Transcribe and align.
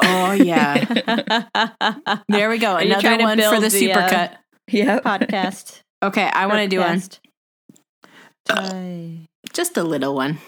Oh 0.00 0.32
yeah. 0.32 0.84
there 2.28 2.50
we 2.50 2.58
go. 2.58 2.74
Are 2.74 2.80
Another 2.80 3.16
one 3.18 3.38
for 3.38 3.50
build 3.50 3.62
the 3.64 3.68
the, 3.68 3.92
uh, 3.92 4.28
supercut. 4.68 5.02
Podcast. 5.02 5.80
okay, 6.02 6.28
I 6.32 6.46
want 6.46 6.60
to 6.60 6.68
do 6.68 6.80
one. 6.80 6.98
Podcast. 6.98 7.18
Try. 8.48 9.26
Just 9.52 9.76
a 9.76 9.82
little 9.82 10.14
one. 10.14 10.38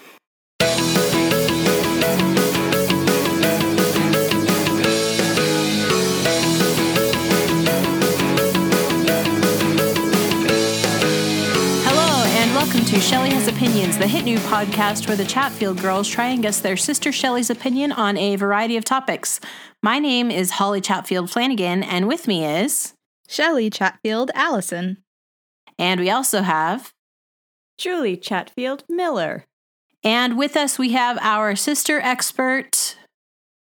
Shelly 13.09 13.31
Has 13.31 13.47
Opinions, 13.47 13.97
the 13.97 14.05
hit 14.05 14.23
new 14.23 14.37
podcast 14.37 15.07
where 15.07 15.17
the 15.17 15.25
Chatfield 15.25 15.81
girls 15.81 16.07
try 16.07 16.27
and 16.27 16.43
guess 16.43 16.59
their 16.59 16.77
sister 16.77 17.11
Shelly's 17.11 17.49
opinion 17.49 17.91
on 17.91 18.17
a 18.17 18.35
variety 18.35 18.77
of 18.77 18.85
topics. 18.85 19.39
My 19.81 19.97
name 19.97 20.29
is 20.29 20.51
Holly 20.51 20.79
Chatfield 20.79 21.31
Flanagan, 21.31 21.81
and 21.81 22.07
with 22.07 22.27
me 22.27 22.45
is, 22.45 22.93
Shelly 23.27 23.71
Chatfield 23.71 24.29
Allison. 24.35 24.99
and 25.79 25.99
we 25.99 26.11
also 26.11 26.43
have, 26.43 26.93
Julie 27.79 28.15
Chatfield 28.15 28.83
Miller. 28.87 29.47
and 30.03 30.37
with 30.37 30.55
us 30.55 30.77
we 30.77 30.91
have 30.91 31.17
our 31.19 31.55
sister 31.55 31.99
expert, 32.01 32.95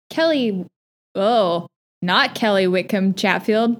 Kelly, 0.09 0.65
oh, 1.15 1.67
not 2.01 2.35
Kelly 2.35 2.67
Whitcomb 2.67 3.13
Chatfield. 3.13 3.79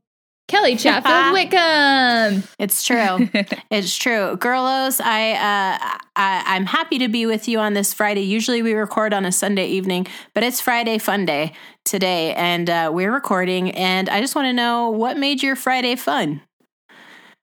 Kelly 0.52 0.76
Chatfield 0.76 1.32
Wickham. 1.34 2.44
It's 2.60 2.84
true. 2.84 3.30
it's 3.72 3.98
true. 3.98 4.36
Girlos, 4.36 5.00
I, 5.00 5.32
uh, 5.32 5.98
I 6.18 6.44
I'm 6.46 6.66
happy 6.66 7.00
to 7.00 7.08
be 7.08 7.26
with 7.26 7.48
you 7.48 7.58
on 7.60 7.74
this 7.74 7.94
Friday. 7.94 8.24
Usually 8.24 8.62
we 8.62 8.74
record 8.74 9.14
on 9.14 9.24
a 9.24 9.32
Sunday 9.32 9.68
evening, 9.68 10.08
but 10.34 10.44
it's 10.44 10.60
Friday 10.60 10.98
fun 10.98 11.26
day 11.26 11.54
today, 11.86 12.34
and 12.34 12.70
uh, 12.70 12.92
we're 12.94 13.14
recording. 13.14 13.72
And 13.72 14.10
I 14.10 14.20
just 14.20 14.36
want 14.36 14.48
to 14.48 14.54
know 14.54 14.90
what 14.90 15.16
made 15.16 15.42
your 15.42 15.56
Friday 15.56 15.96
fun, 15.96 16.42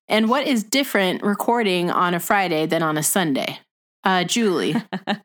and 0.06 0.28
what 0.28 0.46
is 0.46 0.62
different 0.62 1.22
recording 1.22 1.90
on 1.90 2.12
a 2.12 2.20
Friday 2.20 2.66
than 2.66 2.82
on 2.82 2.98
a 2.98 3.02
Sunday. 3.02 3.58
Uh, 4.04 4.24
Julie, 4.24 4.74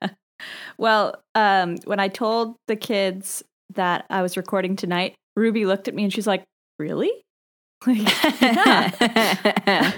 Well, 0.78 1.22
um, 1.36 1.76
when 1.84 2.00
I 2.00 2.08
told 2.08 2.56
the 2.68 2.78
kids 2.78 3.44
that 3.76 4.06
I 4.10 4.22
was 4.22 4.38
recording 4.38 4.78
tonight, 4.78 5.16
Ruby 5.36 5.66
looked 5.66 5.90
at 5.90 5.94
me 5.94 6.06
and 6.06 6.14
she's 6.14 6.28
like, 6.28 6.46
"Really?" 6.80 7.12
Like, 7.88 8.42
yeah. 8.42 9.92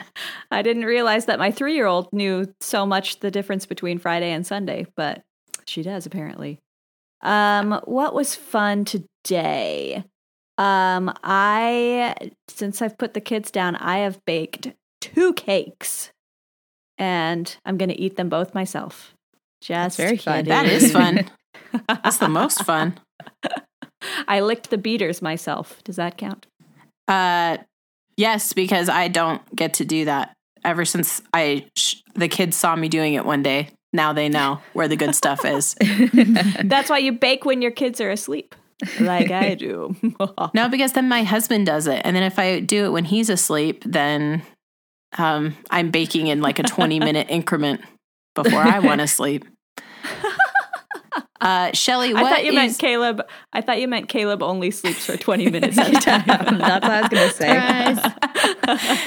I 0.52 0.62
didn't 0.62 0.86
realize 0.86 1.26
that 1.26 1.38
my 1.40 1.52
three-year-old 1.52 2.12
knew 2.12 2.52
so 2.60 2.86
much 2.86 3.20
the 3.20 3.30
difference 3.30 3.66
between 3.66 4.00
Friday 4.00 4.32
and 4.32 4.46
Sunday, 4.46 4.88
but 4.96 5.22
she 5.66 5.84
does 5.84 6.06
apparently. 6.06 6.60
Um, 7.22 7.80
what 7.86 8.14
was 8.14 8.36
fun 8.36 8.86
today? 8.86 10.04
Um, 10.58 11.14
I 11.24 12.16
since 12.48 12.82
I've 12.82 12.98
put 12.98 13.14
the 13.14 13.22
kids 13.22 13.52
down, 13.52 13.76
I 13.76 14.00
have 14.00 14.24
baked 14.26 14.74
two 15.02 15.34
cakes, 15.34 16.12
and 16.98 17.56
I'm 17.66 17.78
going 17.78 17.90
to 17.90 18.00
eat 18.00 18.16
them 18.16 18.30
both 18.30 18.54
myself. 18.56 19.14
Just 19.62 19.98
very 19.98 20.18
fun. 20.18 20.46
that 20.46 20.66
is 20.66 20.92
fun. 20.92 21.30
That's 21.88 22.18
the 22.18 22.30
most 22.30 22.64
fun. 22.66 23.00
I 24.28 24.40
licked 24.42 24.70
the 24.70 24.78
beaters 24.78 25.22
myself. 25.22 25.84
Does 25.84 25.96
that 25.96 26.18
count? 26.18 26.48
Uh, 27.08 27.58
yes, 28.18 28.54
because 28.54 28.90
I 28.90 29.08
don't 29.08 29.42
get 29.56 29.76
to 29.76 29.86
do 29.86 30.06
that. 30.06 30.34
Ever 30.64 30.86
since 30.86 31.22
I 31.34 31.68
sh- 31.76 31.98
the 32.16 32.28
kids 32.28 32.56
saw 32.58 32.76
me 32.76 32.90
doing 32.90 33.14
it 33.14 33.26
one 33.26 33.44
day, 33.44 33.70
now 33.94 34.14
they 34.14 34.30
know 34.30 34.62
where 34.74 34.88
the 34.88 34.96
good 34.96 35.16
stuff 35.16 35.46
is. 35.46 35.76
That's 36.64 36.90
why 36.90 36.98
you 36.98 37.12
bake 37.14 37.46
when 37.46 37.62
your 37.62 37.72
kids 37.72 38.02
are 38.02 38.10
asleep, 38.10 38.56
like 39.00 39.32
I 39.32 39.56
do. 39.56 39.96
No, 40.54 40.68
because 40.70 40.94
then 40.94 41.08
my 41.08 41.24
husband 41.24 41.66
does 41.66 41.88
it, 41.88 42.02
and 42.04 42.16
then 42.16 42.24
if 42.24 42.40
I 42.40 42.60
do 42.60 42.86
it 42.86 42.90
when 42.90 43.06
he's 43.06 43.30
asleep, 43.30 43.84
then 43.86 44.42
um, 45.18 45.56
I'm 45.70 45.92
baking 45.92 46.28
in 46.28 46.42
like 46.42 46.60
a 46.60 46.64
20 46.64 47.00
minute 47.00 47.28
increment 47.30 47.82
before 48.34 48.62
I 48.62 48.80
want 48.80 49.02
to 49.02 49.08
sleep. 49.08 49.46
Uh, 51.46 51.72
Shelly, 51.74 52.12
I 52.14 52.22
what 52.24 52.32
thought 52.32 52.44
you 52.44 52.54
meant 52.54 52.76
Caleb. 52.80 53.22
I 53.54 53.62
thought 53.62 53.80
you 53.80 53.88
meant 53.88 54.10
Caleb 54.10 54.42
only 54.42 54.72
sleeps 54.72 55.06
for 55.06 55.16
twenty 55.16 55.48
minutes 55.50 55.78
at 55.78 55.90
a 55.90 55.92
time. 56.00 56.58
That's 56.58 56.84
what 56.84 56.92
I 56.92 57.02
was 57.02 57.10
going 57.10 57.30
to 57.30 57.36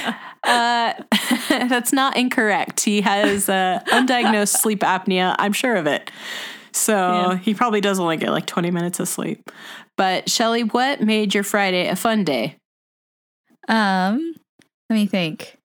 say. 0.07 0.15
Uh, 0.41 0.93
that's 1.49 1.91
not 1.91 2.15
incorrect. 2.15 2.79
He 2.85 3.01
has 3.01 3.49
uh, 3.49 3.81
undiagnosed 3.87 4.55
sleep 4.57 4.79
apnea. 4.79 5.35
I'm 5.37 5.51
sure 5.51 5.75
of 5.75 5.85
it. 5.85 6.09
So 6.71 6.93
Yeah. 6.95 7.37
he 7.37 7.53
probably 7.53 7.81
does 7.81 7.99
only 7.99 8.15
get 8.15 8.31
like 8.31 8.45
20 8.45 8.71
minutes 8.71 9.01
of 9.01 9.09
sleep. 9.09 9.51
But 9.97 10.29
Shelly, 10.29 10.63
what 10.63 11.01
made 11.01 11.33
your 11.33 11.43
Friday 11.43 11.89
a 11.89 11.95
fun 11.97 12.23
day? 12.23 12.55
Um, 13.67 14.33
let 14.89 14.95
me 14.95 15.07
think. 15.07 15.57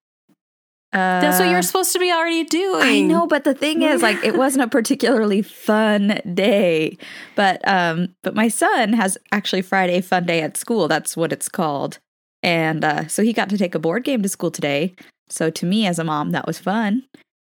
Uh, 0.94 1.20
That's 1.20 1.40
what 1.40 1.48
you're 1.50 1.60
supposed 1.62 1.92
to 1.92 1.98
be 1.98 2.12
already 2.12 2.44
doing. 2.44 2.80
I 2.82 3.00
know, 3.00 3.26
but 3.26 3.42
the 3.42 3.52
thing 3.52 3.82
is, 3.82 4.00
like, 4.00 4.22
it 4.24 4.36
wasn't 4.36 4.62
a 4.64 4.68
particularly 4.68 5.42
fun 5.42 6.20
day. 6.34 6.96
But 7.34 7.66
um, 7.68 8.14
but 8.22 8.34
my 8.36 8.46
son 8.48 8.92
has 8.92 9.18
actually 9.32 9.62
Friday 9.62 10.00
fun 10.00 10.24
day 10.24 10.40
at 10.40 10.56
school. 10.56 10.86
That's 10.86 11.16
what 11.16 11.32
it's 11.32 11.48
called. 11.48 11.98
And 12.44 12.84
uh, 12.84 13.08
so 13.08 13.22
he 13.24 13.32
got 13.32 13.48
to 13.50 13.58
take 13.58 13.74
a 13.74 13.78
board 13.80 14.04
game 14.04 14.22
to 14.22 14.28
school 14.28 14.50
today. 14.52 14.94
So 15.28 15.50
to 15.50 15.66
me, 15.66 15.86
as 15.86 15.98
a 15.98 16.04
mom, 16.04 16.30
that 16.30 16.46
was 16.46 16.58
fun. 16.58 17.02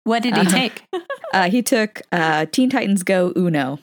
What 0.04 0.22
did 0.22 0.34
he 0.34 0.40
Uh-huh. 0.42 0.50
take? 0.50 0.82
Uh, 1.32 1.48
he 1.48 1.62
took 1.62 2.02
uh, 2.10 2.44
Teen 2.46 2.68
Titans 2.68 3.04
Go 3.04 3.32
Uno. 3.36 3.78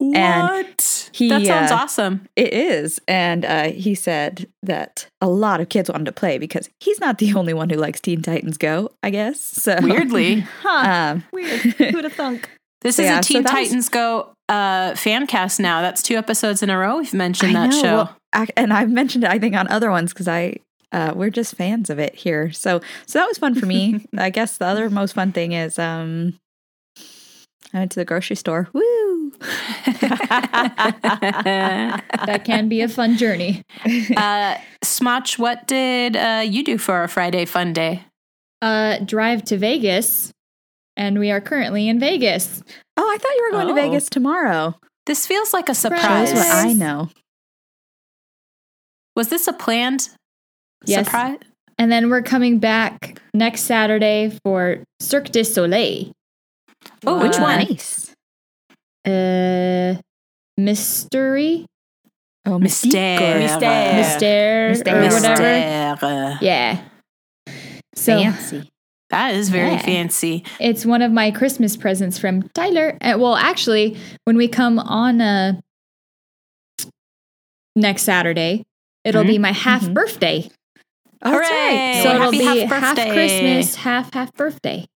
And 0.00 0.48
what? 0.48 1.10
he, 1.12 1.28
that 1.28 1.44
sounds 1.44 1.72
uh, 1.72 1.74
awesome. 1.74 2.26
It 2.36 2.52
is. 2.52 3.00
And 3.08 3.44
uh, 3.44 3.70
he 3.72 3.94
said 3.96 4.48
that 4.62 5.08
a 5.20 5.28
lot 5.28 5.60
of 5.60 5.68
kids 5.68 5.90
wanted 5.90 6.04
to 6.04 6.12
play 6.12 6.38
because 6.38 6.70
he's 6.80 7.00
not 7.00 7.18
the 7.18 7.34
only 7.36 7.52
one 7.52 7.68
who 7.70 7.76
likes 7.76 8.00
Teen 8.00 8.22
Titans 8.22 8.58
Go, 8.58 8.90
I 9.02 9.10
guess. 9.10 9.40
So 9.40 9.76
Weirdly, 9.82 10.40
Huh? 10.62 11.14
Um, 11.14 11.24
Weird. 11.32 11.60
Who'd 11.60 12.04
have 12.04 12.12
thunk? 12.12 12.48
this 12.82 12.96
So 12.96 13.02
is 13.02 13.08
yeah, 13.08 13.18
a 13.18 13.22
Teen 13.22 13.42
that 13.42 13.52
was- 13.52 13.66
Titans 13.68 13.88
Go 13.88 14.32
uh, 14.48 14.94
fan 14.94 15.26
cast 15.26 15.58
now. 15.58 15.80
That's 15.82 16.02
two 16.02 16.16
episodes 16.16 16.62
in 16.62 16.70
a 16.70 16.78
row 16.78 16.98
we've 16.98 17.12
mentioned 17.12 17.56
I 17.56 17.66
that 17.66 17.70
know, 17.74 17.82
show. 17.82 17.94
well, 17.96 18.16
I, 18.32 18.46
and 18.56 18.72
I've 18.72 18.90
mentioned 18.90 19.24
it, 19.24 19.30
I 19.30 19.38
think, 19.40 19.56
on 19.56 19.66
other 19.68 19.90
ones 19.90 20.12
because 20.12 20.28
I 20.28 20.56
uh, 20.92 21.12
we're 21.14 21.28
just 21.30 21.54
fans 21.56 21.90
of 21.90 21.98
it 21.98 22.14
here. 22.14 22.50
So 22.52 22.80
so 23.06 23.18
that 23.18 23.26
was 23.26 23.36
fun 23.36 23.54
for 23.56 23.66
me. 23.66 24.06
I 24.16 24.30
guess 24.30 24.56
the 24.58 24.64
other 24.66 24.88
most 24.88 25.12
fun 25.14 25.32
thing 25.32 25.52
is 25.52 25.78
um, 25.78 26.38
I 27.74 27.78
went 27.80 27.90
to 27.92 28.00
the 28.00 28.04
grocery 28.06 28.36
store. 28.36 28.68
Woo! 28.72 28.82
That 32.26 32.42
can 32.44 32.68
be 32.68 32.80
a 32.80 32.88
fun 32.88 33.16
journey. 33.16 33.62
uh, 34.16 34.56
Smotch, 34.82 35.38
what 35.38 35.66
did 35.66 36.16
uh, 36.16 36.42
you 36.46 36.64
do 36.64 36.78
for 36.78 37.02
a 37.02 37.08
Friday 37.08 37.44
fun 37.44 37.72
day? 37.72 38.02
Uh, 38.62 38.98
drive 39.00 39.44
to 39.44 39.56
Vegas, 39.56 40.32
and 40.96 41.18
we 41.18 41.30
are 41.30 41.40
currently 41.40 41.88
in 41.88 42.00
Vegas. 42.00 42.62
Oh, 42.96 43.08
I 43.08 43.18
thought 43.18 43.34
you 43.36 43.42
were 43.46 43.52
going 43.52 43.66
Oh. 43.70 43.74
to 43.76 43.80
Vegas 43.80 44.08
tomorrow. 44.08 44.74
This 45.06 45.26
feels 45.26 45.52
like 45.52 45.68
a 45.68 45.74
Surprise. 45.74 46.28
surprise. 46.30 46.30
Shows 46.30 46.54
what 46.54 46.66
I 46.66 46.72
know. 46.72 47.08
Was 49.16 49.28
this 49.28 49.46
a 49.48 49.52
planned 49.52 50.08
Yes. 50.84 51.06
surprise? 51.06 51.38
And 51.78 51.90
then 51.92 52.10
we're 52.10 52.22
coming 52.22 52.58
back 52.58 53.20
next 53.32 53.62
Saturday 53.62 54.36
for 54.44 54.82
Cirque 55.00 55.30
du 55.30 55.44
Soleil. 55.44 56.12
Oh, 57.06 57.20
which 57.22 57.38
one? 57.38 57.58
Nice. 57.58 58.07
Uh, 59.08 60.00
mystery, 60.56 61.66
Oh, 62.46 62.58
Mystère. 62.58 63.18
Mystique. 63.18 63.60
Mystère, 63.60 64.70
Mystère. 64.70 65.10
or 65.10 65.14
whatever. 65.14 65.42
Mystère. 65.42 66.38
Yeah. 66.40 66.78
So 67.94 68.18
Fancy. 68.22 68.70
That 69.10 69.34
is 69.34 69.48
very 69.50 69.70
Yeah. 69.72 69.82
fancy. 69.82 70.44
it's 70.60 70.84
one 70.86 71.00
of 71.02 71.10
my 71.12 71.30
Christmas 71.30 71.76
presents 71.76 72.18
from 72.18 72.42
Tyler. 72.54 72.96
Uh, 73.00 73.16
well, 73.18 73.36
actually, 73.36 73.96
when 74.24 74.36
we 74.36 74.48
come 74.48 74.78
on 74.78 75.20
uh, 75.20 75.54
next 77.76 78.02
Saturday, 78.02 78.64
it'll 79.04 79.24
be 79.24 79.38
my 79.38 79.52
half 79.52 79.82
Mhm. 79.82 79.94
birthday. 79.94 80.48
That's 81.22 81.34
Hooray. 81.34 81.40
right. 81.48 82.00
So 82.02 82.08
Happy 82.10 82.14
it'll 82.16 82.30
be 82.54 82.60
half 82.60 82.96
half. 82.96 83.12
Christmas, 83.12 83.74
half 83.76 84.14
half 84.14 84.32
birthday. 84.34 84.86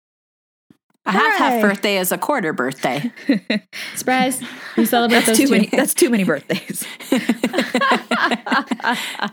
A 1.05 1.11
half 1.11 1.37
half 1.37 1.61
birthday 1.61 1.97
is 1.97 2.13
a 2.13 2.17
quarter 2.17 2.53
birthday. 2.53 3.11
Surprise! 3.95 4.41
We 4.77 4.85
celebrate 4.85 5.25
That's 5.25 5.27
those 5.27 5.37
too 5.37 5.45
two. 5.47 5.51
many. 5.51 5.67
That's 5.67 5.93
too 5.93 6.09
many 6.09 6.23
birthdays. 6.23 6.85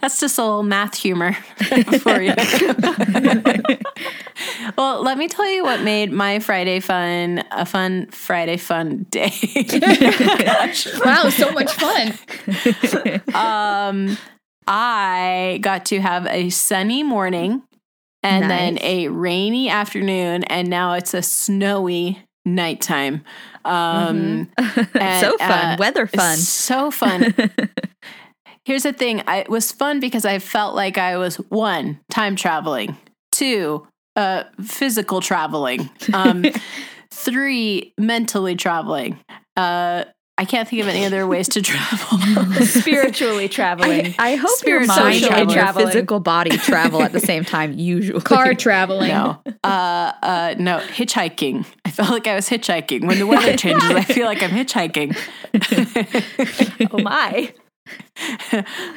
That's 0.00 0.18
just 0.18 0.36
a 0.38 0.42
little 0.42 0.64
math 0.64 0.96
humor 0.96 1.32
for 2.00 2.20
you. 2.20 2.34
well, 4.76 5.00
let 5.02 5.16
me 5.16 5.28
tell 5.28 5.48
you 5.48 5.62
what 5.62 5.82
made 5.82 6.10
my 6.10 6.40
Friday 6.40 6.80
fun 6.80 7.44
a 7.52 7.64
fun 7.64 8.08
Friday 8.10 8.56
fun 8.56 9.06
day. 9.10 9.30
wow, 11.04 11.28
so 11.28 11.52
much 11.52 11.72
fun! 11.72 12.18
um, 13.32 14.18
I 14.66 15.58
got 15.62 15.84
to 15.86 16.00
have 16.00 16.26
a 16.26 16.50
sunny 16.50 17.04
morning 17.04 17.62
and 18.22 18.50
then 18.50 18.78
a 18.82 19.08
rainy 19.08 19.68
afternoon, 19.68 20.44
and 20.44 20.68
now 20.68 20.94
it's 20.94 21.14
a 21.14 21.22
snowy 21.22 22.18
nighttime. 22.44 23.24
Um, 23.64 24.50
and, 24.58 25.24
so 25.24 25.36
fun. 25.38 25.50
uh, 25.50 25.76
Weather 25.78 26.06
fun. 26.06 26.36
So 26.36 26.90
fun. 26.90 27.34
Here's 28.64 28.82
the 28.82 28.92
thing 28.92 29.22
I, 29.26 29.38
it 29.38 29.48
was 29.48 29.72
fun 29.72 30.00
because 30.00 30.24
I 30.24 30.38
felt 30.38 30.74
like 30.74 30.98
I 30.98 31.16
was 31.16 31.36
one, 31.36 32.00
time 32.10 32.36
traveling, 32.36 32.96
two, 33.32 33.86
uh, 34.16 34.44
physical 34.62 35.20
traveling, 35.20 35.88
um, 36.12 36.44
three, 37.10 37.94
mentally 37.98 38.54
traveling. 38.54 39.18
Uh, 39.56 40.04
I 40.40 40.46
can't 40.46 40.66
think 40.66 40.80
of 40.80 40.88
any 40.88 41.04
other 41.04 41.26
ways 41.26 41.48
to 41.50 41.60
travel. 41.62 42.18
Spiritually 42.64 43.46
traveling. 43.46 44.14
I 44.18 44.36
hope 44.36 44.48
your 44.66 44.82
Spiritually 44.84 45.20
mind 45.20 45.24
and 45.24 45.50
your 45.50 45.62
traveling. 45.62 45.86
physical 45.88 46.18
body 46.18 46.56
travel 46.56 47.02
at 47.02 47.12
the 47.12 47.20
same 47.20 47.44
time, 47.44 47.72
usually. 47.78 48.22
Car 48.22 48.54
traveling. 48.54 49.08
no, 49.08 49.38
uh, 49.62 49.66
uh, 50.22 50.54
no, 50.58 50.78
hitchhiking. 50.78 51.66
I 51.84 51.90
felt 51.90 52.08
like 52.08 52.26
I 52.26 52.36
was 52.36 52.48
hitchhiking. 52.48 53.06
When 53.06 53.18
the 53.18 53.26
weather 53.26 53.54
changes, 53.54 53.90
I 53.90 54.02
feel 54.02 54.24
like 54.24 54.42
I'm 54.42 54.48
hitchhiking. 54.48 55.14
oh 56.90 57.02
my. 57.02 57.52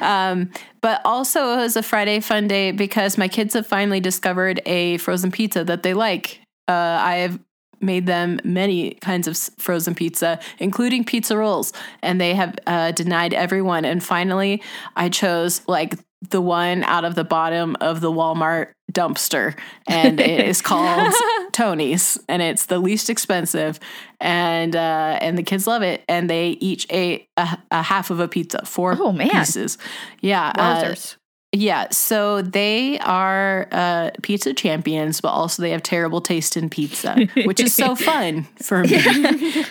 um, 0.00 0.50
but 0.80 1.02
also, 1.04 1.52
it 1.52 1.56
was 1.56 1.76
a 1.76 1.82
Friday 1.82 2.20
fun 2.20 2.48
day 2.48 2.72
because 2.72 3.18
my 3.18 3.28
kids 3.28 3.52
have 3.52 3.66
finally 3.66 4.00
discovered 4.00 4.62
a 4.64 4.96
frozen 4.96 5.30
pizza 5.30 5.62
that 5.62 5.82
they 5.82 5.92
like. 5.92 6.40
Uh, 6.68 6.72
I 6.72 7.16
have 7.16 7.38
made 7.84 8.06
them 8.06 8.40
many 8.44 8.92
kinds 8.94 9.28
of 9.28 9.36
frozen 9.58 9.94
pizza, 9.94 10.38
including 10.58 11.04
pizza 11.04 11.36
rolls, 11.36 11.72
and 12.02 12.20
they 12.20 12.34
have 12.34 12.56
uh, 12.66 12.90
denied 12.92 13.34
everyone. 13.34 13.84
And 13.84 14.02
finally, 14.02 14.62
I 14.96 15.08
chose 15.08 15.60
like 15.68 15.94
the 16.30 16.40
one 16.40 16.84
out 16.84 17.04
of 17.04 17.14
the 17.14 17.24
bottom 17.24 17.76
of 17.82 18.00
the 18.00 18.10
Walmart 18.10 18.68
dumpster, 18.92 19.58
and 19.86 20.18
it 20.20 20.46
is 20.46 20.62
called 20.70 21.12
Tony's, 21.52 22.18
and 22.28 22.40
it's 22.40 22.66
the 22.66 22.78
least 22.78 23.10
expensive, 23.10 23.78
and 24.20 24.74
uh, 24.74 25.18
and 25.20 25.36
the 25.36 25.42
kids 25.42 25.66
love 25.66 25.82
it, 25.82 26.02
and 26.08 26.30
they 26.30 26.50
each 26.60 26.86
ate 26.90 27.28
a, 27.36 27.58
a 27.70 27.82
half 27.82 28.10
of 28.10 28.20
a 28.20 28.28
pizza, 28.28 28.64
four 28.64 28.96
Oh, 28.98 29.12
man. 29.12 29.28
pieces, 29.28 29.76
yeah, 30.20 30.52
uh, 30.56 30.82
Wowzers. 30.82 31.16
Yeah. 31.54 31.88
So 31.90 32.42
they 32.42 32.98
are 33.00 33.68
uh, 33.70 34.10
pizza 34.22 34.52
champions, 34.54 35.20
but 35.20 35.28
also 35.28 35.62
they 35.62 35.70
have 35.70 35.82
terrible 35.82 36.20
taste 36.20 36.56
in 36.56 36.68
pizza, 36.68 37.26
which 37.44 37.60
is 37.60 37.74
so 37.74 37.94
fun 37.96 38.44
for 38.60 38.82
me. 38.82 38.98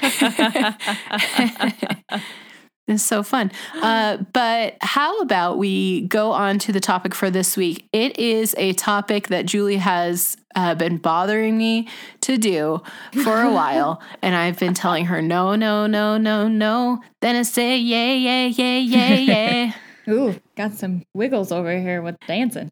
It's 2.86 3.04
so 3.04 3.24
fun. 3.24 3.50
Uh, 3.82 4.18
but 4.34 4.76
how 4.82 5.22
about 5.22 5.58
we 5.58 6.02
go 6.08 6.34
on 6.34 6.60
to 6.60 6.74
the 6.74 6.82
topic 6.82 7.16
for 7.16 7.30
this 7.30 7.56
week? 7.56 7.88
It 7.94 8.20
is 8.20 8.54
a 8.58 8.74
topic 8.74 9.30
that 9.30 9.46
Julie 9.46 9.78
has 9.78 10.36
uh, 10.54 10.76
been 10.76 10.98
bothering 10.98 11.58
me 11.58 11.88
to 12.22 12.38
do 12.38 12.84
for 13.24 13.42
a 13.42 13.52
while. 13.54 14.02
and 14.22 14.36
I've 14.36 14.60
been 14.60 14.74
telling 14.74 15.06
her, 15.06 15.22
no, 15.22 15.56
no, 15.56 15.88
no, 15.88 16.18
no, 16.18 16.50
no. 16.50 17.02
Then 17.22 17.38
I 17.38 17.44
say, 17.44 17.78
yay, 17.78 18.18
yay, 18.18 18.48
yay, 18.50 18.82
yay, 18.82 19.22
yay. 19.22 19.74
Ooh, 20.08 20.40
got 20.56 20.74
some 20.74 21.04
wiggles 21.14 21.52
over 21.52 21.78
here 21.80 22.02
with 22.02 22.16
dancing. 22.28 22.72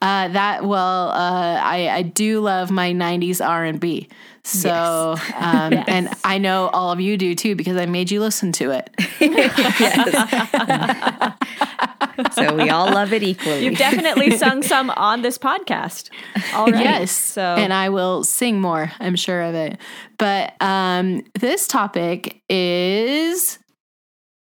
Uh, 0.00 0.28
that 0.28 0.64
well, 0.64 1.08
uh, 1.08 1.60
I 1.60 1.88
I 1.88 2.02
do 2.02 2.40
love 2.40 2.70
my 2.70 2.92
'90s 2.92 3.44
R&B. 3.44 4.08
So, 4.44 5.16
um, 5.34 5.74
and 5.88 6.08
I 6.22 6.38
know 6.38 6.68
all 6.68 6.92
of 6.92 7.00
you 7.00 7.16
do 7.16 7.34
too 7.34 7.56
because 7.56 7.76
I 7.76 7.86
made 7.86 8.12
you 8.12 8.20
listen 8.20 8.52
to 8.52 8.70
it. 8.70 8.90
so 12.32 12.54
we 12.54 12.70
all 12.70 12.86
love 12.86 13.12
it 13.12 13.24
equally. 13.24 13.64
You've 13.64 13.76
definitely 13.76 14.36
sung 14.36 14.62
some 14.62 14.90
on 14.90 15.22
this 15.22 15.36
podcast 15.36 16.10
already. 16.54 16.84
Yes, 16.84 17.10
So 17.10 17.42
and 17.42 17.72
I 17.72 17.88
will 17.88 18.22
sing 18.22 18.60
more. 18.60 18.92
I'm 19.00 19.16
sure 19.16 19.42
of 19.42 19.56
it. 19.56 19.80
But 20.16 20.54
um, 20.62 21.24
this 21.34 21.66
topic 21.66 22.40
is 22.48 23.58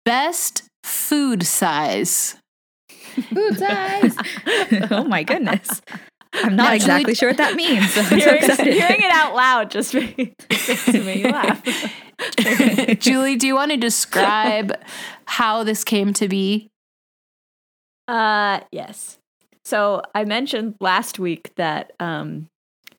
best 0.06 0.64
food 0.84 1.44
size. 1.46 2.36
Food 2.90 3.58
size. 3.58 4.16
oh 4.92 5.04
my 5.04 5.24
goodness. 5.24 5.82
I'm 6.34 6.56
not 6.56 6.70
Now, 6.70 6.74
exactly 6.74 7.04
Julie- 7.14 7.16
sure 7.16 7.30
what 7.30 7.38
that 7.38 7.56
means. 7.56 7.94
so 7.94 8.02
I'm 8.02 8.08
so 8.08 8.16
hearing, 8.16 8.44
excited. 8.44 8.74
hearing 8.74 9.02
it 9.02 9.12
out 9.12 9.36
loud 9.36 9.70
just 9.70 9.94
makes 9.94 10.34
makes 10.50 10.88
me 10.94 11.24
laugh. 11.30 11.62
Julie, 13.00 13.36
do 13.36 13.48
you 13.48 13.56
want 13.56 13.72
to 13.72 13.78
describe 13.78 14.74
how 15.26 15.64
this 15.64 15.84
came 15.84 16.14
to 16.14 16.28
be? 16.30 16.70
Uh, 18.08 18.62
yes. 18.72 19.18
So 19.66 20.02
I 20.16 20.24
mentioned 20.24 20.76
last 20.80 21.20
week 21.20 21.52
that 21.56 21.92
um, 22.00 22.48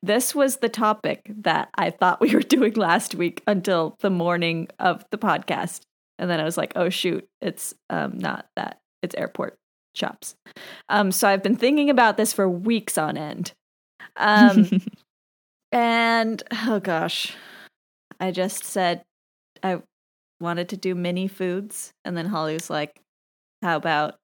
this 0.03 0.35
was 0.35 0.59
the 0.59 0.69
topic 0.69 1.23
that 1.43 1.69
I 1.75 1.91
thought 1.91 2.21
we 2.21 2.35
were 2.35 2.41
doing 2.43 2.75
last 2.75 3.15
week 3.15 3.43
until 3.47 3.97
the 4.01 4.11
morning 4.11 4.69
of 4.79 5.05
the 5.11 5.19
podcast, 5.19 5.81
and 6.23 6.31
then 6.31 6.39
I 6.39 6.45
was 6.45 6.57
like, 6.57 6.73
"Oh 6.77 6.89
shoot, 6.89 7.29
it's 7.41 7.75
um, 7.91 8.17
not 8.17 8.47
that. 8.55 8.81
It's 9.03 9.15
airport 9.17 9.59
shops." 9.97 10.37
Um, 10.89 11.11
so 11.11 11.27
I've 11.27 11.43
been 11.43 11.57
thinking 11.57 11.91
about 11.91 12.17
this 12.17 12.33
for 12.33 12.49
weeks 12.49 12.97
on 12.97 13.19
end, 13.19 13.53
um, 14.17 14.71
and 15.73 16.41
oh 16.65 16.79
gosh, 16.79 17.35
I 18.21 18.31
just 18.31 18.63
said 18.65 19.03
I 19.65 19.83
wanted 20.41 20.69
to 20.69 20.77
do 20.77 20.95
mini 20.95 21.27
foods, 21.27 21.93
and 22.05 22.17
then 22.17 22.27
Holly 22.27 22.55
was 22.55 22.71
like, 22.71 23.01
"How 23.61 23.77
about 23.77 24.15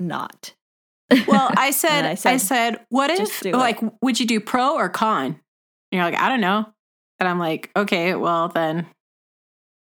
not?" 0.00 0.54
Well, 1.28 1.50
I 1.58 1.70
said, 1.72 2.06
I 2.06 2.12
I 2.12 2.14
said, 2.14 2.38
said, 2.38 2.86
what 2.88 3.10
if, 3.10 3.18
"Just 3.18 3.42
do 3.42 3.50
it." 3.50 3.56
like, 3.56 3.80
would 4.00 4.18
you 4.18 4.26
do 4.26 4.40
pro 4.40 4.76
or 4.76 4.88
con? 4.88 5.26
And 5.26 5.36
you're 5.92 6.04
like, 6.04 6.18
I 6.18 6.30
don't 6.30 6.40
know. 6.40 6.72
And 7.20 7.28
I'm 7.28 7.38
like, 7.38 7.70
okay, 7.76 8.14
well, 8.14 8.48
then 8.48 8.86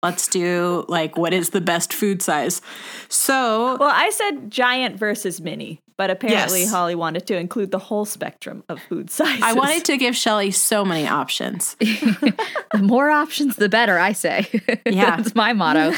let's 0.05 0.29
do, 0.29 0.85
like, 0.89 1.17
what 1.19 1.33
is 1.35 1.51
the 1.51 1.61
best 1.61 1.93
food 1.93 2.23
size? 2.23 2.61
So, 3.09 3.77
Well, 3.81 3.91
I 3.93 4.11
said 4.11 4.51
giant 4.51 4.97
versus 4.99 5.41
mini, 5.41 5.81
but 5.97 6.11
apparently 6.11 6.61
Yes. 6.61 6.71
Holly 6.71 6.95
wanted 6.95 7.27
to 7.29 7.37
include 7.37 7.71
the 7.71 7.79
whole 7.79 8.05
spectrum 8.05 8.63
of 8.69 8.81
food 8.89 9.11
sizes. 9.19 9.43
I 9.43 9.53
wanted 9.55 9.85
to 9.87 9.97
give 9.97 10.15
Shelly 10.17 10.51
so 10.51 10.85
many 10.85 11.07
options. 11.09 11.75
the 11.81 12.35
more 12.81 13.11
options, 13.11 13.57
the 13.57 13.69
better, 13.69 13.99
I 13.99 14.13
say. 14.13 14.47
Yeah. 14.87 15.17
That's 15.17 15.35
my 15.35 15.53
motto. 15.55 15.93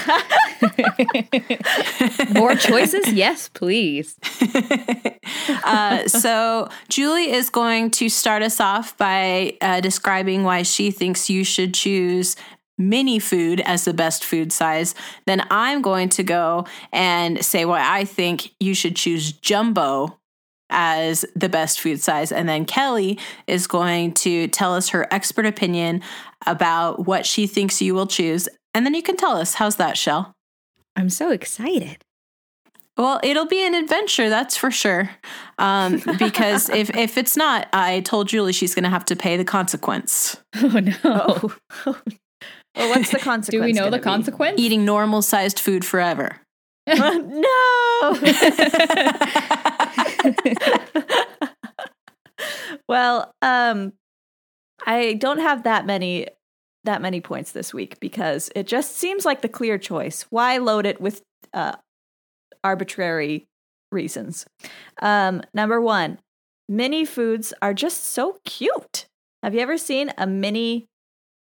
more 2.35 2.55
choices? 2.55 3.13
Yes, 3.13 3.49
please. 3.49 4.17
uh, 5.65 6.07
so 6.09 6.69
Julie 6.89 7.31
is 7.33 7.51
going 7.51 7.91
to 7.93 8.09
start 8.09 8.43
us 8.43 8.61
off 8.61 8.97
by 8.97 9.55
uh, 9.61 9.81
describing 9.81 10.45
why 10.45 10.63
she 10.63 10.91
thinks 10.91 11.29
you 11.29 11.45
should 11.45 11.75
choose 11.75 12.37
mini 12.79 13.19
food 13.19 13.61
as 13.61 13.85
the 13.85 13.95
best 13.95 14.25
food 14.25 14.53
size. 14.53 14.95
Then 15.27 15.47
I'm 15.51 15.83
going 15.83 16.09
to 16.11 16.23
go 16.23 16.67
and 16.93 17.45
say 17.45 17.65
why 17.65 17.83
I 17.85 18.05
think 18.05 18.53
you 18.61 18.75
should 18.75 18.97
choose 18.97 19.33
jumbo 19.33 20.19
as 20.69 21.25
the 21.35 21.49
best 21.49 21.81
food 21.81 22.01
size. 22.01 22.33
And 22.33 22.49
then 22.49 22.65
Kelly 22.65 23.19
is 23.47 23.67
going 23.67 24.13
to 24.15 24.49
tell 24.49 24.75
us 24.75 24.89
her 24.91 25.07
expert 25.13 25.47
opinion 25.47 26.03
about 26.47 27.07
what 27.07 27.25
she 27.25 27.47
thinks 27.47 27.81
you 27.81 27.95
will 27.95 28.07
choose. 28.07 28.49
And 28.75 28.85
then 28.85 28.95
you 28.95 29.03
can 29.03 29.17
tell 29.17 29.37
us. 29.37 29.55
How's 29.55 29.77
that, 29.77 29.97
Shell? 29.97 30.35
I'm 30.97 31.11
so 31.11 31.31
excited. 31.31 31.99
Well, 32.97 33.21
it'll 33.23 33.47
be 33.47 33.65
an 33.65 33.75
adventure, 33.75 34.31
that's 34.31 34.57
for 34.57 34.71
sure. 34.71 35.11
Um, 35.59 36.03
because 36.19 36.71
if 36.71 36.95
if 36.97 37.19
it's 37.19 37.37
not, 37.37 37.69
I 37.73 38.01
told 38.01 38.29
Julie 38.29 38.55
she's 38.55 38.75
going 38.75 38.85
to 38.85 38.91
have 38.91 39.05
to 39.07 39.17
pay 39.17 39.37
the 39.37 39.45
consequence. 39.45 40.37
Oh 40.57 40.81
no. 40.81 41.51
Oh. 41.85 42.01
well, 42.77 42.91
what's 42.91 43.11
the 43.11 43.19
consequence? 43.23 43.49
Do 43.49 43.63
we 43.63 43.73
know 43.73 43.91
the 43.91 43.99
be? 43.99 44.03
consequence? 44.03 44.61
Eating 44.61 44.85
normal 44.85 45.23
sized 45.23 45.59
food 45.59 45.85
forever. 45.85 46.41
no. 46.87 46.97
well, 52.89 53.35
um, 53.43 53.93
I 54.87 55.15
don't 55.15 55.41
have 55.41 55.65
that 55.65 55.85
many 55.87 56.29
that 56.85 57.03
many 57.03 57.21
points 57.21 57.51
this 57.51 57.75
week 57.75 57.99
because 57.99 58.49
it 58.55 58.69
just 58.69 58.97
seems 58.97 59.25
like 59.25 59.41
the 59.41 59.49
clear 59.49 59.77
choice. 59.79 60.23
Why 60.31 60.59
load 60.59 60.87
it 60.87 61.01
with 61.01 61.23
uh, 61.53 61.75
arbitrary 62.63 63.47
reasons? 63.91 64.47
Um, 65.03 65.43
number 65.53 65.81
one, 65.81 66.21
mini 66.69 67.05
foods 67.05 67.53
are 67.61 67.75
just 67.75 68.05
so 68.05 68.39
cute. 68.45 69.07
Have 69.43 69.53
you 69.55 69.61
ever 69.61 69.77
seen 69.77 70.13
a 70.17 70.29
mini 70.29 70.87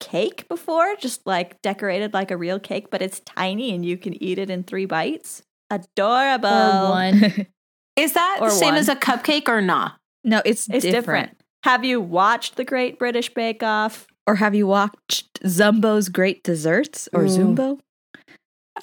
cake 0.06 0.48
before? 0.48 0.96
Just 0.98 1.26
like 1.26 1.62
decorated 1.62 2.14
like 2.14 2.32
a 2.32 2.38
real 2.38 2.60
cake, 2.60 2.90
but 2.90 3.02
it's 3.02 3.20
tiny 3.22 3.74
and 3.74 3.86
you 3.86 3.98
can 3.98 4.22
eat 4.24 4.38
it 4.40 4.50
in 4.50 4.64
three 4.64 4.86
bites. 4.86 5.44
Adorable. 5.70 6.48
or 6.50 6.90
one. 6.90 7.48
Is 7.96 8.14
that 8.14 8.40
Or 8.42 8.50
the 8.50 8.56
same 8.56 8.70
one. 8.74 8.78
as 8.78 8.90
a 8.90 8.96
cupcake 8.96 9.48
or 9.48 9.62
not? 9.62 9.98
No, 10.24 10.42
it's, 10.46 10.68
It's 10.70 10.84
different. 10.84 10.94
different. 10.94 11.38
Have 11.64 11.86
you 11.86 12.02
watched 12.02 12.56
The 12.56 12.64
Great 12.66 12.98
British 13.00 13.34
Bake 13.34 13.62
Off? 13.64 14.08
Or 14.28 14.36
have 14.36 14.56
you 14.56 14.66
watched 14.68 15.42
Zumbo's 15.44 16.10
Great 16.10 16.44
Desserts 16.44 17.08
or 17.14 17.24
Ooh. 17.24 17.28
Zumbo? 17.28 17.80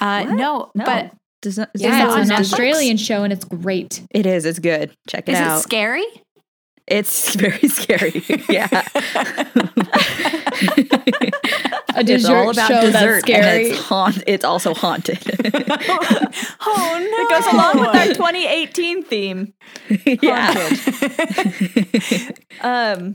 Uh, 0.01 0.25
no, 0.25 0.71
No. 0.75 0.85
but 0.85 1.13
Does 1.43 1.59
not, 1.59 1.71
yeah, 1.75 2.19
it's 2.21 2.31
an 2.31 2.37
Australian 2.37 2.97
show 2.97 3.25
and 3.25 3.33
it's 3.33 3.45
great. 3.45 4.03
it 4.11 4.27
is. 4.27 4.45
It's 4.45 4.59
good. 4.59 4.93
Check 5.09 5.29
it 5.29 5.33
is 5.33 5.39
out. 5.39 5.57
Is 5.57 5.61
it 5.61 5.63
scary? 5.65 6.05
It's 6.91 7.35
very 7.37 7.69
scary. 7.69 8.23
yeah. 8.49 8.69
A 11.95 12.01
It's 12.01 12.07
dessert 12.07 12.35
all 12.37 12.51
about 12.51 12.69
show 12.69 12.81
dessert 12.81 13.15
and 13.15 13.21
scary. 13.23 13.67
it's 13.71 13.81
haunt 13.81 14.23
it's 14.27 14.45
also 14.45 14.75
haunted. 14.75 15.19
oh 16.61 16.99
no! 17.01 17.23
It 17.23 17.31
goes 17.31 17.53
along 17.53 17.81
with 17.81 17.95
our 17.95 18.07
2018 18.07 19.03
theme. 19.05 19.55
yeah. 20.23 20.71
Um, 22.61 23.15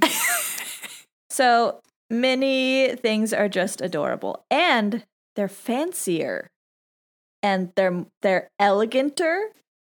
so 1.29 1.79
many 2.09 2.95
things 2.95 3.33
are 3.33 3.49
just 3.49 3.81
adorable, 3.81 4.45
and 4.51 5.03
they're 5.35 5.47
fancier, 5.47 6.49
and 7.43 7.71
they're 7.75 8.05
they're 8.21 8.49
eleganter 8.61 9.47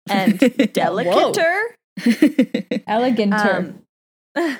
and 0.08 0.38
delicater. 0.72 1.76
Eleganter. 2.00 3.74
Um, 4.36 4.58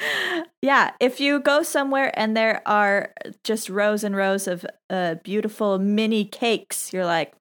yeah, 0.62 0.92
if 1.00 1.20
you 1.20 1.40
go 1.40 1.62
somewhere 1.62 2.12
and 2.18 2.36
there 2.36 2.62
are 2.66 3.12
just 3.44 3.68
rows 3.68 4.04
and 4.04 4.16
rows 4.16 4.46
of 4.46 4.64
uh, 4.90 5.16
beautiful 5.24 5.78
mini 5.78 6.24
cakes, 6.24 6.92
you're 6.92 7.06
like, 7.06 7.32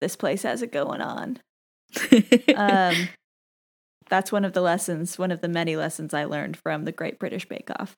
this 0.00 0.16
place 0.16 0.42
has 0.42 0.62
it 0.62 0.72
going 0.72 1.00
on. 1.00 1.38
Um, 2.54 3.08
that's 4.10 4.30
one 4.30 4.44
of 4.44 4.52
the 4.52 4.60
lessons, 4.60 5.18
one 5.18 5.30
of 5.30 5.40
the 5.40 5.48
many 5.48 5.76
lessons 5.76 6.12
I 6.12 6.24
learned 6.24 6.56
from 6.56 6.84
the 6.84 6.92
Great 6.92 7.18
British 7.18 7.48
Bake 7.48 7.70
Off. 7.78 7.96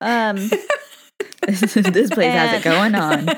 Um, 0.00 0.50
this 1.46 2.10
place 2.10 2.32
has 2.32 2.60
it 2.60 2.64
going 2.64 2.94
on. 2.94 3.28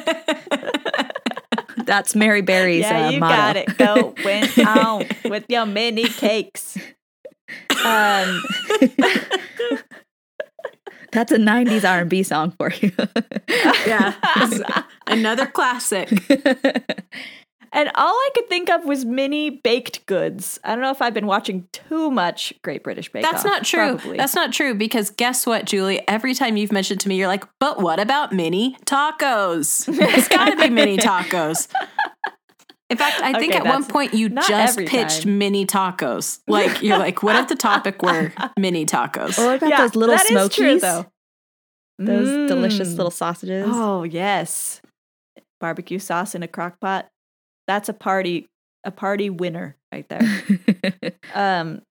That's 1.86 2.14
Mary 2.14 2.42
Berry's 2.42 2.80
yeah, 2.82 3.08
uh, 3.08 3.10
you 3.10 3.20
got 3.20 3.56
it. 3.56 3.76
Go 3.78 4.14
went 4.24 4.58
on 4.58 5.06
with 5.24 5.44
your 5.48 5.66
mini 5.66 6.04
cakes. 6.04 6.76
Um, 7.84 8.42
That's 11.12 11.30
a 11.30 11.36
'90s 11.36 11.88
R&B 11.88 12.22
song 12.22 12.52
for 12.52 12.72
you. 12.72 12.90
yeah, 13.86 14.14
another 15.06 15.46
classic. 15.46 16.08
And 17.72 17.90
all 17.94 18.12
I 18.14 18.30
could 18.34 18.48
think 18.48 18.68
of 18.70 18.84
was 18.84 19.04
mini 19.04 19.50
baked 19.50 20.04
goods. 20.06 20.60
I 20.64 20.70
don't 20.72 20.80
know 20.82 20.90
if 20.90 21.00
I've 21.02 21.14
been 21.14 21.26
watching 21.26 21.66
too 21.72 22.10
much 22.10 22.52
Great 22.62 22.82
British 22.84 23.10
Bake 23.10 23.22
That's 23.22 23.40
Off. 23.40 23.44
not 23.44 23.64
true. 23.64 23.96
Probably. 23.96 24.16
That's 24.18 24.34
not 24.34 24.52
true 24.52 24.74
because 24.74 25.10
guess 25.10 25.46
what, 25.46 25.64
Julie? 25.64 26.06
Every 26.08 26.34
time 26.34 26.56
you've 26.56 26.72
mentioned 26.72 27.00
to 27.00 27.08
me, 27.08 27.16
you're 27.16 27.28
like, 27.28 27.44
but 27.60 27.80
what 27.80 27.98
about 28.00 28.32
mini 28.32 28.76
tacos? 28.84 29.88
It's 30.16 30.28
got 30.28 30.50
to 30.50 30.56
be 30.56 30.70
mini 30.70 30.96
tacos. 30.98 31.68
In 32.90 32.98
fact, 32.98 33.22
I 33.22 33.38
think 33.38 33.54
Okay, 33.54 33.60
at 33.60 33.66
one 33.66 33.84
point 33.86 34.12
you 34.12 34.28
just 34.28 34.78
pitched 34.78 35.22
time. 35.22 35.38
mini 35.38 35.64
tacos. 35.64 36.40
Like 36.46 36.82
you're 36.82 36.98
like, 36.98 37.22
what 37.22 37.36
if 37.36 37.48
the 37.48 37.54
topic 37.56 38.02
were 38.02 38.32
mini 38.58 38.84
tacos? 38.84 39.38
or 39.38 39.46
what 39.46 39.56
about 39.56 39.70
Yeah, 39.70 39.78
those 39.80 39.96
little 39.96 40.14
that 40.14 40.24
is 40.26 40.30
smokies? 40.30 40.54
true, 40.56 40.78
though. 40.78 41.06
Those 41.98 42.48
delicious 42.48 42.88
Mm. 42.92 42.96
little 42.98 43.10
sausages. 43.10 43.64
Oh 43.68 44.02
yes, 44.02 44.82
barbecue 45.60 45.98
sauce 45.98 46.34
in 46.34 46.42
a 46.42 46.48
crock 46.48 46.80
pot. 46.80 47.08
That's 47.66 47.88
a 47.88 47.92
party, 47.92 48.48
a 48.84 48.90
party 48.90 49.30
winner 49.30 49.76
right 49.92 50.08
there. 50.08 50.22
um, 51.34 51.82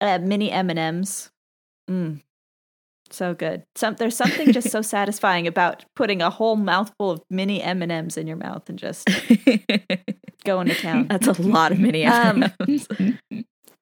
uh, 0.00 0.18
mini 0.18 0.50
M 0.50 0.70
and 0.70 0.78
M's. 0.78 1.30
Mm, 1.90 2.20
so 3.10 3.34
good. 3.34 3.64
Some 3.74 3.94
there's 3.96 4.16
something 4.16 4.52
just 4.52 4.70
so 4.70 4.82
satisfying 4.82 5.46
about 5.46 5.84
putting 5.96 6.22
a 6.22 6.30
whole 6.30 6.56
mouthful 6.56 7.10
of 7.10 7.22
mini 7.30 7.62
M 7.62 7.82
and 7.82 7.92
M's 7.92 8.16
in 8.16 8.26
your 8.26 8.36
mouth 8.36 8.68
and 8.68 8.78
just 8.78 9.08
going 10.44 10.68
to 10.68 10.74
town. 10.74 11.08
That's 11.08 11.26
a 11.26 11.40
lot 11.42 11.72
of 11.72 11.78
mini 11.78 12.04
Um, 12.06 12.44
M&Ms. 12.44 12.88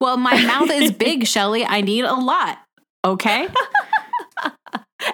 Well, 0.00 0.16
my 0.16 0.40
mouth 0.44 0.70
is 0.70 0.90
big, 0.90 1.26
Shelly. 1.26 1.64
I 1.64 1.80
need 1.80 2.04
a 2.04 2.14
lot. 2.14 2.58
Okay. 3.04 3.48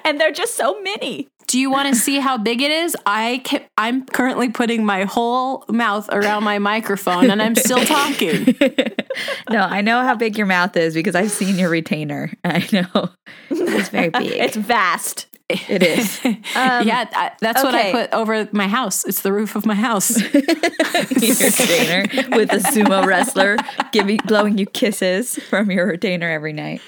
and 0.04 0.20
they're 0.20 0.32
just 0.32 0.54
so 0.54 0.80
mini. 0.80 1.28
Do 1.48 1.58
you 1.58 1.70
want 1.70 1.88
to 1.88 1.98
see 1.98 2.18
how 2.20 2.36
big 2.36 2.60
it 2.60 2.70
is? 2.70 2.94
I 3.06 3.40
can, 3.42 3.62
I'm 3.78 4.04
currently 4.04 4.50
putting 4.50 4.84
my 4.84 5.04
whole 5.04 5.64
mouth 5.70 6.06
around 6.12 6.44
my 6.44 6.58
microphone 6.58 7.30
and 7.30 7.40
I'm 7.40 7.54
still 7.54 7.82
talking. 7.86 8.54
no, 9.50 9.60
I 9.60 9.80
know 9.80 10.02
how 10.02 10.14
big 10.14 10.36
your 10.36 10.46
mouth 10.46 10.76
is 10.76 10.92
because 10.92 11.14
I've 11.14 11.30
seen 11.30 11.56
your 11.56 11.70
retainer. 11.70 12.30
I 12.44 12.68
know 12.70 13.08
it's 13.48 13.88
very 13.88 14.10
big. 14.10 14.30
It's 14.30 14.56
vast. 14.56 15.26
it 15.48 15.82
is. 15.82 16.20
Um, 16.54 16.86
yeah, 16.86 17.08
I, 17.12 17.32
that's 17.40 17.62
what 17.62 17.74
I 17.74 17.92
put 17.92 18.12
over 18.12 18.48
my 18.52 18.68
house. 18.68 19.06
It's 19.06 19.22
the 19.22 19.32
roof 19.32 19.56
of 19.56 19.64
my 19.64 19.74
house. 19.74 20.20
your 20.20 20.32
retainer 20.34 22.04
with 22.36 22.52
a 22.52 22.58
sumo 22.58 23.06
wrestler 23.06 23.56
giving 23.92 24.18
blowing 24.26 24.58
you 24.58 24.66
kisses 24.66 25.36
from 25.48 25.70
your 25.70 25.86
retainer 25.86 26.28
every 26.28 26.52
night. 26.52 26.82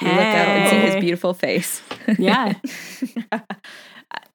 You 0.00 0.08
look 0.08 0.18
up 0.18 0.24
and 0.24 0.70
see 0.70 0.92
his 0.92 1.00
beautiful 1.00 1.34
face. 1.34 1.82
yeah. 2.18 2.54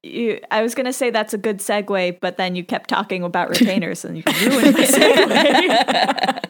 You, 0.03 0.39
I 0.51 0.62
was 0.62 0.75
going 0.75 0.86
to 0.86 0.93
say 0.93 1.10
that's 1.12 1.33
a 1.33 1.38
good 1.38 1.60
segue, 1.60 2.19
but 2.19 2.36
then 2.36 2.55
you 2.55 2.63
kept 2.65 2.89
talking 2.89 3.24
about 3.24 3.50
retainers 3.50 4.03
and 4.03 4.17
you 4.17 4.24
ruined 4.45 4.74
my 4.74 4.83
segue. 4.83 6.43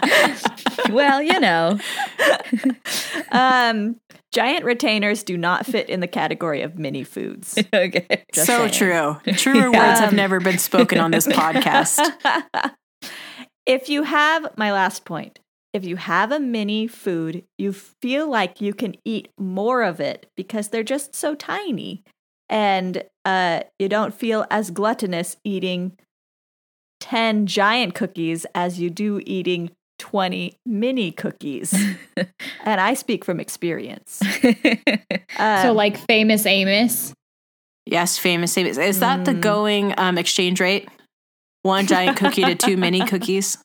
well, 0.93 1.22
you 1.22 1.39
know. 1.39 1.79
um, 3.31 4.00
giant 4.31 4.65
retainers 4.65 5.24
do 5.24 5.38
not 5.38 5.65
fit 5.65 5.88
in 5.89 6.00
the 6.00 6.07
category 6.07 6.62
of 6.63 6.77
mini 6.77 7.03
foods. 7.03 7.57
Okay. 7.74 8.24
Just 8.33 8.48
so 8.48 8.67
saying. 8.67 8.72
true. 8.72 9.33
Truer 9.33 9.72
words 9.72 10.00
have 10.00 10.13
never 10.13 10.39
been 10.39 10.57
spoken 10.57 11.00
on 11.00 11.12
this 11.12 11.27
podcast. 11.27 12.00
if 13.65 13.89
you 13.89 14.03
have 14.03 14.48
my 14.57 14.72
last 14.72 15.05
point, 15.05 15.39
if 15.74 15.83
you 15.83 15.95
have 15.95 16.31
a 16.31 16.39
mini 16.39 16.88
food, 16.88 17.43
you 17.57 17.74
feel 17.74 18.29
like 18.29 18.62
you 18.62 18.74
can 18.74 18.95
eat 19.03 19.29
more 19.39 19.81
of 19.81 20.00
it 20.00 20.29
because 20.38 20.69
they're 20.69 20.83
just 20.83 21.15
so 21.15 21.33
tiny. 21.33 22.03
And 22.53 23.03
uh, 23.25 23.62
you 23.79 23.89
don't 23.89 24.13
feel 24.13 24.45
as 24.51 24.69
gluttonous 24.69 25.38
eating 25.43 25.98
10 27.01 27.48
giant 27.48 27.95
cookies 27.95 28.45
as 28.53 28.79
you 28.79 28.89
do 28.91 29.19
eating 29.25 29.72
20 29.98 30.55
mini 30.65 31.12
cookies. 31.12 31.74
and 32.63 32.79
I 32.79 32.93
speak 32.93 33.25
from 33.25 33.39
experience. 33.39 34.22
Um, 35.39 35.63
so 35.63 35.74
like 35.74 35.98
famous 35.98 36.45
Amos. 36.45 37.12
Yes, 37.88 38.19
famous. 38.19 38.55
Amos. 38.55 38.77
Is 38.77 39.00
that 39.00 39.25
the 39.25 39.31
Mm. 39.33 39.41
going 39.41 39.93
um, 39.98 40.19
exchange 40.19 40.62
rate? 40.62 40.88
One 41.63 41.88
giant 41.88 42.17
cookie 42.17 42.43
to 42.43 42.53
two 42.53 42.77
mini 42.77 43.03
cookies. 43.07 43.57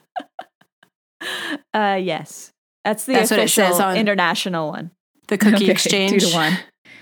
uh, 1.74 1.98
yes. 2.02 2.52
That's 2.86 3.04
the 3.04 3.12
That's 3.12 3.30
what 3.30 3.40
it 3.40 3.44
official 3.44 3.72
says 3.72 3.80
on- 3.80 3.96
international 3.98 4.70
one. 4.70 4.92
The 5.28 5.36
cookie 5.36 5.56
Okay, 5.64 5.70
exchange. 5.70 6.12
Two 6.12 6.30
to 6.30 6.34
one. 6.34 6.58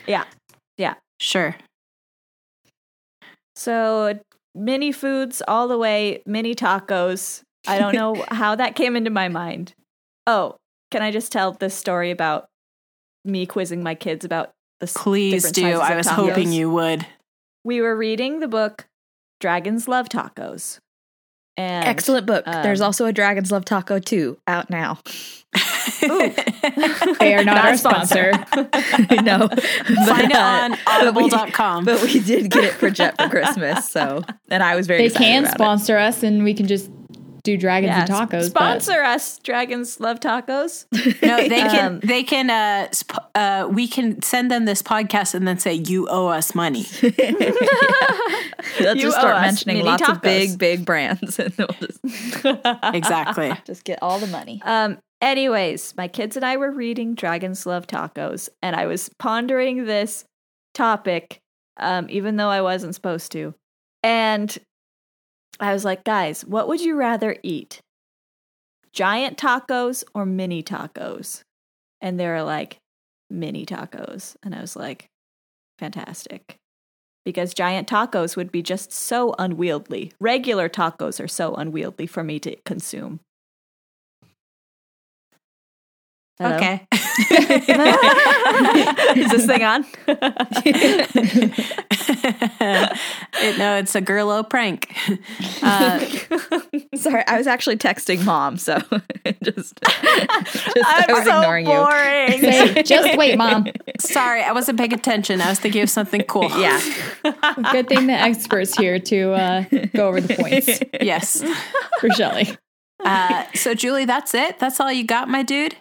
Yeah. 0.08 0.24
Yeah. 0.78 0.94
Sure. 1.20 1.54
So 3.56 4.18
mini 4.54 4.92
foods 4.92 5.42
all 5.48 5.66
the 5.68 5.78
way, 5.78 6.22
mini 6.26 6.54
tacos. 6.54 7.42
I 7.66 7.78
don't 7.78 7.94
know 7.94 8.24
how 8.28 8.54
that 8.54 8.76
came 8.76 8.94
into 8.94 9.10
my 9.10 9.28
mind. 9.28 9.74
Oh, 10.26 10.56
can 10.90 11.02
I 11.02 11.10
just 11.10 11.32
tell 11.32 11.52
this 11.52 11.74
story 11.74 12.10
about 12.10 12.46
me 13.24 13.46
quizzing 13.46 13.82
my 13.82 13.94
kids 13.94 14.24
about 14.24 14.52
the 14.80 14.86
Please 14.86 15.50
do. 15.50 15.66
I 15.80 15.96
was 15.96 16.06
tacos? 16.06 16.12
hoping 16.28 16.52
you 16.52 16.70
would. 16.70 17.06
We 17.64 17.80
were 17.80 17.96
reading 17.96 18.40
the 18.40 18.48
book 18.48 18.86
Dragons 19.40 19.88
Love 19.88 20.08
Tacos. 20.08 20.78
And 21.58 21.86
Excellent 21.88 22.26
book. 22.26 22.44
There's 22.44 22.80
um, 22.80 22.86
also 22.86 23.06
a 23.06 23.12
Dragon's 23.12 23.50
Love 23.50 23.64
Taco 23.64 23.98
2 23.98 24.36
out 24.46 24.68
now. 24.70 24.98
They 27.18 27.34
are 27.34 27.44
not, 27.44 27.54
Not 27.56 27.64
our 27.64 27.76
sponsor. 27.78 28.32
sponsor. 28.34 28.68
I 28.74 29.20
know. 29.22 29.48
Find 30.06 30.30
it 30.30 30.36
on 30.36 30.70
but 30.84 31.14
we- 31.14 31.22
audible.com. 31.30 31.84
But 31.86 32.02
we 32.02 32.20
did 32.20 32.50
get 32.50 32.64
it 32.64 32.72
for 32.74 32.90
Jet 32.90 33.16
for 33.20 33.28
Christmas, 33.30 33.88
so 33.90 34.22
and 34.50 34.62
I 34.62 34.76
was 34.76 34.86
very 34.86 34.98
they 35.00 35.06
excited 35.06 35.24
can 35.24 35.42
about 35.44 35.52
it. 35.54 35.54
sponsor 35.54 35.96
us 35.96 36.22
and 36.22 36.44
we 36.44 36.52
can 36.52 36.66
just 36.66 36.90
do 37.42 37.56
dragons 37.56 37.90
yeah, 37.90 38.00
and 38.02 38.10
s- 38.10 38.18
tacos. 38.20 38.30
but- 38.30 38.82
Sponsor 38.82 39.02
us, 39.02 39.38
Dragons 39.38 39.98
Love 40.00 40.20
Tacos. 40.20 40.84
No, 41.22 41.36
they 41.36 41.48
can. 41.60 41.86
Um, 41.94 42.00
they 42.00 42.22
can. 42.22 42.50
Uh, 42.50 42.88
sp- 42.92 43.24
uh, 43.34 43.68
we 43.70 43.86
can 43.88 44.20
send 44.20 44.50
them 44.50 44.64
this 44.66 44.82
podcast 44.82 45.34
and 45.34 45.46
then 45.48 45.58
say 45.58 45.72
you 45.72 46.06
owe 46.10 46.26
us 46.26 46.54
money. 46.54 46.84
Let's 48.80 48.96
You 48.96 49.08
just 49.08 49.18
start 49.18 49.40
mentioning 49.40 49.84
lots 49.84 50.08
of 50.08 50.20
big, 50.20 50.58
big 50.58 50.84
brands, 50.84 51.38
and 51.38 51.54
we'll 51.56 51.68
just, 51.80 52.00
exactly. 52.94 53.52
just 53.64 53.84
get 53.84 53.98
all 54.02 54.18
the 54.18 54.26
money. 54.26 54.60
Um, 54.64 54.98
anyways, 55.20 55.94
my 55.96 56.08
kids 56.08 56.36
and 56.36 56.44
I 56.44 56.56
were 56.56 56.70
reading 56.70 57.14
Dragons 57.14 57.64
Love 57.66 57.86
Tacos, 57.86 58.48
and 58.62 58.76
I 58.76 58.86
was 58.86 59.10
pondering 59.18 59.86
this 59.86 60.24
topic, 60.74 61.38
um, 61.78 62.06
even 62.10 62.36
though 62.36 62.48
I 62.48 62.60
wasn't 62.60 62.94
supposed 62.94 63.32
to. 63.32 63.54
And 64.02 64.56
I 65.58 65.72
was 65.72 65.84
like, 65.84 66.04
guys, 66.04 66.44
what 66.44 66.68
would 66.68 66.80
you 66.80 66.96
rather 66.96 67.36
eat? 67.42 67.80
Giant 68.92 69.38
tacos 69.38 70.04
or 70.14 70.26
mini 70.26 70.62
tacos? 70.62 71.42
And 72.00 72.20
they 72.20 72.26
were 72.26 72.42
like, 72.42 72.78
mini 73.30 73.64
tacos. 73.64 74.36
And 74.42 74.54
I 74.54 74.60
was 74.60 74.76
like, 74.76 75.08
fantastic. 75.78 76.56
Because 77.26 77.52
giant 77.52 77.88
tacos 77.88 78.36
would 78.36 78.52
be 78.52 78.62
just 78.62 78.92
so 78.92 79.34
unwieldy. 79.36 80.12
Regular 80.20 80.68
tacos 80.68 81.22
are 81.22 81.26
so 81.26 81.56
unwieldy 81.56 82.06
for 82.06 82.22
me 82.22 82.38
to 82.38 82.54
consume. 82.64 83.18
Hello? 86.38 86.54
Okay. 86.56 86.86
Is 89.16 89.30
this 89.30 89.46
thing 89.46 89.62
on? 89.62 89.84
it, 93.40 93.58
no, 93.58 93.76
it's 93.76 93.94
a 93.94 94.00
girlo 94.02 94.48
prank. 94.48 94.94
Uh, 95.62 95.98
Sorry, 96.96 97.24
I 97.26 97.36
was 97.38 97.46
actually 97.46 97.76
texting 97.76 98.24
mom, 98.24 98.56
so 98.58 98.78
just, 99.42 99.74
just 99.82 99.84
I 99.84 101.04
I'm 101.08 101.14
was 101.14 101.24
so 101.24 101.40
ignoring 101.40 101.66
boring. 101.66 102.40
Say, 102.40 102.82
just 102.82 103.16
wait, 103.18 103.36
mom. 103.38 103.66
sorry, 104.00 104.42
I 104.42 104.52
wasn't 104.52 104.78
paying 104.78 104.92
attention. 104.92 105.40
I 105.40 105.48
was 105.48 105.58
thinking 105.60 105.82
of 105.82 105.90
something 105.90 106.22
cool. 106.22 106.48
Yeah. 106.58 106.80
Good 107.72 107.88
thing 107.88 108.06
the 108.06 108.12
expert's 108.14 108.76
here 108.76 108.98
to 108.98 109.32
uh, 109.32 109.64
go 109.94 110.08
over 110.08 110.20
the 110.20 110.34
points 110.34 110.80
Yes. 111.00 111.42
for 112.00 112.10
Shelly. 112.10 112.56
Uh, 113.04 113.44
so, 113.54 113.74
Julie, 113.74 114.04
that's 114.06 114.34
it. 114.34 114.58
That's 114.58 114.80
all 114.80 114.90
you 114.90 115.04
got, 115.04 115.28
my 115.28 115.42
dude. 115.42 115.76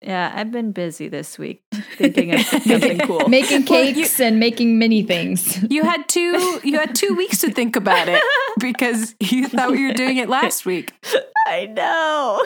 Yeah, 0.00 0.32
I've 0.34 0.52
been 0.52 0.70
busy 0.72 1.08
this 1.08 1.38
week 1.38 1.62
thinking 1.96 2.32
of 2.34 2.40
something 2.42 2.98
cool. 3.06 3.28
Making 3.28 3.64
Well, 3.68 3.84
you- 3.84 3.94
cakes 3.94 4.20
and 4.20 4.38
making 4.38 4.78
mini 4.78 5.02
things. 5.02 5.58
You 5.70 5.82
had 5.82 6.08
two. 6.08 6.60
You 6.62 6.78
had 6.78 6.94
two 6.94 7.14
weeks 7.14 7.38
to 7.38 7.50
think 7.50 7.74
about 7.76 8.08
it 8.08 8.22
because 8.60 9.14
you 9.20 9.48
thought 9.48 9.76
you 9.76 9.88
were 9.88 9.94
doing 9.94 10.16
it 10.18 10.28
last 10.28 10.64
week. 10.64 10.92
I 11.46 11.66
know. 11.66 12.44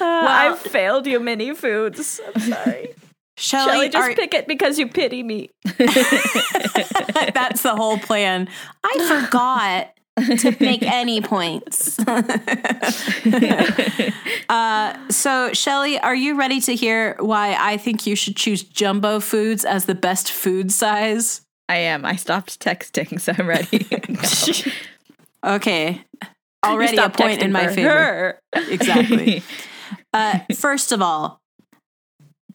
well, 0.00 0.28
I 0.28 0.54
failed 0.60 1.06
you 1.06 1.18
mini 1.20 1.54
foods. 1.54 2.20
I'm 2.34 2.40
sorry. 2.42 2.88
Shelley, 3.38 3.70
Shelly, 3.72 3.88
just 3.88 4.10
are- 4.10 4.14
pick 4.14 4.34
it 4.34 4.46
because 4.48 4.78
you 4.78 4.86
pity 4.88 5.22
me. 5.22 5.50
that's 7.34 7.62
the 7.62 7.74
whole 7.74 7.98
plan. 7.98 8.48
I 8.84 9.22
forgot 9.24 9.94
to 10.38 10.56
make 10.60 10.82
any 10.82 11.20
points. 11.20 11.98
uh, 14.48 15.08
so, 15.10 15.52
Shelly, 15.52 15.98
are 15.98 16.14
you 16.14 16.36
ready 16.36 16.60
to 16.62 16.74
hear 16.74 17.16
why 17.18 17.56
I 17.58 17.76
think 17.76 18.06
you 18.06 18.16
should 18.16 18.36
choose 18.36 18.62
jumbo 18.62 19.20
foods 19.20 19.64
as 19.64 19.84
the 19.86 19.94
best 19.94 20.30
food 20.32 20.72
size? 20.72 21.42
I 21.68 21.76
am. 21.76 22.04
I 22.04 22.16
stopped 22.16 22.60
texting, 22.60 23.20
so 23.20 23.32
I'm 23.36 23.46
ready. 23.46 23.86
Okay. 25.44 26.04
Already 26.64 26.96
a 26.96 27.08
point 27.08 27.42
in 27.42 27.52
my 27.52 27.68
favor. 27.68 27.88
her. 27.88 28.40
Exactly. 28.52 29.42
Uh, 30.12 30.40
first 30.54 30.90
of 30.90 31.00
all, 31.00 31.40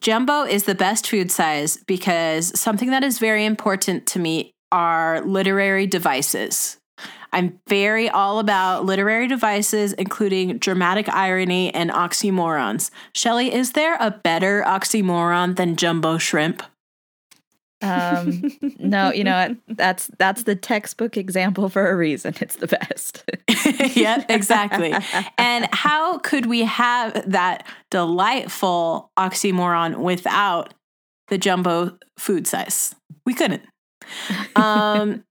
jumbo 0.01 0.43
is 0.43 0.65
the 0.65 0.75
best 0.75 1.08
food 1.10 1.32
size 1.32 1.77
because 1.88 2.60
something 2.60 2.89
that 2.89 3.03
is 3.03 3.20
very 3.20 3.46
important 3.46 4.05
to 4.08 4.20
me 4.20 4.51
are 4.72 5.22
literary 5.22 5.88
devices. 5.88 6.77
I'm 7.34 7.60
very 7.68 8.10
all 8.10 8.40
about 8.40 8.86
literary 8.86 9.28
devices, 9.28 9.94
including 9.94 10.60
dramatic 10.60 11.10
irony 11.10 11.74
and 11.74 11.90
oxymorons. 11.90 12.92
Shelley, 13.13 13.54
is 13.54 13.74
there 13.74 13.98
a 14.00 14.12
better 14.12 14.63
oxymoron 14.66 15.56
than 15.56 15.75
jumbo 15.75 16.18
shrimp? 16.18 16.63
um, 17.84 18.52
no, 18.80 19.12
you 19.12 19.24
know 19.24 19.48
what? 19.48 19.78
That's 19.78 20.10
that's 20.18 20.44
the 20.44 20.56
textbook 20.56 21.18
example 21.18 21.70
for 21.70 21.90
a 21.90 21.96
reason. 21.96 22.34
It's 22.40 22.56
the 22.56 22.68
best. 22.68 23.24
yep, 23.98 24.25
exactly. 24.30 24.94
And 25.38 25.68
how 25.72 26.20
could 26.20 26.46
we 26.46 26.62
have 26.62 27.30
that 27.30 27.68
delightful 27.92 29.12
oxymoron 29.18 29.98
without 29.98 30.74
the 31.28 31.38
jumbo 31.38 31.98
food 32.18 32.48
size? 32.48 32.96
We 33.25 33.34
couldn't. 33.34 33.63
Um, 34.56 35.24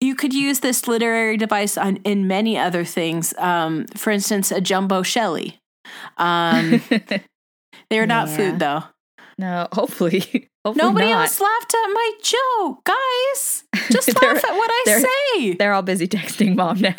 you 0.00 0.14
could 0.14 0.32
use 0.34 0.60
this 0.60 0.86
literary 0.86 1.36
device 1.36 1.76
on 1.78 1.96
in 2.04 2.26
many 2.28 2.58
other 2.58 2.84
things. 2.84 3.34
Um, 3.38 3.86
for 3.96 4.10
instance, 4.10 4.50
a 4.52 4.60
jumbo 4.60 5.02
Shelly. 5.02 5.58
Um, 6.18 6.82
they're 7.90 8.06
not 8.06 8.28
Yeah. 8.28 8.36
food 8.36 8.58
though. 8.58 8.82
no, 9.38 9.68
hopefully, 9.72 10.48
hopefully 10.64 10.74
Nobody 10.88 11.10
not. 11.10 11.22
else 11.22 11.40
laughed 11.40 11.74
at 11.74 11.86
my 11.92 12.10
joke, 12.22 12.84
guys. 12.84 13.64
Just 13.90 14.08
laugh 14.22 14.44
at 14.44 14.52
what 14.56 14.70
I 14.70 14.82
they're- 14.86 15.00
say. 15.00 15.52
They're 15.54 15.72
all 15.72 15.82
busy 15.82 16.06
texting 16.08 16.56
mom 16.56 16.80
now. 16.80 16.94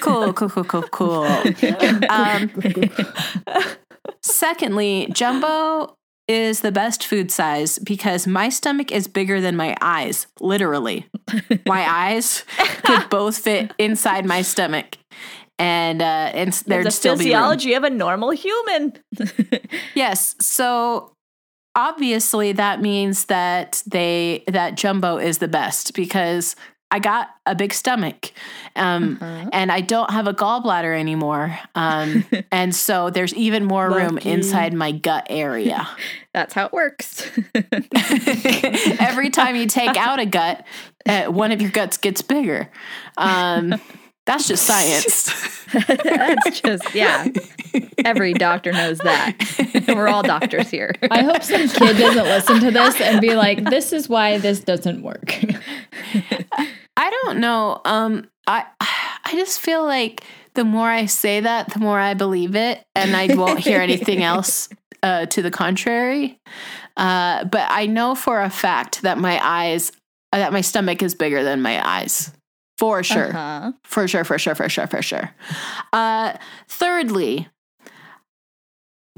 cool, 0.00 0.32
cool, 0.32 0.48
cool, 0.50 0.64
cool, 0.64 0.82
cool. 0.82 1.24
Um, 2.08 2.50
secondly, 4.46 5.08
jumbo 5.12 5.96
is 6.28 6.60
the 6.60 6.70
best 6.72 7.04
food 7.06 7.30
size 7.30 7.78
because 7.80 8.26
my 8.26 8.48
stomach 8.48 8.92
is 8.92 9.08
bigger 9.08 9.40
than 9.40 9.56
my 9.56 9.76
eyes, 9.80 10.26
literally. 10.40 11.06
My 11.66 11.88
eyes 12.04 12.44
could 12.84 13.08
both 13.10 13.38
fit 13.38 13.72
inside 13.78 14.24
my 14.24 14.42
stomach. 14.42 14.98
And 15.58 16.02
uh, 16.02 16.30
and 16.34 16.52
there'd 16.66 16.86
the 16.86 16.90
still 16.90 17.14
be 17.14 17.24
room. 17.24 17.26
physiology 17.26 17.74
of 17.74 17.84
a 17.84 17.90
normal 17.90 18.30
human. 18.30 18.92
Yes. 19.94 20.36
So 20.40 21.12
obviously 21.74 22.52
that 22.52 22.80
means 22.82 23.24
that 23.26 23.82
they 23.86 24.44
that 24.46 24.76
jumbo 24.76 25.16
is 25.16 25.38
the 25.38 25.48
best 25.48 25.94
because 25.94 26.54
I 26.90 26.98
got 27.00 27.28
a 27.46 27.54
big 27.54 27.72
stomach. 27.74 28.32
Um 28.76 29.18
Uh-huh. 29.20 29.50
and 29.52 29.72
I 29.72 29.80
don't 29.80 30.10
have 30.10 30.26
a 30.28 30.32
gallbladder 30.34 30.98
anymore. 30.98 31.58
Um 31.74 32.24
and 32.52 32.74
so 32.74 33.10
there's 33.10 33.34
even 33.34 33.64
more 33.64 33.90
room 33.90 34.18
inside 34.18 34.72
my 34.72 34.92
gut 34.92 35.26
area. 35.28 35.86
That's 36.32 36.54
how 36.54 36.66
it 36.66 36.72
works. 36.72 37.28
Every 39.00 39.30
time 39.30 39.56
you 39.56 39.66
take 39.66 39.96
out 39.96 40.18
a 40.20 40.26
gut, 40.26 40.64
uh, 41.06 41.24
one 41.24 41.52
of 41.52 41.60
your 41.60 41.70
guts 41.70 41.96
gets 41.96 42.22
bigger. 42.22 42.70
Um 43.16 43.74
that's 44.26 44.48
just 44.48 44.66
science. 44.66 45.32
That's 45.72 46.60
just 46.60 46.94
yeah. 46.94 47.26
Every 48.04 48.34
doctor 48.34 48.72
knows 48.72 48.98
that. 48.98 49.84
We're 49.88 50.08
all 50.08 50.22
doctors 50.22 50.70
here. 50.70 50.94
I 51.10 51.22
hope 51.22 51.42
some 51.42 51.68
kid 51.68 51.96
doesn't 51.96 52.24
listen 52.24 52.60
to 52.60 52.70
this 52.70 53.00
and 53.00 53.20
be 53.20 53.34
like, 53.34 53.64
this 53.64 53.92
is 53.92 54.08
why 54.08 54.38
this 54.38 54.60
doesn't 54.60 55.02
work. 55.02 55.38
I 56.96 57.10
don't 57.22 57.38
know. 57.38 57.80
Um, 57.84 58.28
I 58.46 58.64
I 58.80 59.32
just 59.32 59.60
feel 59.60 59.84
like 59.84 60.24
the 60.54 60.64
more 60.64 60.88
I 60.88 61.06
say 61.06 61.40
that, 61.40 61.72
the 61.72 61.80
more 61.80 61.98
I 61.98 62.14
believe 62.14 62.56
it, 62.56 62.82
and 62.94 63.14
I 63.16 63.34
won't 63.34 63.60
hear 63.60 63.80
anything 63.80 64.22
else 64.22 64.68
uh, 65.02 65.26
to 65.26 65.42
the 65.42 65.50
contrary. 65.50 66.40
Uh, 66.96 67.44
but 67.44 67.66
I 67.70 67.86
know 67.86 68.14
for 68.14 68.40
a 68.40 68.50
fact 68.50 69.02
that 69.02 69.18
my 69.18 69.38
eyes, 69.42 69.92
uh, 70.32 70.38
that 70.38 70.52
my 70.52 70.62
stomach 70.62 71.02
is 71.02 71.14
bigger 71.14 71.44
than 71.44 71.60
my 71.60 71.86
eyes, 71.86 72.32
for 72.78 73.02
sure, 73.02 73.28
Uh-huh. 73.30 73.72
for 73.84 74.06
sure, 74.08 74.24
for 74.24 74.38
sure, 74.38 74.54
for 74.54 74.68
sure, 74.68 74.86
for 74.86 75.02
sure. 75.02 75.30
Uh, 75.92 76.34
thirdly. 76.68 77.48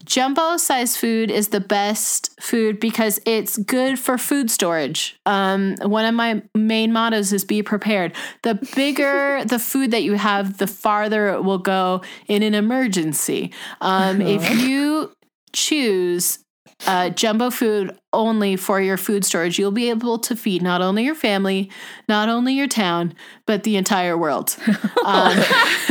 Jumbo 0.04 0.56
size 0.56 0.96
food 0.96 1.28
is 1.30 1.48
the 1.48 1.60
best 1.60 2.30
food 2.40 2.78
because 2.78 3.18
it's 3.26 3.58
good 3.58 3.98
for 3.98 4.16
food 4.16 4.48
storage. 4.48 5.18
Um, 5.26 5.74
one 5.82 6.04
of 6.04 6.14
my 6.14 6.40
main 6.54 6.92
mottos 6.92 7.32
is 7.32 7.44
be 7.44 7.62
prepared. 7.64 8.14
The 8.42 8.54
bigger 8.76 9.44
the 9.46 9.58
food 9.58 9.90
that 9.90 10.04
you 10.04 10.14
have, 10.14 10.58
the 10.58 10.68
farther 10.68 11.28
it 11.30 11.42
will 11.44 11.58
go 11.58 12.02
in 12.28 12.42
an 12.44 12.54
emergency. 12.54 13.52
Um, 13.80 14.22
If 14.22 14.48
you 14.62 15.10
choose 15.52 16.38
uh, 16.86 17.10
jumbo 17.10 17.50
food 17.50 17.96
only 18.12 18.56
for 18.56 18.80
your 18.80 18.96
food 18.96 19.24
storage, 19.24 19.58
you'll 19.58 19.70
be 19.72 19.90
able 19.90 20.18
to 20.20 20.34
feed 20.36 20.62
not 20.62 20.80
only 20.80 21.04
your 21.04 21.14
family, 21.14 21.70
not 22.08 22.28
only 22.28 22.54
your 22.54 22.68
town, 22.68 23.14
but 23.46 23.64
the 23.64 23.76
entire 23.76 24.16
world. 24.16 24.56
Um, 25.04 25.38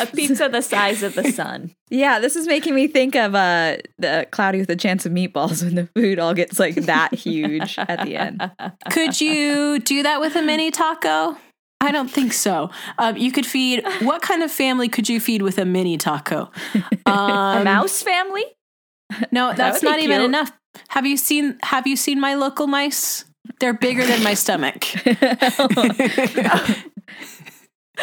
A 0.00 0.06
pizza 0.14 0.48
the 0.48 0.60
size 0.60 1.02
of 1.02 1.14
the 1.14 1.30
sun. 1.30 1.72
Yeah, 1.90 2.18
this 2.18 2.34
is 2.36 2.46
making 2.46 2.74
me 2.74 2.88
think 2.88 3.14
of 3.14 3.34
uh 3.34 3.76
the 3.98 4.26
Cloudy 4.30 4.58
with 4.58 4.70
a 4.70 4.76
Chance 4.76 5.06
of 5.06 5.12
Meatballs 5.12 5.62
when 5.64 5.74
the 5.76 5.86
food 5.94 6.18
all 6.18 6.34
gets 6.34 6.58
like 6.58 6.74
that 6.74 7.14
huge 7.14 7.78
at 7.78 8.04
the 8.04 8.16
end. 8.16 8.50
Could 8.90 9.20
you 9.20 9.78
do 9.78 10.02
that 10.02 10.20
with 10.20 10.34
a 10.36 10.42
mini 10.42 10.70
taco? 10.70 11.36
I 11.80 11.92
don't 11.92 12.10
think 12.10 12.32
so. 12.32 12.70
Um, 12.98 13.16
you 13.16 13.30
could 13.30 13.46
feed. 13.46 13.84
What 14.00 14.22
kind 14.22 14.42
of 14.42 14.50
family 14.50 14.88
could 14.88 15.08
you 15.08 15.20
feed 15.20 15.42
with 15.42 15.58
a 15.58 15.64
mini 15.64 15.96
taco? 15.98 16.50
A 17.06 17.10
Um, 17.10 17.64
mouse 17.64 18.02
family? 18.02 18.44
No, 19.32 19.52
that's 19.56 19.82
would 19.82 19.86
be 19.86 19.90
not 19.90 20.00
even 20.00 20.16
cute. 20.18 20.24
enough. 20.26 20.52
Have 20.88 21.06
you 21.06 21.16
seen 21.16 21.58
Have 21.62 21.86
you 21.86 21.96
seen 21.96 22.20
my 22.20 22.34
local 22.34 22.66
mice? 22.66 23.24
They're 23.60 23.74
bigger 23.74 24.04
than 24.06 24.22
my 24.22 24.34
stomach. 24.34 24.84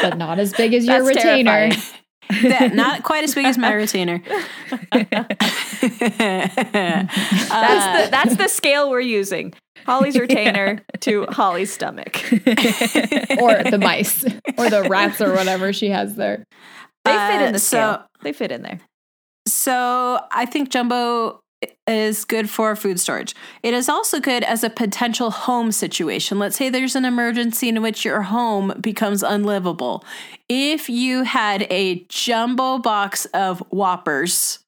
but 0.01 0.17
not 0.17 0.39
as 0.39 0.53
big 0.53 0.73
as 0.73 0.85
your 0.85 1.03
That's 1.03 1.15
retainer. 1.17 1.69
That- 2.43 2.73
not 2.73 3.03
quite 3.03 3.23
as 3.25 3.35
big 3.35 3.45
as 3.45 3.57
my 3.57 3.73
retainer. 3.73 4.21
That's 6.21 8.05
the 8.05 8.07
that's 8.11 8.35
the 8.37 8.47
scale 8.47 8.89
we're 8.89 8.99
using. 9.01 9.53
Holly's 9.85 10.17
retainer 10.17 10.79
to 11.01 11.25
Holly's 11.29 11.73
stomach. 11.73 12.15
or 12.31 13.63
the 13.63 13.79
mice 13.81 14.23
or 14.57 14.69
the 14.69 14.87
rats 14.89 15.19
or 15.21 15.33
whatever 15.33 15.73
she 15.73 15.89
has 15.89 16.15
there. 16.15 16.45
They 17.03 17.11
fit 17.11 17.41
Uh, 17.41 17.45
in 17.47 17.53
the 17.53 17.59
so- 17.59 17.77
scale. 17.77 18.05
they 18.21 18.31
fit 18.33 18.51
in 18.51 18.61
there. 18.61 18.79
So 19.47 20.19
I 20.31 20.45
think 20.45 20.69
jumbo 20.69 21.41
is 21.87 22.25
good 22.25 22.49
for 22.49 22.75
food 22.75 22.99
storage. 22.99 23.35
It 23.63 23.73
is 23.73 23.89
also 23.89 24.19
good 24.19 24.43
as 24.43 24.63
a 24.63 24.69
potential 24.69 25.29
home 25.29 25.71
situation. 25.71 26.39
Let's 26.39 26.55
say 26.55 26.69
there's 26.69 26.95
an 26.95 27.05
emergency 27.05 27.69
in 27.69 27.81
which 27.81 28.03
your 28.03 28.23
home 28.23 28.73
becomes 28.81 29.23
unlivable. 29.23 30.03
If 30.49 30.89
you 30.89 31.23
had 31.23 31.67
a 31.69 32.05
jumbo 32.09 32.79
box 32.79 33.25
of 33.27 33.59
Whoppers, 33.69 34.59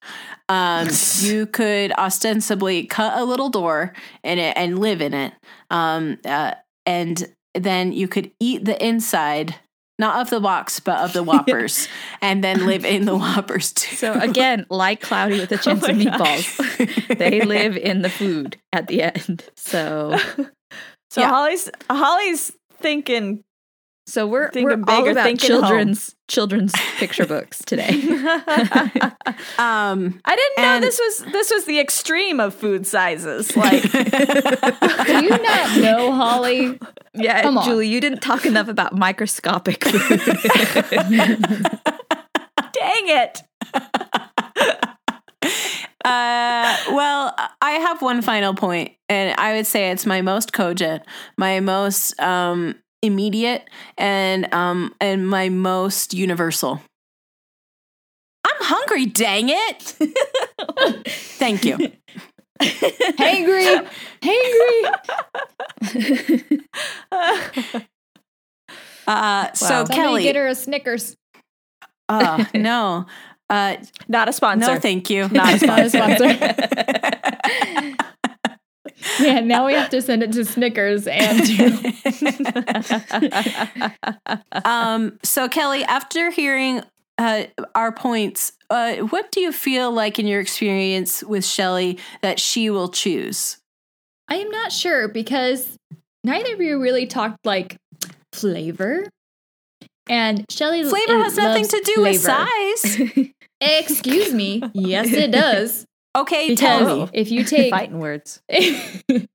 um, 0.50 0.88
you 1.20 1.46
could 1.48 1.92
ostensibly 1.94 2.86
cut 2.86 3.18
a 3.18 3.24
little 3.24 3.50
door 3.50 3.94
in 4.24 4.38
it 4.38 4.56
and 4.56 4.80
live 4.80 5.02
in 5.02 5.14
it. 5.14 5.34
Um, 5.70 6.20
uh, 6.26 6.54
and 6.86 7.34
then 7.56 7.92
you 7.92 8.08
could 8.08 8.32
eat 8.40 8.66
the 8.66 8.84
inside 8.86 9.56
not 10.04 10.20
of 10.22 10.30
the 10.30 10.42
box, 10.42 10.82
but 10.82 10.98
of 10.98 11.14
the 11.14 11.24
Whoppers, 11.30 11.88
and 12.22 12.44
then 12.44 12.66
live 12.66 12.84
in 12.84 13.06
the 13.06 13.16
Whoppers 13.16 13.72
too. 13.72 13.96
So 13.96 14.14
again, 14.20 14.66
like 14.70 15.00
Cloudy 15.00 15.40
with 15.40 15.52
a 15.54 15.58
Chance 15.66 15.84
Oh 15.86 15.92
of 15.92 15.96
Meatballs, 15.96 17.18
they 17.18 17.42
live 17.42 17.78
in 17.78 18.02
the 18.02 18.10
food 18.10 18.58
at 18.74 18.88
the 18.88 19.02
end. 19.04 19.46
So, 19.56 20.18
So 21.10 21.22
Yeah. 21.22 21.30
Holly's 21.30 21.70
Holly's 21.90 22.52
thinking. 22.82 23.44
So 24.06 24.28
we're 24.28 24.50
Thinking 24.52 24.64
we're 24.66 24.94
all 24.94 25.02
big 25.02 25.08
or 25.08 25.12
about 25.12 25.24
thinking 25.26 25.52
home. 25.52 25.62
children's 25.62 26.16
children's 26.28 26.74
picture 26.98 27.26
books 27.26 27.60
today. 27.66 27.90
I 27.94 29.12
Um, 29.58 30.20
didn't 30.26 30.58
know 30.58 30.80
this 30.82 31.00
was 31.00 31.32
this 31.32 31.52
was 31.52 31.66
the 31.66 31.80
extreme 31.80 32.40
of 32.40 32.54
food 32.54 32.86
sizes. 32.88 33.56
Like 33.56 33.82
Do 33.92 35.24
you 35.24 35.30
not 35.30 35.78
know, 35.78 36.12
Holly? 36.14 36.80
Yeah, 37.14 37.42
Come 37.44 37.58
on. 37.58 37.66
Julie, 37.66 37.88
you 37.88 38.02
didn't 38.02 38.22
talk 38.22 38.46
enough 38.46 38.68
about 38.68 38.94
microscopic 38.96 39.84
food. 39.86 40.20
dang 42.74 43.08
it. 43.08 43.42
Uh, 46.06 46.76
well, 46.92 47.34
I 47.62 47.72
have 47.72 48.02
one 48.02 48.22
final 48.22 48.54
point, 48.54 48.92
and 49.08 49.34
I 49.40 49.54
would 49.56 49.66
say 49.66 49.90
it's 49.92 50.06
my 50.06 50.22
most 50.22 50.52
cogent, 50.52 51.04
my 51.38 51.62
most 51.62 52.20
um, 52.20 52.76
immediate, 53.04 53.70
and 53.98 54.52
um, 54.54 54.96
and 55.00 55.28
my 55.30 55.50
most 55.50 56.14
universal. 56.16 56.82
I'm 58.46 58.56
hungry. 58.62 59.06
Dang 59.06 59.50
it! 59.50 59.82
Thank 61.08 61.66
you. 61.66 61.78
Hangry, 62.62 63.88
hangry. 64.22 64.96
Uh, 69.06 69.52
so 69.52 69.66
Wow. 69.66 69.84
Somebody 69.84 69.94
Kelly, 69.96 70.24
get 70.24 70.36
her 70.38 70.48
a 70.48 70.56
Snickers. 70.56 71.18
uh, 72.08 72.46
no, 72.54 73.06
uh, 73.50 73.76
Not 74.08 74.30
a 74.30 74.34
sponsor. 74.34 74.76
no, 74.76 74.80
thank 74.80 75.10
you. 75.10 75.28
Not 75.28 75.62
a 75.62 75.66
Not 75.66 75.80
a 75.82 75.90
sponsor. 75.90 76.28
Yeah, 79.20 79.40
now 79.42 79.66
we 79.66 79.74
have 79.74 79.90
to 79.90 80.02
send 80.02 80.24
it 80.24 80.32
to 80.34 80.46
Snickers 80.46 81.08
and 81.08 81.46
to 81.46 81.94
um, 84.66 85.20
so 85.24 85.50
Kelly, 85.50 85.84
after 85.84 86.32
hearing 86.32 86.82
uh, 87.18 87.44
our 87.76 87.92
points, 87.92 88.54
uh, 88.70 88.96
what 88.98 89.32
do 89.32 89.40
you 89.40 89.52
feel 89.52 89.92
like 89.92 90.20
in 90.20 90.28
your 90.28 90.40
experience 90.40 91.24
with 91.24 91.46
Shelly 91.46 92.00
that 92.22 92.40
she 92.40 92.70
will 92.70 92.90
choose? 92.90 93.58
I 94.28 94.36
am 94.36 94.50
not 94.50 94.72
sure 94.72 95.08
because 95.08 95.78
neither 96.24 96.54
of 96.54 96.62
you 96.62 96.82
really 96.82 97.06
talked 97.06 97.46
like 97.46 97.78
flavor. 98.32 99.08
And 100.08 100.44
Shelly 100.50 100.84
Flavor 100.84 101.18
has 101.20 101.38
nothing 101.38 101.66
to 101.66 101.92
do 101.96 102.02
with 102.02 102.20
size. 102.20 103.02
Excuse 103.62 104.34
me. 104.34 104.62
Yes, 104.74 105.12
it 105.14 105.32
does. 105.32 105.86
Okay, 106.16 106.56
tell 106.56 106.80
Because 106.80 107.12
me. 107.12 107.20
if 107.20 107.32
you 107.32 107.44
take 107.46 107.72
Fighting 107.72 108.00
words. 108.00 108.42
if 108.50 109.28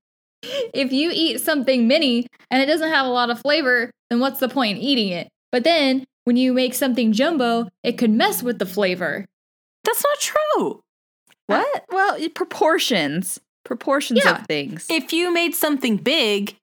you 0.91 1.11
eat 1.13 1.41
something 1.41 1.87
mini 1.87 2.27
and 2.49 2.61
it 2.61 2.65
doesn't 2.65 2.89
have 2.91 3.05
a 3.05 3.09
lot 3.09 3.29
of 3.29 3.39
flavor, 3.39 3.91
then 4.09 4.19
what's 4.19 4.39
the 4.39 4.49
point 4.49 4.77
in 4.77 4.83
eating 4.83 5.09
it? 5.09 5.29
But 5.51 5.63
then 5.63 6.05
when 6.23 6.37
you 6.37 6.53
make 6.53 6.73
something 6.73 7.11
jumbo, 7.11 7.67
it 7.83 7.97
could 7.97 8.11
mess 8.11 8.41
with 8.43 8.59
the 8.59 8.65
flavor. 8.65 9.25
That's 9.83 10.03
not 10.03 10.19
true. 10.19 10.81
what? 11.47 11.85
Well, 11.91 12.17
proportions. 12.35 13.39
Proportions 13.65 14.21
Yeah. 14.23 14.39
of 14.39 14.45
things. 14.47 14.85
If 14.89 15.11
you 15.13 15.33
made 15.33 15.53
something 15.55 15.97
big 15.97 16.55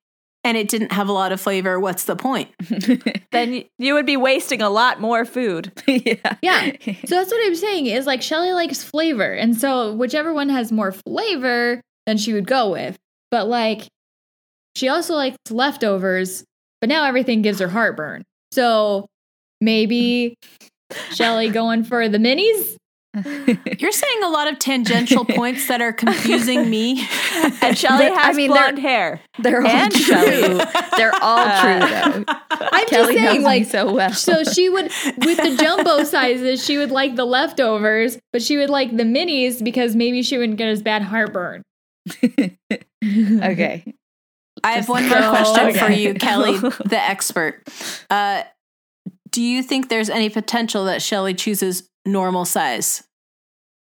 and 0.46 0.56
it 0.56 0.68
didn't 0.68 0.92
have 0.92 1.08
a 1.08 1.12
lot 1.12 1.32
of 1.32 1.40
flavor, 1.40 1.80
what's 1.80 2.04
the 2.04 2.14
point? 2.14 2.48
Then 3.32 3.64
you 3.78 3.92
would 3.94 4.06
be 4.06 4.16
wasting 4.16 4.62
a 4.62 4.70
lot 4.70 5.00
more 5.00 5.24
food. 5.24 5.72
yeah. 5.86 6.36
Yeah. 6.40 6.70
So 7.06 7.16
that's 7.16 7.30
what 7.30 7.46
I'm 7.46 7.56
saying 7.56 7.86
is 7.86 8.06
like 8.06 8.22
Shelly 8.22 8.52
likes 8.52 8.82
flavor. 8.82 9.30
And 9.32 9.56
so 9.56 9.92
whichever 9.92 10.32
one 10.32 10.48
has 10.48 10.70
more 10.70 10.92
flavor, 10.92 11.82
then 12.06 12.16
she 12.16 12.32
would 12.32 12.46
go 12.46 12.70
with. 12.70 12.96
But 13.32 13.48
like 13.48 13.88
she 14.76 14.88
also 14.88 15.14
likes 15.16 15.36
leftovers, 15.50 16.44
but 16.80 16.88
now 16.88 17.04
everything 17.04 17.42
gives 17.42 17.58
her 17.58 17.68
heartburn. 17.68 18.22
So 18.52 19.06
maybe 19.60 20.36
Shelly 21.12 21.50
going 21.50 21.82
for 21.82 22.08
the 22.08 22.18
minis? 22.18 22.76
You're 23.78 23.92
saying 23.92 24.22
a 24.22 24.28
lot 24.28 24.50
of 24.52 24.58
tangential 24.58 25.24
points 25.28 25.68
that 25.68 25.80
are 25.80 25.92
confusing 25.92 26.68
me. 26.70 27.06
And 27.62 27.76
Shelly 27.76 28.08
But, 28.08 28.12
I 28.18 28.22
has 28.26 28.36
mean, 28.36 28.50
they're- 28.50 28.62
blonde 28.62 28.78
hair. 28.78 29.20
They're 29.38 29.62
all 29.62 29.68
And 29.68 29.92
true. 29.92 30.02
Shelly. 30.02 30.64
They're 30.96 31.14
all 31.22 31.38
Uh, 31.38 31.60
true 31.62 31.88
though. 31.88 32.24
I'm 32.50 32.86
Kelly 32.86 33.14
just 33.14 33.26
saying, 33.26 33.42
like, 33.42 33.64
so 33.66 33.92
well. 33.92 34.12
so 34.12 34.42
she 34.44 34.68
would 34.68 34.84
with 35.18 35.36
the 35.38 35.56
jumbo 35.60 36.04
sizes, 36.04 36.64
she 36.64 36.78
would 36.78 36.90
like 36.90 37.16
the 37.16 37.24
leftovers, 37.24 38.18
but 38.32 38.42
she 38.42 38.56
would 38.56 38.70
like 38.70 38.96
the 38.96 39.02
minis 39.04 39.62
because 39.62 39.94
maybe 39.96 40.22
she 40.22 40.38
wouldn't 40.38 40.58
get 40.58 40.68
as 40.68 40.82
bad 40.82 41.02
heartburn. 41.02 41.62
okay. 43.02 43.94
I 44.64 44.72
have 44.72 44.88
one 44.88 45.08
more 45.08 45.20
So- 45.20 45.30
question 45.30 45.74
for 45.74 45.90
you, 45.92 46.14
Kelly, 46.14 46.58
the 46.58 46.98
expert. 46.98 47.62
Uh, 48.10 48.42
do 49.30 49.42
you 49.42 49.62
think 49.62 49.88
there's 49.88 50.08
any 50.10 50.30
potential 50.30 50.86
that 50.86 51.02
Shelly 51.02 51.34
chooses 51.34 51.88
normal 52.06 52.44
size? 52.44 53.02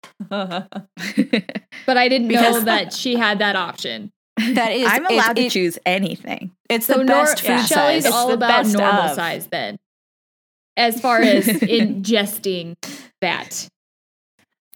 But 0.31 1.97
I 1.97 2.09
didn't 2.09 2.29
know 2.29 2.61
that 2.61 2.93
she 2.93 3.17
had 3.17 3.39
that 3.39 3.57
option. 3.57 4.13
That 4.37 4.73
is, 4.73 4.87
I'm 4.87 5.05
it's- 5.07 5.11
allowed 5.13 5.37
to 5.37 5.43
it- 5.47 5.53
choose 5.53 5.79
anything. 5.87 6.53
It's 6.69 6.87
So 6.87 6.99
the 6.99 7.05
nor- 7.05 7.25
best 7.25 7.41
food 7.41 7.49
yeah. 7.49 7.65
Shelly's 7.65 8.05
size. 8.05 8.07
It's 8.07 8.15
all 8.15 8.29
the 8.29 8.35
about 8.35 8.65
best 8.65 8.77
normal 8.77 9.03
of. 9.03 9.15
size 9.15 9.47
then. 9.47 9.79
As 10.77 11.01
far 11.01 11.21
as 11.21 11.47
ingesting 11.49 12.77
that. 13.21 13.69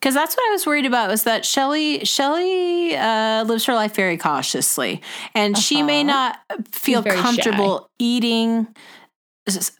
Because 0.00 0.14
that's 0.14 0.34
what 0.34 0.48
I 0.48 0.52
was 0.52 0.66
worried 0.66 0.86
about 0.86 1.08
was 1.10 1.22
that 1.24 1.44
Shelly 1.44 2.04
Shelly 2.04 2.96
uh, 2.96 3.44
lives 3.44 3.66
her 3.66 3.74
life 3.74 3.94
very 3.94 4.16
cautiously, 4.16 5.00
and 5.32 5.56
she 5.56 5.80
may 5.82 6.00
Uh-huh. 6.02 6.34
not 6.48 6.66
feel 6.72 7.02
very 7.02 7.16
shy. 7.16 7.22
comfortable 7.22 7.88
eating 8.00 8.66
s- 8.66 8.74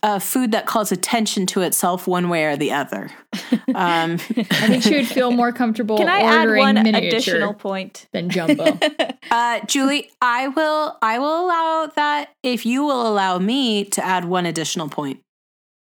uh, 0.03 0.18
food 0.18 0.53
that 0.53 0.66
calls 0.66 0.90
attention 0.90 1.46
to 1.46 1.62
itself 1.62 2.07
one 2.07 2.29
way 2.29 2.44
or 2.44 2.57
the 2.57 2.72
other. 2.72 3.11
Um, 3.75 4.14
I 4.14 4.66
think 4.66 4.83
she 4.83 4.96
would 4.96 5.07
feel 5.07 5.31
more 5.31 5.51
comfortable 5.51 5.96
Can 5.96 6.09
I 6.09 6.20
add 6.20 6.48
one 6.48 6.77
additional 6.77 7.55
point? 7.55 8.07
than 8.12 8.29
jumbo. 8.29 8.79
uh, 9.31 9.61
Julie, 9.66 10.11
I 10.20 10.48
will 10.48 10.98
I 11.01 11.18
will 11.18 11.46
allow 11.46 11.90
that 11.94 12.31
if 12.42 12.66
you 12.66 12.85
will 12.85 13.09
allow 13.09 13.38
me 13.38 13.85
to 13.85 14.05
add 14.05 14.27
one 14.27 14.44
additional 14.44 14.90
point. 14.90 15.20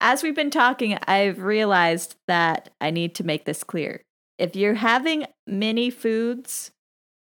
As 0.00 0.22
we've 0.22 0.35
been 0.35 0.50
talking, 0.50 0.98
I've 1.07 1.42
realized 1.42 2.16
that 2.26 2.70
I 2.81 2.90
need 2.90 3.14
to 3.16 3.24
make 3.24 3.44
this 3.44 3.62
clear. 3.62 4.02
If 4.38 4.57
you're 4.57 4.74
having 4.74 5.26
mini 5.46 5.90
foods, 5.90 6.72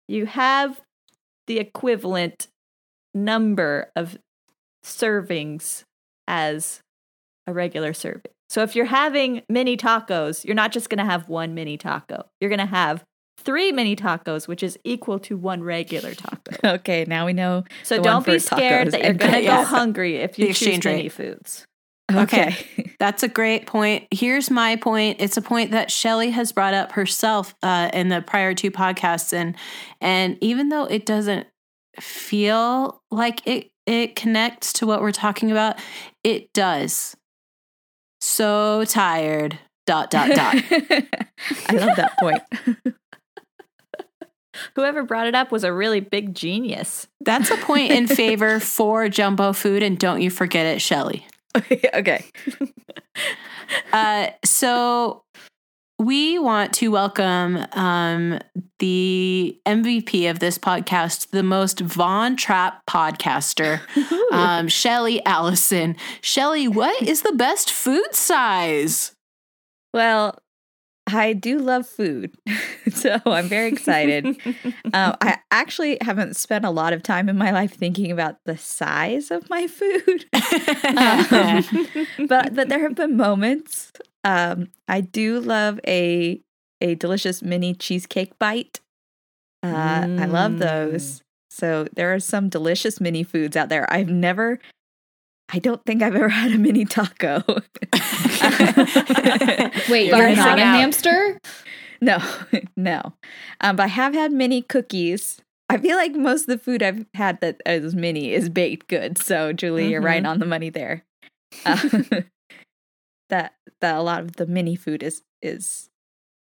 you 0.07 0.25
have 0.25 0.81
the 1.45 1.60
equivalent 1.60 2.47
number 3.13 3.91
of 3.95 4.17
servings 4.83 5.83
as 6.27 6.81
a 7.45 7.53
regular 7.53 7.93
serving. 7.93 8.31
So 8.49 8.63
if 8.63 8.75
you're 8.75 8.85
having 8.85 9.41
mini 9.49 9.75
tacos, 9.77 10.45
you're 10.45 10.55
not 10.55 10.71
just 10.71 10.89
going 10.89 10.99
to 10.99 11.05
have 11.05 11.27
one 11.27 11.53
mini 11.53 11.77
taco. 11.77 12.25
You're 12.39 12.49
going 12.49 12.59
to 12.59 12.65
have 12.65 13.03
three 13.39 13.71
mini 13.71 13.95
tacos, 13.95 14.47
which 14.47 14.63
is 14.63 14.77
equal 14.83 15.19
to 15.19 15.37
one 15.37 15.63
regular 15.63 16.13
taco. 16.13 16.37
Okay, 16.63 17.05
now 17.07 17.25
we 17.25 17.33
know. 17.33 17.63
So 17.83 18.01
don't 18.01 18.25
be 18.25 18.39
scared 18.39 18.91
that 18.91 19.03
you're 19.03 19.13
going 19.13 19.33
to 19.33 19.41
go 19.43 19.63
hungry 19.65 20.17
if 20.17 20.39
you 20.39 20.47
The 20.47 20.53
choose 20.53 20.67
exchange 20.67 20.85
rate. 20.85 20.95
mini 20.95 21.09
foods. 21.09 21.65
Okay. 22.09 22.47
Okay. 22.47 22.95
That's 22.99 23.21
a 23.23 23.27
great 23.27 23.67
point. 23.67 24.07
Here's 24.11 24.49
my 24.49 24.77
point. 24.77 25.17
It's 25.19 25.35
a 25.35 25.41
point 25.41 25.71
that 25.71 25.91
Shelly 25.91 26.31
has 26.31 26.53
brought 26.53 26.73
up 26.73 26.93
herself 26.93 27.53
uh, 27.61 27.89
in 27.93 28.07
the 28.07 28.21
prior 28.21 28.53
two 28.53 28.71
podcasts, 28.71 29.33
and 29.33 29.55
and 29.99 30.37
even 30.39 30.69
though 30.69 30.85
it 30.85 31.05
doesn't 31.05 31.47
feel 31.99 33.01
like 33.11 33.45
it 33.45 33.69
it 33.88 34.15
connects 34.15 34.73
to 34.73 34.86
what 34.86 35.02
we're 35.02 35.12
talking 35.12 35.50
about, 35.50 35.80
it 36.23 36.54
does. 36.54 37.15
So 38.21 38.84
tired. 38.86 39.58
Dot 39.86 40.12
dot 40.12 40.30
dot. 40.32 40.56
I 41.69 41.73
love 41.73 41.95
that 41.95 42.17
point. 42.19 42.41
Whoever 44.76 45.04
brought 45.04 45.28
it 45.28 45.36
up 45.36 45.50
was 45.52 45.63
a 45.63 45.71
really 45.71 46.02
big 46.02 46.36
genius. 46.36 47.08
That's 47.21 47.50
a 47.52 47.58
point 47.58 47.91
in 47.91 48.08
favor 48.08 48.60
for 48.60 49.08
jumbo 49.08 49.54
food, 49.54 49.84
and 49.84 49.97
don't 49.97 50.21
you 50.21 50.30
forget 50.30 50.65
it, 50.65 50.82
Shelly. 50.82 51.26
okay. 51.93 52.26
Uh, 53.93 54.28
so 54.43 55.23
we 55.99 56.38
want 56.38 56.73
to 56.73 56.89
welcome 56.89 57.65
um, 57.73 58.39
the 58.79 59.60
MVP 59.65 60.29
of 60.29 60.39
this 60.39 60.57
podcast, 60.60 61.31
the 61.31 61.41
most 61.41 61.79
Von 61.79 62.36
Trapp 62.36 62.86
podcaster, 62.86 63.81
um, 64.31 64.67
Shelly 64.67 65.25
Allison. 65.25 65.95
Shelly, 66.21 66.67
what 66.67 67.01
is 67.01 67.23
the 67.23 67.31
best 67.31 67.71
food 67.71 68.13
size? 68.13 69.13
Well, 69.91 70.38
I 71.07 71.33
do 71.33 71.57
love 71.60 71.88
food, 71.88 72.36
so 72.91 73.19
I'm 73.25 73.47
very 73.47 73.69
excited. 73.69 74.25
um, 74.93 75.15
I 75.21 75.39
actually 75.49 75.97
haven't 76.01 76.36
spent 76.36 76.65
a 76.65 76.69
lot 76.69 76.93
of 76.93 77.01
time 77.01 77.29
in 77.29 77.38
my 77.38 77.51
life 77.51 77.73
thinking 77.73 78.12
about 78.12 78.38
the 78.45 78.57
size 78.57 79.31
of 79.31 79.49
my 79.49 79.67
food, 79.67 80.25
um, 80.95 82.27
but 82.27 82.53
but 82.53 82.69
there 82.69 82.81
have 82.81 82.95
been 82.95 83.17
moments. 83.17 83.91
Um, 84.23 84.69
I 84.88 85.01
do 85.01 85.39
love 85.39 85.80
a 85.88 86.41
a 86.82 86.95
delicious 86.95 87.41
mini 87.41 87.73
cheesecake 87.73 88.38
bite. 88.38 88.82
Uh, 89.63 90.08
I 90.19 90.25
love 90.25 90.60
those. 90.60 91.23
So 91.49 91.88
there 91.93 92.13
are 92.13 92.19
some 92.19 92.49
delicious 92.49 93.01
mini 93.01 93.23
foods 93.23 93.58
out 93.58 93.69
there. 93.69 93.91
I've 93.91 94.10
never. 94.10 94.60
I 95.51 95.60
don't 95.60 95.84
think 95.86 96.03
I've 96.03 96.15
ever 96.15 96.30
had 96.41 96.51
a 96.51 96.58
mini 96.58 96.86
taco. 96.86 97.43
Wait, 99.89 100.08
You're 100.10 100.36
not 100.36 100.60
a 100.60 100.65
hamster? 100.65 101.39
No, 101.99 102.19
no. 102.75 103.13
Um, 103.62 103.75
but 103.77 103.84
I 103.84 103.88
have 103.88 104.13
had 104.13 104.32
mini 104.32 104.62
cookies. 104.62 105.41
I 105.69 105.77
feel 105.77 105.97
like 105.97 106.15
most 106.15 106.41
of 106.41 106.47
the 106.47 106.58
food 106.58 106.84
I've 106.84 107.06
had 107.13 107.41
that 107.41 107.62
is 107.65 107.95
mini 107.95 108.34
is 108.34 108.49
baked 108.49 108.88
good. 108.88 109.17
So 109.17 109.51
Julie, 109.51 109.89
you're 109.89 110.01
right 110.01 110.25
on 110.25 110.39
the 110.39 110.45
money 110.45 110.69
there. 110.69 111.03
Uh, 111.65 111.89
that 113.29 113.53
that 113.81 113.95
a 113.95 114.01
lot 114.01 114.21
of 114.21 114.33
the 114.33 114.45
mini 114.45 114.75
food 114.75 115.03
is 115.03 115.23
is 115.41 115.89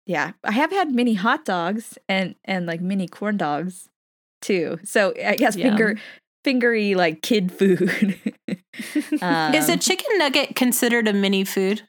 yeah. 0.07 0.33
I 0.45 0.53
have 0.53 0.71
had 0.71 0.91
mini 0.91 1.15
hot 1.15 1.45
dogs 1.45 1.99
and 2.09 2.35
and 2.45 2.67
like 2.67 2.81
mini 2.81 3.07
corn 3.07 3.37
dogs 3.37 3.89
too. 4.41 4.79
So 4.85 5.15
I 5.25 5.37
guess 5.37 5.55
finger 5.55 5.97
fingery 6.45 6.95
like 6.97 7.23
kid 7.23 7.53
food. 7.53 8.23
um, 9.21 9.55
is 9.55 9.69
a 9.69 9.77
chicken 9.77 10.19
nugget 10.19 10.57
considered 10.57 11.09
a 11.09 11.13
mini 11.13 11.45
food? 11.45 11.83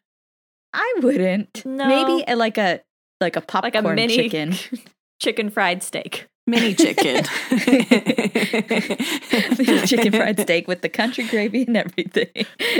I 0.73 0.93
wouldn't. 1.01 1.65
No. 1.65 1.87
Maybe 1.87 2.33
like 2.33 2.57
a 2.57 2.81
like 3.19 3.35
a 3.35 3.41
popcorn 3.41 3.73
like 3.73 3.83
a 3.83 3.95
mini 3.95 4.15
chicken. 4.15 4.53
chicken 5.23 5.49
fried 5.49 5.81
steak. 5.81 6.27
Mini 6.45 6.75
chicken. 6.75 7.23
Little 9.57 9.87
chicken 9.87 10.11
fried 10.11 10.39
steak 10.39 10.67
with 10.67 10.81
the 10.81 10.89
country 10.89 11.25
gravy 11.25 11.63
and 11.65 11.77
everything. 11.77 12.27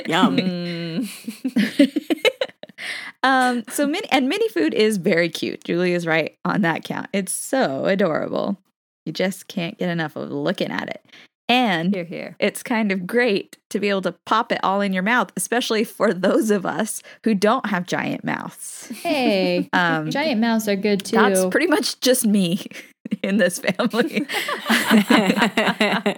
Yum. 0.06 0.38
Mm. 0.38 1.10
um, 3.23 3.63
so 3.69 3.88
mini 3.88 4.08
and 4.12 4.27
mini 4.27 4.49
food 4.49 4.73
is 4.73 4.97
very 4.97 5.29
cute. 5.29 5.63
Julie 5.63 5.93
is 5.93 6.06
right 6.06 6.38
on 6.43 6.62
that 6.63 6.84
count. 6.84 7.08
It's 7.13 7.32
so 7.32 7.86
adorable. 7.86 8.58
You 9.06 9.13
just 9.13 9.47
can't 9.47 9.77
get 9.77 9.89
enough 9.89 10.17
of 10.17 10.29
looking 10.29 10.71
at 10.71 10.89
it. 10.89 11.06
And 11.49 11.93
Here, 11.93 12.06
here. 12.06 12.36
it's 12.39 12.63
kind 12.63 12.91
of 12.91 13.06
great 13.06 13.58
to 13.69 13.79
be 13.79 13.89
able 13.89 14.01
to 14.03 14.15
pop 14.25 14.51
it 14.51 14.60
all 14.63 14.79
in 14.82 14.93
your 14.93 15.03
mouth, 15.03 15.32
especially 15.36 15.84
for 15.84 16.13
those 16.13 16.49
of 16.51 16.65
us 16.65 17.03
who 17.25 17.36
don't 17.36 17.65
have 17.67 17.86
giant 17.86 18.23
mouths. 18.23 18.88
Hey, 18.88 19.69
Um, 19.73 20.10
giant 20.10 20.39
mouths 20.39 20.67
are 20.69 20.75
good 20.77 21.03
too. 21.03 21.17
that's 21.17 21.45
pretty 21.47 21.67
much 21.67 21.99
just 21.99 22.25
me 22.25 22.65
in 23.23 23.38
this 23.38 23.60
family. 23.60 24.25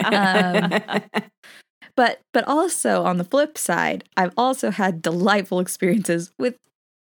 Um, 0.04 0.82
But 1.98 2.20
but 2.34 2.46
also 2.46 3.04
on 3.04 3.18
the 3.18 3.24
flip 3.24 3.58
side, 3.58 4.04
I've 4.18 4.34
also 4.36 4.70
had 4.70 5.02
delightful 5.02 5.62
experiences 5.62 6.30
with 6.38 6.56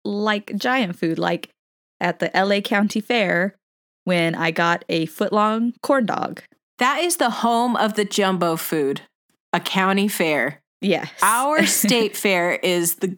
like 0.06 0.56
giant 0.56 0.98
food, 1.00 1.18
like 1.18 1.50
at 2.00 2.20
the 2.20 2.30
LA 2.36 2.60
County 2.62 3.02
Fair 3.02 3.56
when 4.04 4.36
I 4.36 4.52
got 4.52 4.86
a 4.90 5.08
foot 5.08 5.34
long 5.34 5.74
corn 5.82 6.06
dog. 6.06 6.44
That 6.80 7.00
is 7.02 7.18
the 7.18 7.30
home 7.30 7.76
of 7.76 7.94
the 7.96 8.06
jumbo 8.06 8.56
food, 8.56 9.02
a 9.52 9.60
county 9.60 10.08
fair. 10.08 10.62
Yes. 10.82 11.10
Our 11.22 11.66
state 11.68 12.16
fair 12.18 12.54
is 12.54 12.96
the 12.96 13.18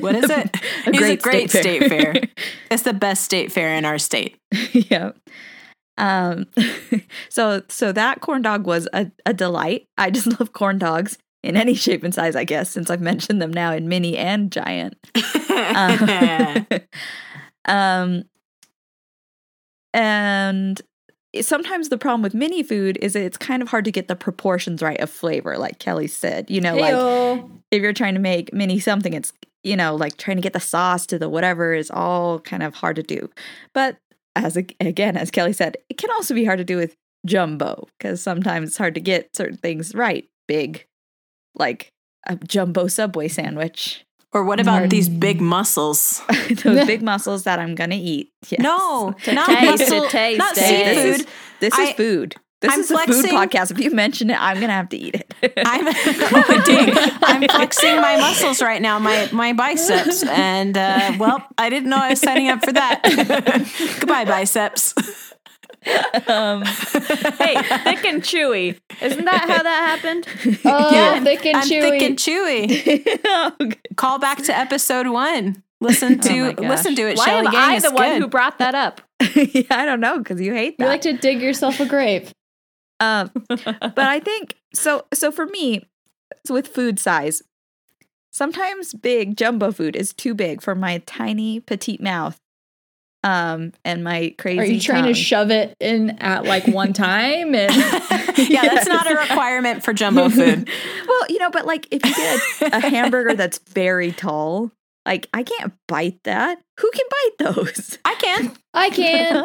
what 0.00 0.14
is 0.14 0.30
it? 0.30 0.56
a 0.86 0.90
It's 0.90 0.98
great, 0.98 1.18
a 1.18 1.22
great 1.22 1.50
state, 1.50 1.62
state 1.62 1.88
fair. 1.88 2.14
It's 2.70 2.82
the 2.82 2.92
best 2.94 3.24
state 3.24 3.50
fair 3.52 3.74
in 3.74 3.84
our 3.84 3.98
state. 3.98 4.36
yeah. 4.72 5.12
Um 5.98 6.46
so 7.28 7.62
so 7.68 7.92
that 7.92 8.20
corn 8.20 8.42
dog 8.42 8.66
was 8.66 8.88
a, 8.92 9.10
a 9.24 9.32
delight. 9.32 9.86
I 9.98 10.10
just 10.10 10.38
love 10.38 10.52
corn 10.52 10.78
dogs 10.78 11.18
in 11.42 11.56
any 11.56 11.74
shape 11.74 12.02
and 12.02 12.12
size, 12.14 12.34
I 12.36 12.44
guess, 12.44 12.70
since 12.70 12.90
I've 12.90 13.00
mentioned 13.00 13.40
them 13.40 13.52
now 13.52 13.72
in 13.72 13.88
mini 13.88 14.16
and 14.16 14.50
giant. 14.50 14.94
Um, 15.48 16.66
um, 17.66 18.24
and 19.94 20.80
sometimes 21.42 21.88
the 21.88 21.98
problem 21.98 22.22
with 22.22 22.34
mini 22.34 22.62
food 22.62 22.98
is 23.00 23.12
that 23.14 23.22
it's 23.22 23.36
kind 23.36 23.62
of 23.62 23.68
hard 23.68 23.84
to 23.84 23.92
get 23.92 24.08
the 24.08 24.16
proportions 24.16 24.82
right 24.82 25.00
of 25.00 25.10
flavor, 25.10 25.58
like 25.58 25.78
Kelly 25.78 26.06
said. 26.06 26.50
You 26.50 26.60
know, 26.60 26.76
like 26.76 27.44
if 27.70 27.82
you're 27.82 27.92
trying 27.92 28.14
to 28.14 28.20
make 28.20 28.52
mini 28.52 28.80
something, 28.80 29.12
it's 29.12 29.32
you 29.62 29.76
know 29.76 29.94
like 29.96 30.16
trying 30.16 30.36
to 30.36 30.42
get 30.42 30.52
the 30.52 30.60
sauce 30.60 31.06
to 31.06 31.18
the 31.18 31.28
whatever 31.28 31.74
is 31.74 31.90
all 31.90 32.40
kind 32.40 32.62
of 32.62 32.74
hard 32.74 32.96
to 32.96 33.02
do. 33.02 33.30
But 33.74 33.98
as 34.34 34.56
a, 34.56 34.66
again, 34.80 35.16
as 35.16 35.30
Kelly 35.30 35.52
said, 35.52 35.76
it 35.88 35.98
can 35.98 36.10
also 36.10 36.34
be 36.34 36.44
hard 36.44 36.58
to 36.58 36.64
do 36.64 36.76
with 36.76 36.94
jumbo 37.26 37.88
because 37.98 38.22
sometimes 38.22 38.68
it's 38.68 38.78
hard 38.78 38.94
to 38.94 39.00
get 39.00 39.34
certain 39.34 39.56
things 39.56 39.94
right. 39.94 40.28
Big, 40.46 40.86
like 41.54 41.92
a 42.26 42.36
jumbo 42.36 42.86
subway 42.86 43.28
sandwich. 43.28 44.05
Or 44.36 44.44
what 44.44 44.60
about 44.60 44.90
these 44.90 45.08
big 45.08 45.40
mussels? 45.40 46.20
Those 46.62 46.86
big 46.86 47.00
mussels 47.00 47.44
that 47.44 47.58
I'm 47.58 47.74
gonna 47.74 47.94
eat. 47.96 48.32
Yes. 48.48 48.60
No, 48.60 49.14
not 49.32 49.46
taste 49.46 49.82
it, 49.82 49.90
muscle, 49.90 50.08
taste 50.08 50.38
not 50.38 50.56
it. 50.56 50.60
This 50.60 50.68
seafood. 50.68 51.20
is, 51.20 51.26
this 51.60 51.72
is 51.72 51.88
I- 51.88 51.92
food. 51.94 52.34
This 52.60 52.72
I'm 52.72 52.80
is 52.80 52.90
a 52.90 52.98
food 52.98 53.24
podcast. 53.26 53.70
If 53.70 53.78
you 53.80 53.90
mention 53.90 54.30
it, 54.30 54.40
I'm 54.40 54.60
gonna 54.60 54.72
have 54.72 54.88
to 54.90 54.96
eat 54.96 55.14
it. 55.14 55.32
I'm. 55.66 55.86
I'm 57.22 57.48
flexing 57.48 57.96
my 57.96 58.16
muscles 58.18 58.62
right 58.62 58.80
now, 58.80 58.98
my 58.98 59.28
my 59.32 59.52
biceps, 59.52 60.22
and 60.22 60.76
uh, 60.76 61.12
well, 61.18 61.46
I 61.58 61.68
didn't 61.70 61.90
know 61.90 61.98
I 61.98 62.10
was 62.10 62.20
signing 62.20 62.48
up 62.48 62.64
for 62.64 62.72
that. 62.72 63.02
Goodbye, 64.00 64.24
biceps. 64.24 64.94
Um, 66.28 66.62
hey, 66.64 67.54
thick 67.84 68.04
and 68.04 68.22
chewy. 68.22 68.78
Isn't 69.00 69.24
that 69.24 69.44
how 69.48 69.62
that 69.62 70.00
happened? 70.02 70.26
Oh, 70.64 70.92
Yeah, 70.94 71.22
thick 71.22 71.46
and 71.46 71.56
I'm 71.58 71.68
chewy. 71.68 71.80
thick 71.80 72.02
and 72.02 72.16
chewy. 72.18 73.20
oh. 73.24 73.52
Call 73.96 74.18
back 74.18 74.42
to 74.44 74.56
episode 74.56 75.06
one. 75.08 75.62
Listen 75.80 76.18
to 76.20 76.54
Oh 76.58 76.62
listen 76.62 76.94
to 76.96 77.02
it. 77.02 77.18
Why 77.18 77.26
Shelly 77.26 77.46
am 77.46 77.52
Gang 77.52 77.70
I 77.70 77.74
is 77.74 77.82
the 77.82 77.90
one 77.92 78.20
who 78.20 78.26
brought 78.28 78.58
that 78.58 78.74
up? 78.74 79.00
yeah, 79.34 79.62
I 79.70 79.84
don't 79.84 80.00
know 80.00 80.18
because 80.18 80.40
you 80.40 80.54
hate 80.54 80.76
you 80.78 80.86
like 80.86 81.02
to 81.02 81.12
dig 81.12 81.40
yourself 81.42 81.78
a 81.80 81.86
grave. 81.86 82.32
um, 83.00 83.30
but 83.48 83.98
I 83.98 84.20
think 84.20 84.54
so. 84.74 85.04
So 85.12 85.30
for 85.30 85.46
me, 85.46 85.86
so 86.46 86.54
with 86.54 86.68
food 86.68 86.98
size, 86.98 87.42
sometimes 88.30 88.94
big 88.94 89.36
jumbo 89.36 89.70
food 89.70 89.96
is 89.96 90.12
too 90.14 90.34
big 90.34 90.62
for 90.62 90.74
my 90.74 90.98
tiny 91.06 91.60
petite 91.60 92.00
mouth. 92.02 92.38
Um, 93.26 93.72
and 93.84 94.04
my 94.04 94.34
crazy. 94.38 94.60
Are 94.60 94.64
you 94.64 94.80
trying 94.80 95.04
to 95.04 95.14
shove 95.14 95.50
it 95.50 95.74
in 95.80 96.10
at 96.20 96.44
like 96.44 96.66
one 96.68 96.92
time? 97.08 97.54
And 97.54 97.74
yeah, 98.36 98.62
that's 98.62 98.86
not 98.86 99.10
a 99.10 99.16
requirement 99.16 99.82
for 99.82 99.92
jumbo 99.92 100.28
food. 100.30 100.68
well, 101.08 101.22
you 101.28 101.38
know, 101.38 101.50
but 101.50 101.66
like 101.66 101.88
if 101.90 102.04
you 102.06 102.14
get 102.14 102.72
a, 102.72 102.76
a 102.76 102.80
hamburger 102.88 103.34
that's 103.34 103.58
very 103.58 104.12
tall, 104.12 104.70
like 105.04 105.28
I 105.34 105.42
can't 105.42 105.72
bite 105.88 106.22
that. 106.22 106.58
Who 106.78 106.90
can 106.92 107.06
bite 107.10 107.54
those? 107.54 107.98
I 108.04 108.14
can. 108.14 108.52
I 108.74 108.90
can. 108.90 109.44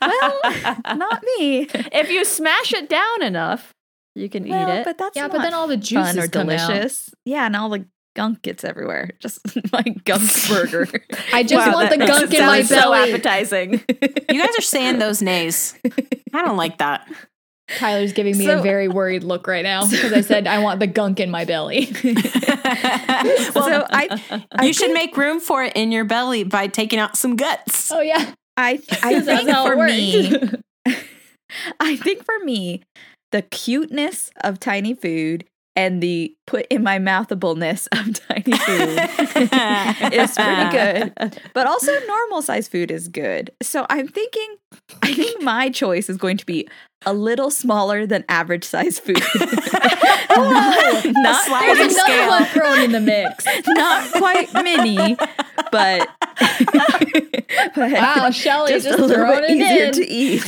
well, 0.00 0.96
not 0.96 1.22
me. 1.38 1.68
if 1.92 2.10
you 2.10 2.24
smash 2.24 2.72
it 2.72 2.88
down 2.88 3.22
enough, 3.22 3.72
you 4.14 4.28
can 4.28 4.48
Well, 4.48 4.68
eat 4.68 4.80
it. 4.80 4.84
but 4.84 4.98
that's 4.98 5.16
yeah, 5.16 5.26
but 5.28 5.42
then 5.42 5.54
all 5.54 5.66
the 5.66 5.76
juices 5.76 6.16
or 6.16 6.28
come 6.28 6.50
out. 6.50 6.68
delicious. 6.68 7.10
Yeah, 7.24 7.46
and 7.46 7.56
all 7.56 7.68
the 7.68 7.86
gunk 8.18 8.42
gets 8.42 8.64
everywhere. 8.64 9.10
Just 9.20 9.38
my 9.72 9.82
gunk 10.04 10.28
burger. 10.48 10.88
I 11.32 11.44
just 11.44 11.66
Wow, 11.68 11.74
want 11.74 11.90
the 11.90 11.98
gunk 11.98 12.34
in 12.34 12.40
my 12.40 12.62
belly. 12.62 12.64
so 12.64 12.92
appetizing. 12.92 13.84
You 14.30 14.44
guys 14.44 14.58
are 14.58 14.62
saying 14.62 14.98
those 14.98 15.22
nays. 15.22 15.78
I 16.34 16.44
don't 16.44 16.56
like 16.56 16.78
that. 16.78 17.08
Tyler's 17.76 18.12
giving 18.12 18.36
me 18.36 18.44
So- 18.44 18.58
a 18.58 18.62
very 18.62 18.88
worried 18.88 19.22
look 19.24 19.46
right 19.46 19.62
now 19.62 19.86
because 19.88 20.12
I 20.12 20.20
said 20.22 20.46
I 20.48 20.58
want 20.58 20.80
the 20.80 20.86
gunk 20.88 21.20
in 21.20 21.30
my 21.30 21.44
belly. 21.44 21.88
well, 22.04 23.64
so 23.64 23.86
I, 23.90 24.44
I 24.52 24.64
you 24.66 24.72
should 24.72 24.92
make 24.92 25.16
room 25.16 25.38
for 25.40 25.62
it 25.64 25.74
in 25.76 25.92
your 25.92 26.04
belly 26.04 26.44
by 26.44 26.66
taking 26.66 26.98
out 26.98 27.16
some 27.16 27.36
guts. 27.36 27.90
Oh 27.92 28.00
yeah, 28.00 28.32
I 28.56 28.80
I 29.02 29.20
think 29.20 29.48
how 29.48 29.66
it 29.66 29.74
for 29.76 29.86
me. 29.86 30.32
I 31.80 31.96
think 31.96 32.24
for 32.24 32.38
me, 32.44 32.82
the 33.32 33.42
cuteness 33.42 34.30
of 34.42 34.60
tiny 34.60 34.94
food 34.94 35.44
and 35.78 36.02
the 36.02 36.34
put 36.48 36.66
in 36.70 36.82
my 36.82 36.98
mouthableness 36.98 37.86
of 37.92 38.20
tiny 38.28 38.58
food 38.58 38.98
is 40.12 40.34
pretty 40.34 40.70
good. 40.72 41.14
But 41.54 41.68
also 41.68 41.92
normal 42.06 42.42
size 42.42 42.66
food 42.66 42.90
is 42.90 43.06
good. 43.06 43.52
So 43.62 43.86
I'm 43.88 44.08
thinking 44.08 44.56
I 45.02 45.14
think 45.14 45.40
my 45.42 45.70
choice 45.70 46.10
is 46.10 46.16
going 46.16 46.36
to 46.38 46.46
be 46.46 46.68
a 47.06 47.12
little 47.12 47.48
smaller 47.50 48.06
than 48.06 48.24
average 48.28 48.64
size 48.64 48.98
food. 48.98 49.16
not, 50.30 51.04
not, 51.06 51.44
sliding 51.46 51.76
There's 51.76 51.94
another 51.94 52.12
scale. 52.12 52.28
one 52.28 52.44
thrown 52.46 52.80
in 52.80 52.90
the 52.90 53.00
mix. 53.00 53.44
not 53.68 54.10
quite 54.14 54.52
mini, 54.54 55.16
but 55.70 56.08
but 57.76 57.92
Wow, 57.92 58.30
Shelly 58.30 58.72
just, 58.72 58.86
just, 58.86 58.98
a 58.98 59.02
little 59.02 59.16
throwing 59.16 59.42
bit 59.42 59.50
it 59.50 59.56
easier 59.56 59.84
in. 59.84 59.92
to 59.92 60.10
eat. 60.10 60.42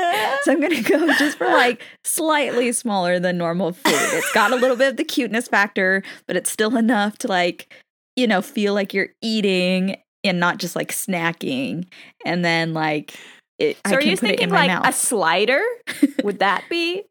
so 0.42 0.52
I'm 0.52 0.60
gonna 0.60 0.82
go 0.82 1.06
just 1.14 1.38
for 1.38 1.46
like 1.46 1.82
slightly 2.04 2.72
smaller 2.72 3.18
than 3.18 3.38
normal 3.38 3.72
food. 3.72 3.82
It's 3.94 4.32
got 4.32 4.52
a 4.52 4.56
little 4.56 4.76
bit 4.76 4.88
of 4.88 4.96
the 4.96 5.04
cuteness 5.04 5.48
factor, 5.48 6.02
but 6.26 6.36
it's 6.36 6.50
still 6.50 6.76
enough 6.76 7.18
to 7.18 7.28
like, 7.28 7.72
you 8.16 8.26
know, 8.26 8.42
feel 8.42 8.74
like 8.74 8.92
you're 8.94 9.10
eating 9.22 9.96
and 10.24 10.38
not 10.40 10.58
just 10.58 10.76
like 10.76 10.92
snacking. 10.92 11.86
And 12.24 12.44
then 12.44 12.74
like 12.74 13.14
it, 13.58 13.76
So 13.86 13.94
I 13.94 13.96
are 13.96 14.02
you 14.02 14.16
thinking 14.16 14.50
like 14.50 14.68
mouth. 14.68 14.86
a 14.88 14.92
slider? 14.92 15.62
Would 16.22 16.38
that 16.40 16.64
be? 16.70 17.02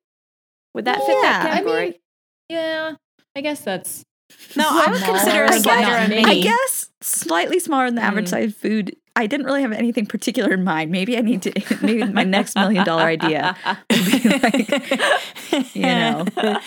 Would 0.74 0.86
that 0.86 0.98
fit 0.98 1.08
that 1.22 1.44
Yeah, 1.44 1.52
I 1.52 1.56
category? 1.56 1.80
I 1.82 1.84
mean, 1.86 1.94
yeah, 2.50 2.96
I 3.36 3.42
guess 3.42 3.62
that's 3.62 4.04
No, 4.56 4.68
I 4.70 4.92
would 4.92 5.02
consider 5.02 5.44
a 5.46 5.54
slider 5.54 5.82
not 5.88 6.12
a. 6.12 6.24
I 6.24 6.40
guess 6.42 6.90
slightly 7.02 7.60
smaller 7.60 7.86
than 7.88 7.96
the 7.96 8.02
average 8.04 8.26
Mm. 8.26 8.30
size 8.30 8.54
food. 8.54 8.96
I 9.20 9.28
didn't 9.28 9.46
really 9.48 9.62
have 9.62 9.74
anything 9.74 10.06
particular 10.06 10.54
in 10.54 10.64
mind. 10.64 10.92
Maybe 10.92 11.18
I 11.18 11.22
need 11.22 11.42
to. 11.44 11.52
Maybe 11.82 12.04
my 12.06 12.24
next 12.24 12.56
million 12.56 12.86
dollar 12.86 13.04
idea 13.04 13.56
will 13.90 14.06
be 14.06 14.30
like, 14.40 15.76
you 15.76 15.82
know. 15.82 16.26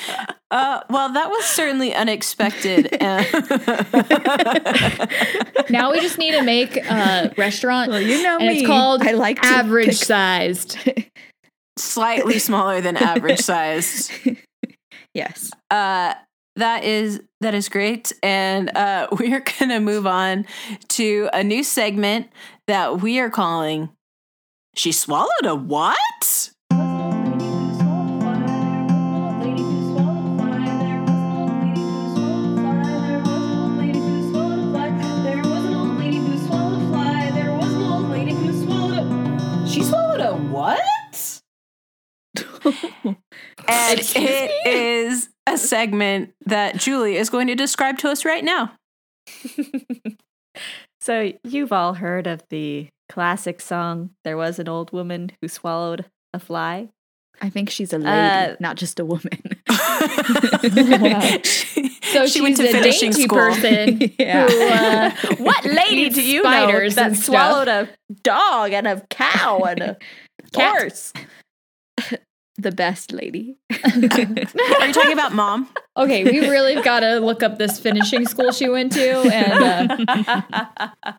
Uh, 0.53 0.83
well, 0.91 1.11
that 1.11 1.31
was 1.31 1.45
certainly 1.47 1.95
unexpected. 1.95 2.95
Now 5.71 5.93
we 5.93 6.01
just 6.01 6.19
need 6.19 6.33
to 6.33 6.43
make 6.43 6.77
a 6.77 7.33
restaurant 7.39 7.91
Well, 7.91 8.03
you 8.03 8.23
know 8.23 8.37
and 8.39 8.49
me. 8.49 8.59
it's 8.59 8.67
called 8.67 9.01
I 9.03 9.13
like 9.13 9.43
average 9.43 9.87
pick- 9.87 9.95
sized. 9.97 10.77
slightly 11.79 12.39
smaller 12.39 12.83
than 12.83 12.99
average 12.99 13.41
sized. 13.41 14.13
yes. 15.15 15.51
Uh, 15.71 16.13
that 16.57 16.85
is 16.85 17.23
that 17.41 17.55
is 17.55 17.69
great, 17.69 18.13
and 18.23 18.75
uh, 18.77 19.09
we 19.19 19.33
are 19.35 19.43
gonna 19.59 19.81
move 19.81 20.07
on 20.07 20.47
to 20.89 21.29
a 21.33 21.43
new 21.43 21.65
segment 21.65 22.29
that 22.67 23.01
we 23.01 23.19
are 23.19 23.31
calling. 23.31 23.91
She 24.75 24.93
swallowed 24.93 25.29
a 25.45 25.55
what? 25.55 25.99
She 39.69 39.83
swallowed 39.83 40.21
a 40.21 40.35
what? 40.35 41.41
and 42.65 43.99
Excuse 43.99 44.29
it 44.29 44.67
is 44.67 45.29
a 45.49 45.59
segment 45.59 46.33
that 46.47 46.77
Julie 46.77 47.17
is 47.17 47.31
going 47.31 47.47
to 47.49 47.55
describe 47.55 47.99
to 47.99 48.09
us 48.11 48.25
right 48.25 48.45
now. 48.45 48.73
so 51.01 51.33
you've 51.45 51.73
all 51.73 51.95
heard 51.95 52.27
of 52.27 52.43
the 52.51 52.89
classic 53.09 53.61
song 53.61 54.11
"There 54.25 54.37
Was 54.37 54.59
an 54.59 54.69
Old 54.69 54.93
Woman 54.93 55.31
Who 55.41 55.49
Swallowed 55.49 56.07
a 56.33 56.39
Fly." 56.39 56.89
I 57.41 57.49
think 57.51 57.71
she's 57.71 57.93
a 57.93 57.99
lady, 57.99 58.09
Uh, 58.53 58.57
not 58.61 58.77
just 58.77 59.01
a 59.01 59.05
woman. 59.05 59.31
she, 61.43 61.89
So 62.13 62.27
she 62.27 62.41
went 62.41 62.57
she's 62.59 62.59
to 62.59 62.69
a 62.69 62.73
finishing 62.73 63.11
dainty 63.11 63.23
school. 63.25 63.39
person 63.39 64.13
Yeah. 64.19 64.47
who 64.49 64.63
uh, 64.69 65.11
What 65.39 65.65
lady 65.65 66.11
do 66.11 66.23
you 66.23 66.43
know 66.43 66.51
that 66.91 66.99
and 66.99 67.17
stuff. 67.17 67.25
swallowed 67.25 67.69
a 67.69 67.89
dog 68.23 68.73
and 68.73 68.87
a 68.87 69.01
cow 69.11 69.61
and 69.61 69.81
a 69.81 69.97
Cat. 70.53 70.81
horse? 70.83 71.13
The 72.57 72.71
best 72.73 73.13
lady. 73.13 73.57
Are 73.85 74.87
you 74.87 74.93
talking 74.93 75.13
about 75.13 75.33
mom? 75.35 75.69
Okay, 75.95 76.25
we 76.25 76.41
really 76.49 76.81
got 76.81 77.01
to 77.01 77.19
look 77.21 77.43
up 77.43 77.59
this 77.59 77.79
finishing 77.79 78.25
school 78.27 78.51
she 78.51 78.67
went 78.67 78.93
to, 78.93 79.21
and 79.31 79.99
uh, 80.01 80.89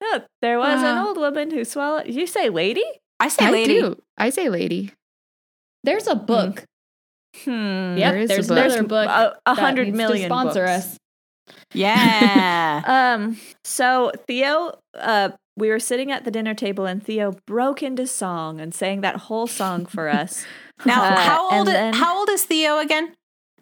No, 0.00 0.22
there 0.40 0.58
was 0.58 0.80
an 0.82 0.96
Uh. 0.96 1.04
old 1.06 1.18
woman 1.18 1.50
who 1.50 1.62
swallowed. 1.64 2.06
You 2.06 2.26
say 2.26 2.48
lady? 2.48 2.84
I 3.20 3.28
say 3.28 3.44
I 3.46 3.50
lady. 3.50 3.80
do. 3.80 4.02
I 4.16 4.30
say 4.30 4.48
lady. 4.48 4.92
there's 5.84 6.06
a 6.06 6.14
book. 6.14 6.64
Hmm. 7.44 7.96
Yep, 7.98 8.12
There 8.12 8.16
is 8.18 8.30
a 8.30 8.34
there's 8.34 8.48
book. 8.48 8.58
another 8.58 8.82
book. 8.84 9.08
A, 9.08 9.36
a 9.44 9.54
that 9.54 9.58
hundred 9.60 9.86
needs 9.88 9.96
million 9.98 10.28
to 10.30 10.34
sponsor 10.34 10.64
books. 10.64 10.86
us. 10.86 10.98
Yeah. 11.74 12.82
Um. 13.14 13.36
So 13.64 14.10
Theo, 14.26 14.78
uh, 14.98 15.30
we 15.56 15.68
were 15.70 15.78
sitting 15.80 16.10
at 16.12 16.24
the 16.24 16.30
dinner 16.30 16.54
table, 16.54 16.86
and 16.86 17.02
Theo 17.04 17.32
broke 17.46 17.82
into 17.82 18.06
song 18.06 18.60
and 18.60 18.74
sang 18.74 19.00
that 19.00 19.16
whole 19.16 19.46
song 19.46 19.86
for 19.86 20.08
us. 20.22 20.44
now, 20.84 21.02
Uh, 21.02 21.16
how 21.16 21.50
old? 21.58 21.66
then- 21.68 21.94
how 21.94 22.18
old 22.18 22.28
is 22.30 22.44
Theo 22.44 22.78
again? 22.78 23.14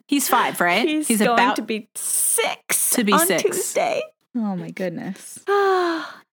He's 0.06 0.28
five, 0.28 0.60
right? 0.60 0.86
He's, 0.86 1.08
going 1.18 1.54
to 1.54 1.62
be 1.62 1.88
six 1.94 2.90
to 2.90 3.04
be 3.04 3.12
on 3.14 3.26
six. 3.26 3.42
Tuesday. 3.42 4.02
Oh 4.36 4.54
my 4.56 4.70
goodness. 4.70 5.38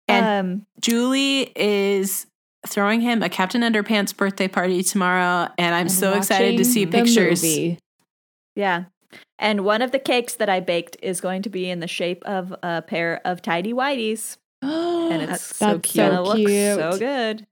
And- 0.06 0.26
um. 0.26 0.66
Julie 0.82 1.50
is 1.56 2.26
throwing 2.66 3.00
him 3.00 3.22
a 3.22 3.30
Captain 3.30 3.62
Underpants 3.62 4.14
birthday 4.14 4.48
party 4.48 4.82
tomorrow, 4.82 5.48
and 5.56 5.74
I'm 5.74 5.82
And 5.82 5.90
so 5.92 6.12
excited 6.12 6.58
to 6.58 6.64
see 6.64 6.84
pictures. 6.84 7.42
movie. 7.42 7.78
Yeah. 8.54 8.84
And 9.38 9.64
one 9.64 9.80
of 9.80 9.92
the 9.92 9.98
cakes 9.98 10.34
that 10.34 10.48
I 10.50 10.60
baked 10.60 10.96
is 11.02 11.20
going 11.22 11.40
to 11.42 11.48
be 11.48 11.70
in 11.70 11.80
the 11.80 11.86
shape 11.88 12.22
of 12.26 12.54
a 12.62 12.82
pair 12.82 13.20
of 13.24 13.40
tidy 13.40 13.72
whities. 13.72 14.36
And 14.64 15.22
it's 15.22 15.31
That's 15.31 15.57
so 15.57 15.66
That's 15.74 15.92
cute. 15.92 16.07
gonna 16.07 16.16
so 16.16 16.22
look 16.24 16.37
cute. 16.37 16.74
so 16.79 16.98
good. 16.98 17.46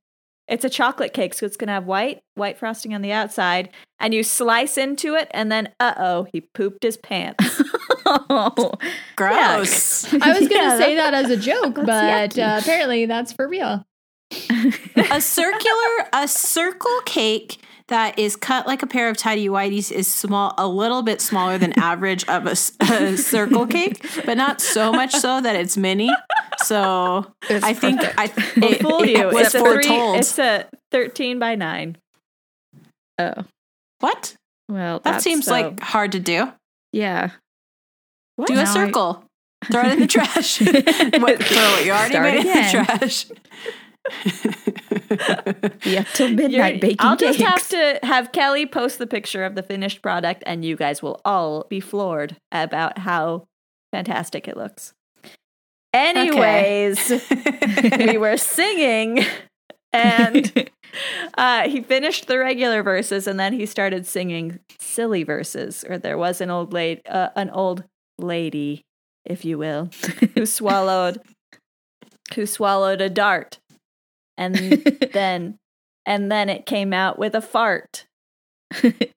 It's 0.49 0.65
a 0.65 0.71
chocolate 0.71 1.13
cake, 1.15 1.35
so 1.35 1.47
it's 1.47 1.57
gonna 1.57 1.73
have 1.73 1.87
white, 1.87 2.21
white 2.35 2.59
frosting 2.59 2.95
on 2.95 3.01
the 3.03 3.13
outside, 3.13 3.71
and 4.01 4.13
you 4.13 4.23
slice 4.23 4.77
into 4.77 5.15
it, 5.15 5.29
and 5.33 5.51
then 5.53 5.71
uh 5.81 5.95
oh, 5.97 6.27
he 6.33 6.41
pooped 6.41 6.83
his 6.83 6.97
pants. 6.97 7.63
oh, 8.07 8.73
Gross. 9.17 10.13
I 10.13 10.39
was 10.39 10.49
gonna 10.49 10.55
Yeah, 10.55 10.79
say 10.79 10.97
that 10.97 11.15
as 11.15 11.31
a 11.31 11.37
joke, 11.51 11.77
but 11.77 12.37
uh, 12.39 12.59
apparently 12.61 13.07
that's 13.07 13.33
for 13.33 13.49
real. 13.49 13.85
a 15.11 15.21
circular, 15.21 16.09
a 16.13 16.27
circle 16.27 17.01
cake 17.07 17.59
that 17.89 18.19
is 18.19 18.35
cut 18.37 18.67
like 18.67 18.83
a 18.83 18.87
pair 18.87 19.09
of 19.11 19.17
tidy 19.17 19.49
whities 19.49 19.93
is 19.93 20.13
small, 20.13 20.55
a 20.57 20.67
little 20.67 21.03
bit 21.03 21.21
smaller 21.21 21.59
than 21.59 21.79
average 21.79 22.25
of 22.29 22.47
a 22.47 22.57
circle 22.57 23.67
cake, 23.67 24.05
but 24.25 24.37
not 24.37 24.61
so 24.61 24.93
much 24.93 25.13
so 25.13 25.41
that 25.41 25.55
it's 25.57 25.77
mini. 25.77 26.11
So 26.65 27.27
It's 27.49 27.65
I 27.65 27.73
think 27.75 28.01
perfect. 28.01 28.19
I 28.19 28.25
it, 28.67 28.83
fool 28.83 29.03
it 29.03 29.11
you. 29.11 29.27
was 29.27 29.47
It's 29.47 29.55
a 29.55 29.59
three. 29.61 29.97
It's 30.19 30.39
a 30.39 30.69
thirteen 30.91 31.39
by 31.39 31.55
nine. 31.55 31.97
oh 33.19 33.45
what? 34.01 34.35
well. 34.69 35.01
That 35.01 35.23
seems 35.23 35.45
so- 35.47 35.53
like 35.53 35.81
hard 35.81 36.13
to 36.13 36.21
do. 36.21 36.53
yeah. 36.93 37.31
Do 38.47 38.55
Now 38.55 38.61
a 38.61 38.63
I- 38.63 38.65
circle. 38.65 39.25
Throw 39.71 39.83
it 39.83 39.93
in 39.93 40.01
the 40.01 40.07
trash. 40.09 40.61
what, 40.61 40.75
throw 41.45 41.71
what 41.71 41.85
you 41.85 41.93
already 41.93 42.11
Start 42.15 42.25
made 42.25 42.41
again. 42.41 42.57
in 42.77 42.83
the 42.83 42.85
trash. 42.99 43.27
yeah, 45.87 46.03
till 46.15 46.29
midnight 46.31 46.51
You're- 46.51 46.79
baking 46.81 46.97
I'll 46.99 47.17
cakes. 47.17 47.39
just 47.39 47.49
have 47.49 47.69
to 47.69 48.01
have 48.07 48.33
Kelly 48.33 48.67
post 48.67 48.99
the 48.99 49.07
picture 49.07 49.45
of 49.45 49.55
the 49.55 49.63
finished 49.63 50.03
product, 50.03 50.43
and 50.47 50.65
you 50.65 50.77
guys 50.77 51.01
will 51.03 51.21
all 51.25 51.65
be 51.69 51.79
floored 51.79 52.37
about 52.51 52.99
how 52.99 53.45
fantastic 53.93 54.49
it 54.49 54.57
looks. 54.57 54.93
Anyways, 55.93 57.13
we 57.99 58.17
were 58.17 58.37
singing, 58.37 59.25
and 59.93 60.71
uh, 61.35 61.69
he 61.69 61.83
finished 61.83 62.27
the 62.27 62.39
regular 62.39 62.83
verses, 62.83 63.27
and 63.27 63.39
then 63.39 63.53
he 63.53 63.67
started 63.67 64.07
singing 64.07 64.59
silly 64.79 65.23
verses. 65.23 65.85
Or 65.89 65.99
there 65.99 66.17
was 66.17 66.41
an 66.41 66.51
old 66.51 66.73
lady, 66.73 67.05
uh, 67.07 67.29
an 67.37 67.51
old 67.51 67.85
lady, 68.19 68.85
if 69.25 69.45
you 69.45 69.59
will, 69.59 69.91
who 70.35 70.47
swallowed, 70.47 71.21
who 72.35 72.47
swallowed 72.47 73.01
a 73.01 73.11
dart, 73.11 73.59
and 74.39 74.55
then 75.13 75.59
and 76.07 76.33
then 76.33 76.49
it 76.49 76.67
came 76.67 76.93
out 76.93 77.19
with 77.19 77.35
a 77.35 77.43
fart. 77.43 78.07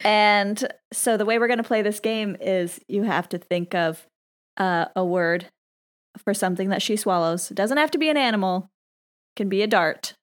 and 0.01 0.67
so 0.91 1.15
the 1.15 1.25
way 1.25 1.39
we're 1.39 1.47
going 1.47 1.57
to 1.57 1.63
play 1.63 1.81
this 1.81 2.01
game 2.01 2.35
is 2.41 2.79
you 2.89 3.03
have 3.03 3.29
to 3.29 3.37
think 3.37 3.73
of 3.73 4.05
uh, 4.57 4.85
a 4.95 5.03
word 5.05 5.45
for 6.17 6.33
something 6.33 6.69
that 6.69 6.81
she 6.81 6.95
swallows. 6.95 7.51
It 7.51 7.55
doesn't 7.55 7.77
have 7.77 7.91
to 7.91 7.97
be 7.97 8.09
an 8.09 8.17
animal. 8.17 8.69
It 9.35 9.39
can 9.39 9.49
be 9.49 9.61
a 9.61 9.67
dart 9.67 10.13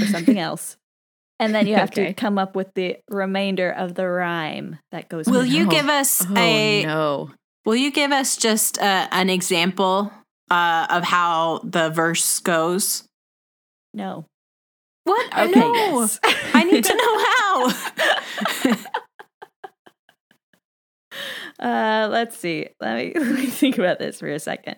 or 0.00 0.06
something 0.06 0.38
else. 0.48 0.76
And 1.38 1.54
then 1.54 1.66
you 1.66 1.74
have 1.74 1.90
Okay. 1.90 2.06
to 2.08 2.14
come 2.14 2.38
up 2.38 2.56
with 2.56 2.72
the 2.74 2.96
remainder 3.10 3.70
of 3.70 3.94
the 3.94 4.08
rhyme 4.08 4.78
that 4.90 5.08
goes 5.10 5.26
Will 5.26 5.40
with 5.42 5.48
you 5.52 5.64
No. 5.64 5.70
give 5.70 5.88
us 5.88 6.24
oh 6.28 6.34
a 6.36 6.84
no. 6.84 7.30
Will 7.66 7.76
you 7.76 7.90
give 7.90 8.12
us 8.12 8.36
just 8.36 8.78
uh, 8.80 9.08
an 9.10 9.28
example 9.28 10.10
uh, 10.50 10.86
of 10.88 11.02
how 11.04 11.60
the 11.64 11.90
verse 11.90 12.38
goes? 12.38 13.04
No. 13.92 14.24
What? 15.04 15.26
Okay, 15.38 15.50
no. 15.60 15.74
yes. 15.74 16.18
I 16.54 16.64
need 16.64 16.84
to 16.84 16.94
know 16.94 18.74
how. 18.74 18.84
Uh, 21.58 22.08
let's 22.10 22.36
see. 22.36 22.68
Let 22.80 22.96
me, 22.96 23.12
let 23.18 23.34
me 23.34 23.46
think 23.46 23.78
about 23.78 23.98
this 23.98 24.20
for 24.20 24.28
a 24.28 24.38
second. 24.38 24.76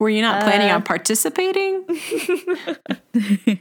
Were 0.00 0.08
you 0.08 0.22
not 0.22 0.42
planning 0.42 0.70
Uh, 0.70 0.76
on 0.76 0.82
participating? 0.82 1.84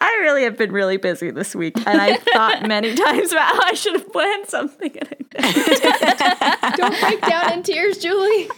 I 0.00 0.18
really 0.20 0.44
have 0.44 0.56
been 0.56 0.72
really 0.72 0.96
busy 0.96 1.30
this 1.30 1.54
week, 1.54 1.76
and 1.86 2.00
I 2.00 2.16
thought 2.16 2.66
many 2.66 2.94
times 3.04 3.32
about 3.32 3.54
how 3.54 3.62
I 3.64 3.74
should 3.74 3.94
have 3.94 4.12
planned 4.12 4.46
something. 4.46 4.96
And 4.96 5.26
I. 5.38 6.74
Don't 6.76 7.00
break 7.00 7.20
down 7.22 7.52
in 7.52 7.62
tears, 7.62 7.98
Julie. 7.98 8.48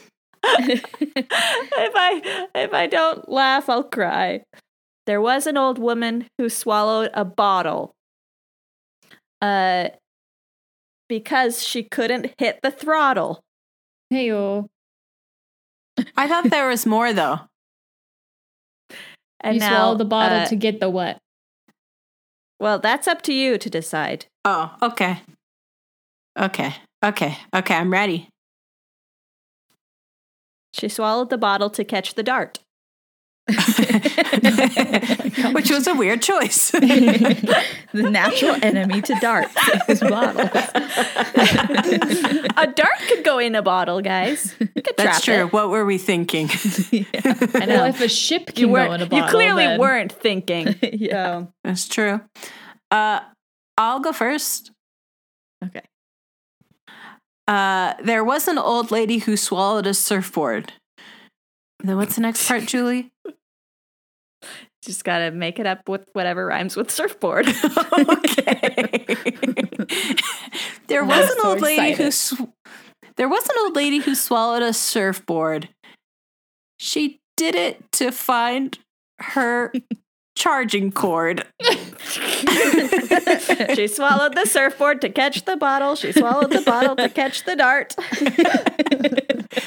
if 0.44 1.92
I 1.94 2.48
if 2.54 2.72
I 2.72 2.86
don't 2.86 3.28
laugh, 3.28 3.68
I'll 3.68 3.84
cry. 3.84 4.42
There 5.06 5.20
was 5.20 5.46
an 5.46 5.56
old 5.56 5.78
woman 5.78 6.28
who 6.38 6.48
swallowed 6.48 7.10
a 7.14 7.24
bottle. 7.24 7.92
Uh 9.42 9.88
because 11.08 11.66
she 11.66 11.82
couldn't 11.82 12.32
hit 12.38 12.60
the 12.62 12.70
throttle. 12.70 13.40
Hey, 14.10 14.30
oh. 14.32 14.68
I 16.16 16.28
thought 16.28 16.50
there 16.50 16.68
was 16.68 16.86
more 16.86 17.12
though. 17.12 17.40
And 19.40 19.54
you 19.54 19.60
now, 19.60 19.68
swallow 19.68 19.96
the 19.96 20.04
bottle 20.04 20.38
uh, 20.38 20.46
to 20.46 20.56
get 20.56 20.80
the 20.80 20.90
what? 20.90 21.18
Well, 22.58 22.78
that's 22.78 23.08
up 23.08 23.22
to 23.22 23.32
you 23.32 23.56
to 23.56 23.70
decide. 23.70 24.26
Oh, 24.44 24.74
okay. 24.82 25.22
Okay. 26.38 26.74
Okay. 27.02 27.38
Okay. 27.54 27.74
I'm 27.74 27.90
ready. 27.90 28.28
She 30.72 30.88
swallowed 30.88 31.30
the 31.30 31.38
bottle 31.38 31.70
to 31.70 31.84
catch 31.84 32.14
the 32.14 32.22
dart. 32.22 32.60
Which 35.52 35.70
was 35.70 35.86
a 35.86 35.94
weird 35.94 36.22
choice. 36.22 36.70
the 36.72 37.56
natural 37.92 38.56
enemy 38.62 39.02
to 39.02 39.14
darts 39.20 39.54
is 39.88 40.00
bottles. 40.00 40.48
a 42.56 42.66
dart 42.74 42.98
could 43.08 43.24
go 43.24 43.38
in 43.38 43.54
a 43.54 43.62
bottle, 43.62 44.00
guys. 44.00 44.54
You 44.58 44.66
could 44.82 44.96
That's 44.96 45.22
trap 45.22 45.24
true. 45.38 45.46
it. 45.46 45.52
What 45.52 45.70
were 45.70 45.84
we 45.84 45.98
thinking? 45.98 46.48
I 46.92 47.66
know. 47.66 47.74
Well, 47.76 47.84
if 47.86 48.00
a 48.00 48.08
ship 48.08 48.50
you 48.56 48.66
can 48.68 48.74
go 48.74 48.92
in 48.92 49.00
a 49.02 49.06
bottle, 49.06 49.18
you 49.18 49.24
clearly 49.30 49.66
then- 49.66 49.80
weren't 49.80 50.12
thinking. 50.12 50.74
yeah. 50.82 51.40
So, 51.40 51.52
That's 51.64 51.88
true. 51.88 52.20
Uh, 52.90 53.20
I'll 53.78 54.00
go 54.00 54.12
first. 54.12 54.72
Okay. 55.64 55.82
Uh, 57.48 57.94
there 58.02 58.22
was 58.24 58.46
an 58.48 58.58
old 58.58 58.90
lady 58.90 59.18
who 59.18 59.36
swallowed 59.36 59.86
a 59.86 59.94
surfboard. 59.94 60.72
Then 61.82 61.96
what's 61.96 62.14
the 62.14 62.20
next 62.20 62.46
part, 62.46 62.66
Julie? 62.66 63.10
Just 64.82 65.04
gotta 65.04 65.30
make 65.30 65.58
it 65.58 65.66
up 65.66 65.88
with 65.88 66.08
whatever 66.12 66.46
rhymes 66.46 66.76
with 66.76 66.90
surfboard. 66.90 67.46
okay. 67.98 69.04
there 70.86 71.04
was 71.06 71.18
I'm 71.18 71.32
an 71.32 71.38
so 71.40 71.48
old 71.50 71.60
lady 71.60 71.92
who 71.92 72.10
sw- 72.10 72.42
there 73.16 73.28
was 73.28 73.44
an 73.44 73.56
old 73.60 73.76
lady 73.76 73.98
who 73.98 74.14
swallowed 74.14 74.62
a 74.62 74.72
surfboard. 74.72 75.68
She 76.78 77.20
did 77.36 77.54
it 77.54 77.92
to 77.92 78.10
find 78.10 78.78
her 79.20 79.72
charging 80.36 80.92
cord. 80.92 81.44
she 83.74 83.86
swallowed 83.86 84.34
the 84.34 84.46
surfboard 84.46 85.02
to 85.02 85.10
catch 85.10 85.44
the 85.44 85.56
bottle. 85.56 85.94
She 85.94 86.12
swallowed 86.12 86.50
the 86.50 86.62
bottle 86.62 86.96
to 86.96 87.10
catch 87.10 87.44
the 87.44 87.56
dart. 87.56 87.94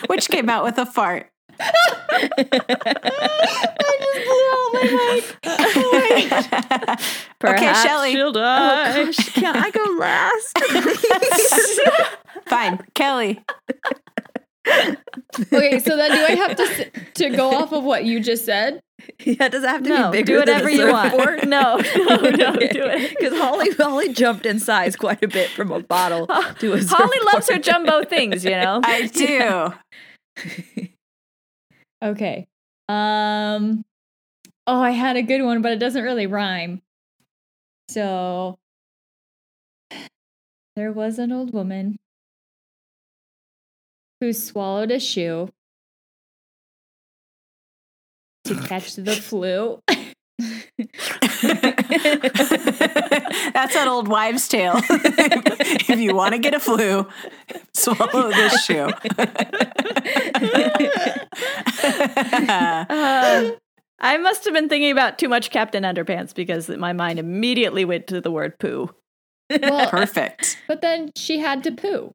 which 0.08 0.28
came 0.30 0.50
out 0.50 0.64
with 0.64 0.80
a 0.80 0.86
fart. 0.88 1.30
Perhaps 7.40 7.84
Shelley. 7.84 8.12
she'll 8.14 8.28
Oh 8.30 8.34
die. 8.34 9.06
gosh, 9.06 9.30
can 9.34 9.56
I 9.58 9.70
go 9.72 9.84
last? 10.00 10.58
Fine, 12.48 12.80
Kelly. 12.96 13.44
Okay, 15.54 15.80
so 15.80 15.98
then 15.98 16.12
do 16.12 16.24
I 16.24 16.36
have 16.36 16.56
to 16.56 16.90
to 17.16 17.30
go 17.36 17.54
off 17.56 17.74
of 17.74 17.84
what 17.84 18.06
you 18.06 18.20
just 18.22 18.46
said? 18.46 18.80
yeah, 19.26 19.50
does 19.50 19.64
it 19.64 19.68
have 19.70 19.84
to 19.84 19.90
No, 19.90 20.12
be 20.12 20.24
do 20.24 20.40
bigger 20.40 20.46
than 20.46 20.64
whatever 20.64 20.70
a 20.70 20.74
you 20.74 20.88
want. 20.92 21.12
surfboard? 21.12 21.46
No, 21.50 21.82
no, 21.98 22.16
no, 22.30 22.54
do 22.56 22.84
it. 22.86 23.16
Because 23.20 23.38
Holly, 23.38 23.72
Holly 23.72 24.14
jumped 24.14 24.46
in 24.46 24.60
size 24.60 24.96
quite 24.96 25.22
a 25.24 25.28
bit 25.28 25.50
from 25.50 25.72
a 25.72 25.82
bottle 25.82 26.28
to 26.28 26.74
a 26.74 26.80
Holly 26.86 27.18
loves 27.34 27.50
her 27.50 27.58
jumbo 27.60 28.04
things, 28.06 28.46
you 28.46 28.52
know. 28.52 28.80
I 28.84 29.08
do. 29.08 29.74
Okay. 32.04 32.48
Um 32.90 33.84
Oh, 34.68 34.82
I 34.82 34.92
had 34.92 35.18
a 35.18 35.22
good 35.22 35.42
one, 35.44 35.62
but 35.62 35.74
it 35.74 35.80
doesn't 35.80 36.04
really 36.04 36.28
rhyme. 36.28 36.82
So 37.90 38.58
there 40.76 40.92
was 40.92 41.20
an 41.20 41.32
old 41.32 41.54
woman 41.54 41.98
who 44.22 44.34
swallowed 44.34 44.92
a 44.92 45.00
shoe 45.00 45.50
to 48.46 48.56
catch 48.68 48.96
the 48.96 49.16
flu. 49.16 49.82
That's 53.54 53.76
an 53.76 53.88
old 53.88 54.08
wives' 54.08 54.48
tale. 54.48 54.74
if 54.90 56.00
you 56.00 56.16
want 56.16 56.34
to 56.34 56.40
get 56.40 56.54
a 56.54 56.60
flu, 56.60 57.08
swallow 57.74 58.30
this 58.32 58.66
shoe. 58.66 58.90
Uh, 61.84 63.52
I 64.00 64.18
must 64.18 64.46
have 64.46 64.54
been 64.54 64.70
thinking 64.70 64.92
about 64.92 65.18
too 65.18 65.28
much 65.28 65.50
Captain 65.52 65.84
Underpants 65.84 66.34
because 66.34 66.70
my 66.70 66.94
mind 66.94 67.20
immediately 67.20 67.86
went 67.86 68.08
to 68.08 68.22
the 68.22 68.32
word 68.32 68.58
poo. 68.60 68.90
Well, 69.50 69.90
Perfect. 69.90 70.58
but 70.68 70.82
then 70.82 71.12
she 71.16 71.40
had 71.40 71.64
to 71.64 71.72
poo. 71.72 72.14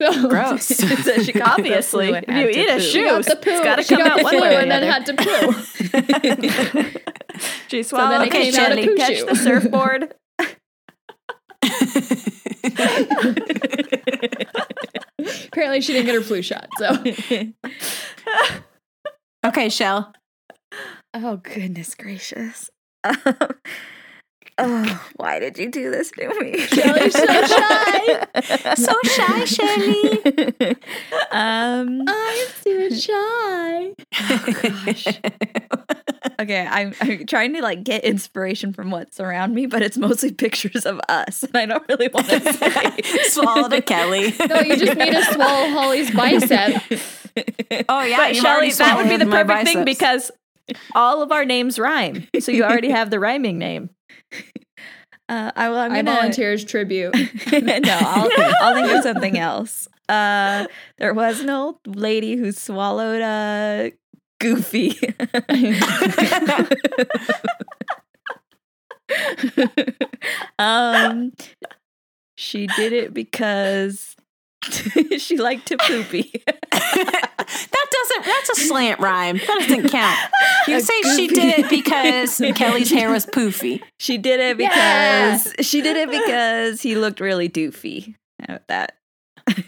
So 0.00 0.28
Gross. 0.28 0.66
So 0.68 1.22
she 1.22 1.40
obviously, 1.40 2.10
if 2.10 2.28
you 2.28 2.48
eat 2.48 2.68
a 2.68 2.74
poo. 2.74 2.80
Shoe, 2.80 3.04
got 3.06 3.24
the 3.24 3.36
poo. 3.36 3.50
it's 3.50 3.60
got 3.64 3.76
to 3.76 3.84
come 3.84 3.98
got 3.98 4.10
out 4.12 4.18
the 4.18 4.24
one 4.24 4.40
way 4.40 4.56
or 4.56 4.60
and 4.60 4.70
then 4.70 4.82
other. 4.82 4.92
had 4.92 5.06
to 5.06 5.14
poo. 5.14 5.52
she 7.68 7.82
So 7.82 7.96
then 7.96 8.10
swallowed 8.10 8.22
it 8.22 8.30
the 8.30 8.30
came 8.30 8.52
shoe 8.52 8.60
out 8.60 8.72
a 8.72 8.76
to 8.76 8.82
poo 8.86 8.96
catch 8.96 9.16
shoe. 9.18 9.24
the 9.26 9.34
surfboard. 9.36 10.14
Apparently, 15.48 15.80
she 15.80 15.92
didn't 15.92 16.06
get 16.06 16.14
her 16.14 16.20
flu 16.20 16.42
shot. 16.42 16.68
So 16.76 17.02
okay, 19.46 19.68
Shell. 19.68 20.12
Oh 21.14 21.38
goodness 21.38 21.94
gracious. 21.94 22.70
Um, 23.04 23.16
oh, 24.58 25.06
why 25.16 25.38
did 25.38 25.58
you 25.58 25.70
do 25.70 25.90
this 25.90 26.10
to 26.12 26.28
me? 26.40 26.58
Shelley's 26.66 27.12
so 27.12 27.26
shy. 27.26 28.26
So 28.76 28.92
shy, 29.04 29.44
Shelley. 29.44 30.76
um 31.30 32.02
I'm 32.08 32.48
so 32.62 32.90
shy. 32.90 33.94
Oh, 34.20 34.54
gosh. 34.62 35.06
okay, 36.40 36.66
I'm, 36.70 36.94
I'm 37.00 37.26
trying 37.26 37.54
to 37.54 37.62
like 37.62 37.84
get 37.84 38.04
inspiration 38.04 38.72
from 38.72 38.90
what's 38.90 39.20
around 39.20 39.54
me, 39.54 39.66
but 39.66 39.82
it's 39.82 39.96
mostly 39.96 40.32
pictures 40.32 40.86
of 40.86 41.00
us, 41.08 41.42
and 41.42 41.56
I 41.56 41.66
don't 41.66 41.86
really 41.88 42.08
want 42.08 42.28
to 42.28 42.52
say. 42.52 43.02
Swallowed 43.28 43.72
a 43.72 43.82
Kelly. 43.82 44.34
No, 44.46 44.60
you 44.60 44.76
just 44.76 44.96
need 44.96 45.12
to 45.12 45.24
swallow 45.32 45.70
Holly's 45.70 46.10
bicep. 46.10 46.82
Oh 47.88 48.02
yeah, 48.02 48.16
but 48.16 48.34
you've 48.34 48.42
Shelley, 48.42 48.70
that 48.72 48.96
would 48.96 49.08
be 49.08 49.16
the 49.16 49.30
perfect 49.30 49.64
thing 49.64 49.84
because 49.84 50.30
all 50.94 51.22
of 51.22 51.32
our 51.32 51.44
names 51.44 51.78
rhyme. 51.78 52.26
So 52.40 52.52
you 52.52 52.64
already 52.64 52.90
have 52.90 53.10
the 53.10 53.20
rhyming 53.20 53.58
name. 53.58 53.90
Uh, 55.28 55.50
I 55.56 55.68
will. 55.68 55.78
I'm 55.78 55.92
gonna, 55.92 56.14
volunteer 56.14 56.52
as 56.52 56.64
tribute. 56.64 57.12
no, 57.52 57.98
I'll, 58.00 58.30
I'll 58.60 58.74
think 58.74 58.92
of 58.96 59.02
something 59.02 59.36
else. 59.36 59.88
Uh, 60.08 60.66
there 60.98 61.14
was 61.14 61.40
an 61.40 61.50
old 61.50 61.78
lady 61.84 62.36
who 62.36 62.52
swallowed 62.52 63.22
a 63.22 63.92
goofy. 64.38 64.96
um, 70.60 71.32
she 72.36 72.68
did 72.68 72.92
it 72.92 73.12
because 73.12 74.14
she 75.18 75.38
liked 75.38 75.66
to 75.66 75.76
poopy. 75.76 76.44
That 78.16 78.24
doesn't. 78.24 78.46
That's 78.46 78.58
a 78.58 78.62
slant 78.68 79.00
rhyme. 79.00 79.36
That 79.38 79.66
doesn't 79.68 79.88
count. 79.90 80.18
You 80.68 80.80
say 80.80 81.00
she 81.14 81.28
did 81.28 81.60
it 81.60 81.70
because 81.70 82.42
Kelly's 82.56 82.90
hair 82.90 83.08
was 83.12 83.24
poofy. 83.24 83.80
She 84.00 84.18
did 84.18 84.40
it 84.40 84.58
Yeah. 84.58 85.38
because 85.38 85.64
she 85.66 85.80
did 85.80 85.96
it 85.96 86.10
because 86.10 86.82
he 86.82 86.96
looked 86.96 87.20
really 87.20 87.48
doofy. 87.48 88.16
How 88.48 88.58
that? 88.66 88.96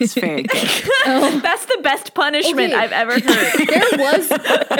It's 0.00 0.14
very 0.14 0.42
good. 0.44 0.68
Oh. 1.06 1.38
That's 1.40 1.66
the 1.66 1.78
best 1.84 2.14
punishment 2.14 2.72
Okay. 2.72 2.74
I've 2.74 2.90
ever 2.90 3.12
heard. 3.20 3.68
There 3.68 3.98
was 3.98 4.28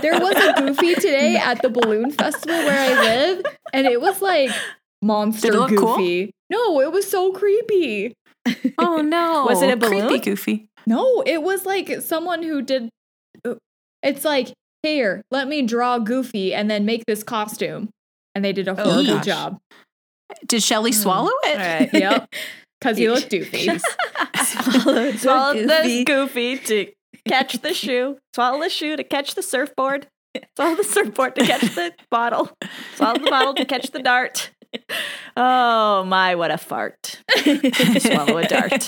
there 0.02 0.18
was 0.18 0.34
a 0.36 0.54
goofy 0.60 0.96
today 0.96 1.36
at 1.36 1.62
the 1.62 1.68
balloon 1.70 2.10
festival 2.10 2.56
where 2.56 2.80
I 2.80 3.00
live, 3.00 3.44
and 3.72 3.86
it 3.86 4.00
was 4.00 4.20
like 4.20 4.50
monster 5.00 5.52
Did 5.52 5.54
it 5.54 5.58
look 5.60 5.76
cool? 5.76 5.96
goofy. 5.98 6.32
No, 6.50 6.80
it 6.80 6.90
was 6.90 7.08
so 7.08 7.30
creepy. 7.30 8.12
Oh 8.78 9.02
no! 9.02 9.44
Was 9.48 9.62
it 9.62 9.70
a 9.70 9.76
balloon? 9.76 10.08
Creepy, 10.08 10.24
goofy. 10.24 10.68
No, 10.84 11.22
it 11.24 11.42
was 11.42 11.64
like 11.64 12.00
someone 12.00 12.42
who 12.42 12.60
did. 12.60 12.88
It's 14.02 14.24
like 14.24 14.52
here, 14.82 15.22
let 15.30 15.48
me 15.48 15.62
draw 15.62 15.98
Goofy 15.98 16.54
and 16.54 16.70
then 16.70 16.84
make 16.84 17.04
this 17.06 17.22
costume, 17.22 17.90
and 18.34 18.44
they 18.44 18.52
did 18.52 18.68
a 18.68 18.72
Oh, 18.72 18.74
horrible 18.92 19.04
gosh. 19.16 19.26
job. 19.26 19.58
Did 20.46 20.62
Shelley 20.62 20.90
mm. 20.92 20.94
swallow 21.02 21.30
it? 21.44 21.58
All 21.58 21.66
right. 21.80 21.92
Yep, 21.92 22.34
because 22.80 22.96
he 22.96 23.08
looked 23.10 23.30
doofy. 23.30 23.80
Swallowed, 24.44 25.18
Swallow 25.18 25.54
the 25.60 25.80
the 25.84 26.04
goofy 26.04 26.58
to 26.58 26.92
catch 27.26 27.54
the 27.60 27.74
shoe. 27.74 28.18
Swallow 28.34 28.60
the 28.60 28.68
shoe 28.68 28.96
to 28.96 29.04
catch 29.04 29.34
the 29.34 29.42
surfboard. 29.42 30.06
Swallow 30.56 30.76
the 30.76 30.84
surfboard 30.84 31.34
to 31.36 31.44
catch 31.46 31.62
the 31.74 31.92
bottle. 32.10 32.50
Swallow 32.94 33.18
the 33.18 33.30
bottle 33.30 33.54
to 33.54 33.64
catch 33.64 33.90
the 33.90 34.00
dart. 34.02 34.50
Oh 35.36 36.04
my, 36.04 36.34
what 36.34 36.50
a 36.50 36.58
fart. 36.58 37.22
Swallow 37.98 38.36
a 38.38 38.46
dart. 38.46 38.86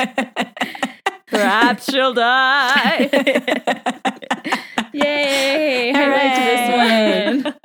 Perhaps 1.30 1.90
she'll 1.90 2.14
die. 2.14 3.08
Yay! 4.92 5.92
I 5.94 6.06
liked 6.16 7.42
this 7.42 7.44
one. 7.44 7.54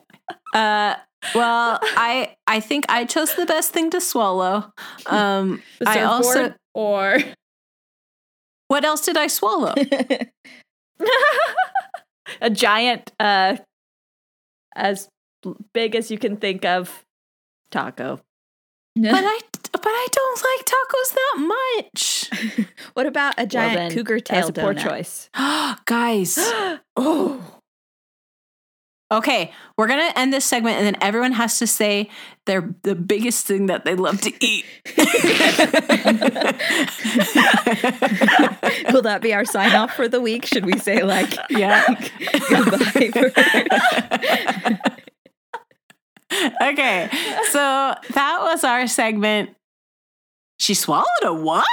Uh, 0.55 0.95
well, 1.33 1.79
I 1.81 2.37
I 2.47 2.61
think 2.61 2.85
I 2.87 3.03
chose 3.03 3.35
the 3.35 3.45
best 3.45 3.71
thing 3.71 3.89
to 3.89 3.99
swallow. 3.99 4.71
Um, 5.05 5.61
The 5.79 5.89
I 5.89 6.03
also 6.03 6.53
or 6.73 7.17
what 8.69 8.85
else 8.85 9.01
did 9.01 9.17
I 9.17 9.27
swallow? 9.27 9.73
a 12.41 12.49
giant, 12.49 13.11
uh, 13.19 13.57
as 14.75 15.09
big 15.73 15.95
as 15.95 16.09
you 16.09 16.17
can 16.17 16.37
think 16.37 16.63
of, 16.63 17.03
taco. 17.69 18.21
But 18.95 19.23
I 19.25 19.39
but 19.71 19.85
I 19.85 20.07
don't 20.11 20.43
like 20.43 20.65
tacos 20.65 21.13
that 21.13 21.37
much. 22.57 22.67
what 22.93 23.05
about 23.05 23.35
a 23.37 23.45
giant 23.45 23.75
Well, 23.75 23.89
then, 23.89 23.97
cougar 23.97 24.19
tail 24.19 24.47
That's 24.47 24.57
a 24.57 24.61
poor 24.61 24.73
donut? 24.73 24.83
choice. 24.83 25.29
Guys, 25.85 26.37
oh, 26.95 27.41
okay, 29.11 29.51
we're 29.77 29.87
gonna 29.87 30.13
end 30.15 30.31
this 30.31 30.45
segment, 30.45 30.77
and 30.77 30.85
then 30.85 30.95
everyone 31.01 31.33
has 31.33 31.59
to 31.59 31.67
say 31.67 32.09
their 32.45 32.73
the 32.83 32.95
biggest 32.95 33.45
thing 33.45 33.65
that 33.65 33.83
they 33.83 33.95
love 33.95 34.21
to 34.21 34.31
eat. 34.39 34.63
Will 38.93 39.01
that 39.01 39.19
be 39.21 39.33
our 39.33 39.43
sign 39.45 39.73
off 39.75 39.93
for 39.93 40.07
the 40.07 40.21
week? 40.21 40.45
Should 40.45 40.65
we 40.65 40.77
say 40.77 41.03
like 41.03 41.33
yeah. 41.49 41.83
goodbye? 42.49 43.11
Okay, 46.61 47.09
so 47.51 47.93
that 48.13 48.39
was 48.41 48.63
our 48.63 48.87
segment. 48.87 49.55
She 50.57 50.73
swallowed 50.73 51.05
a 51.23 51.33
what? 51.33 51.65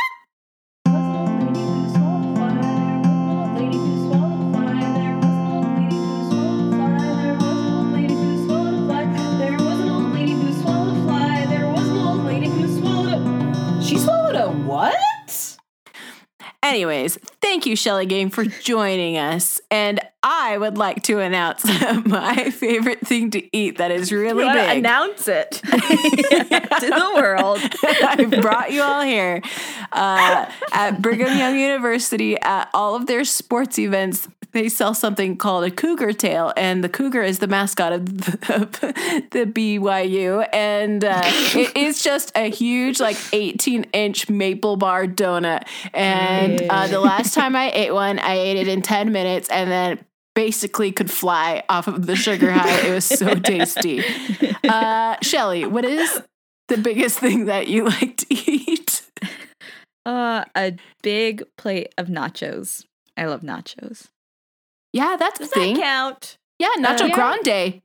Anyways, 16.62 17.16
thank 17.40 17.66
you, 17.66 17.74
Shelley 17.74 18.06
Gang, 18.06 18.30
for 18.30 18.44
joining 18.44 19.18
us. 19.18 19.60
And 19.68 19.98
I 20.22 20.56
would 20.56 20.78
like 20.78 21.02
to 21.04 21.18
announce 21.18 21.64
my 22.06 22.50
favorite 22.50 23.00
thing 23.00 23.32
to 23.32 23.56
eat 23.56 23.78
that 23.78 23.90
is 23.90 24.12
really 24.12 24.44
you 24.46 24.52
big. 24.52 24.78
announce 24.78 25.26
it. 25.26 25.50
to 25.62 26.88
the 26.88 27.12
world. 27.16 27.58
I 27.82 28.40
brought 28.40 28.70
you 28.70 28.82
all 28.82 29.02
here 29.02 29.42
uh, 29.90 30.46
at 30.72 31.02
Brigham 31.02 31.36
Young 31.36 31.58
University 31.58 32.38
at 32.40 32.68
all 32.72 32.94
of 32.94 33.06
their 33.06 33.24
sports 33.24 33.78
events. 33.80 34.28
They 34.52 34.68
sell 34.68 34.92
something 34.92 35.38
called 35.38 35.64
a 35.64 35.70
cougar 35.70 36.12
tail, 36.12 36.52
and 36.58 36.84
the 36.84 36.88
cougar 36.88 37.22
is 37.22 37.38
the 37.38 37.46
mascot 37.46 37.92
of 37.92 38.04
the, 38.04 39.26
the 39.30 39.46
BYU. 39.46 40.46
And 40.52 41.02
uh, 41.04 41.22
it 41.24 41.74
is 41.76 42.02
just 42.02 42.32
a 42.36 42.50
huge, 42.50 43.00
like 43.00 43.16
18 43.32 43.84
inch 43.94 44.28
maple 44.28 44.76
bar 44.76 45.06
donut. 45.06 45.66
And 45.94 46.62
uh, 46.68 46.86
the 46.88 47.00
last 47.00 47.32
time 47.32 47.56
I 47.56 47.70
ate 47.74 47.94
one, 47.94 48.18
I 48.18 48.34
ate 48.34 48.58
it 48.58 48.68
in 48.68 48.82
10 48.82 49.10
minutes 49.10 49.48
and 49.48 49.70
then 49.70 50.04
basically 50.34 50.92
could 50.92 51.10
fly 51.10 51.62
off 51.68 51.88
of 51.88 52.06
the 52.06 52.16
sugar 52.16 52.50
high. 52.50 52.88
It 52.88 52.92
was 52.92 53.04
so 53.04 53.34
tasty. 53.34 54.04
Uh, 54.64 55.16
Shelley, 55.22 55.66
what 55.66 55.84
is 55.84 56.22
the 56.68 56.78
biggest 56.78 57.18
thing 57.18 57.46
that 57.46 57.66
you 57.66 57.84
like 57.84 58.16
to 58.18 58.26
eat? 58.30 59.02
Uh, 60.06 60.44
a 60.56 60.76
big 61.02 61.42
plate 61.58 61.92
of 61.98 62.06
nachos. 62.06 62.86
I 63.16 63.26
love 63.26 63.40
nachos. 63.42 64.08
Yeah, 64.92 65.16
that's 65.18 65.40
a 65.40 65.44
Does 65.44 65.52
thing. 65.52 65.74
that 65.76 65.82
count? 65.82 66.36
Yeah, 66.58 66.68
Nacho 66.78 67.02
Uh, 67.02 67.06
yeah. 67.06 67.14
Grande. 67.14 67.82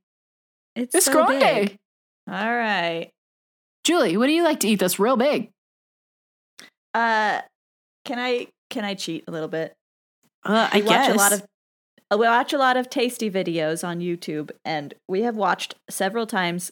It's, 0.76 0.96
It's 0.96 1.06
so 1.06 1.12
Grande. 1.14 1.40
big. 1.40 1.78
All 2.30 2.56
right. 2.56 3.10
Julie, 3.84 4.18
what 4.18 4.28
do 4.28 4.34
you 4.34 4.44
like 4.44 4.60
to 4.62 4.68
eat 4.68 4.80
that's 4.80 5.00
real 5.00 5.16
big? 5.18 5.50
Uh, 6.94 7.42
can 8.06 8.20
I 8.20 8.48
can 8.70 8.84
I 8.84 8.96
cheat 8.96 9.24
a 9.28 9.32
little 9.32 9.48
bit? 9.48 9.74
Uh, 10.44 10.70
I 10.72 10.78
we 10.78 10.82
guess. 10.88 11.08
watch 11.10 11.16
a 11.16 11.18
lot 11.18 11.34
of 11.34 11.46
uh, 12.12 12.18
we 12.18 12.26
watch 12.26 12.54
a 12.54 12.58
lot 12.58 12.78
of 12.78 12.90
tasty 12.90 13.30
videos 13.30 13.88
on 13.88 14.00
YouTube, 14.00 14.52
and 14.66 14.94
we 15.08 15.22
have 15.22 15.36
watched 15.36 15.76
several 15.90 16.26
times. 16.26 16.72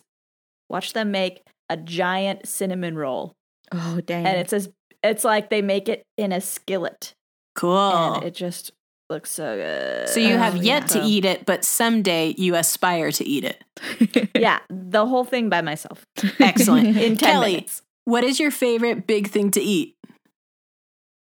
Watch 0.69 0.93
them 0.93 1.11
make 1.11 1.41
a 1.69 1.77
giant 1.77 2.47
cinnamon 2.47 2.95
roll, 2.97 3.33
Oh 3.71 4.01
dang! 4.01 4.25
and 4.25 4.37
it's 4.37 4.51
as 4.53 4.69
it's 5.03 5.23
like 5.23 5.49
they 5.49 5.61
make 5.61 5.87
it 5.87 6.03
in 6.17 6.31
a 6.31 6.41
skillet, 6.41 7.13
cool. 7.53 7.77
and 8.15 8.23
it 8.23 8.33
just 8.33 8.71
looks 9.09 9.29
so 9.31 9.55
good. 9.55 10.09
so 10.09 10.19
you 10.19 10.35
have 10.37 10.55
Oh, 10.55 10.61
yet 10.61 10.83
yeah. 10.83 11.01
to 11.01 11.03
eat 11.03 11.25
it, 11.25 11.45
but 11.45 11.63
someday 11.63 12.33
you 12.37 12.55
aspire 12.55 13.11
to 13.11 13.23
eat 13.25 13.43
it. 13.43 14.29
yeah, 14.35 14.59
the 14.69 15.05
whole 15.05 15.23
thing 15.25 15.49
by 15.49 15.61
myself 15.61 16.03
Excellent. 16.39 16.87
in 16.97 17.15
ten 17.15 17.17
Kelly, 17.17 17.51
minutes. 17.53 17.81
what 18.05 18.23
is 18.23 18.39
your 18.39 18.51
favorite 18.51 19.05
big 19.07 19.27
thing 19.29 19.51
to 19.51 19.61
eat? 19.61 19.95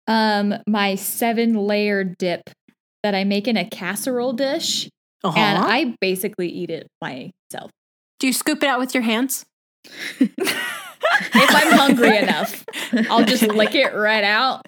um 0.09 0.55
my 0.67 0.95
seven 0.97 1.55
layer 1.55 2.03
dip 2.03 2.43
that 3.05 3.15
I 3.15 3.23
make 3.25 3.47
in 3.47 3.57
a 3.57 3.69
casserole 3.69 4.33
dish, 4.33 4.89
Uh-huh. 5.23 5.39
and 5.39 5.59
I 5.63 5.95
basically 6.01 6.49
eat 6.49 6.71
it 6.71 6.87
myself. 7.01 7.71
do 8.19 8.27
you 8.27 8.33
scoop 8.33 8.63
it 8.63 8.69
out 8.69 8.79
with 8.81 8.93
your 8.95 9.03
hands? 9.05 9.45
If 10.19 11.55
I'm 11.55 11.73
hungry 11.79 12.19
enough, 12.19 12.65
I'll 13.09 13.25
just 13.25 13.43
lick 13.45 13.75
it 13.75 13.95
right 13.95 14.25
out. 14.25 14.67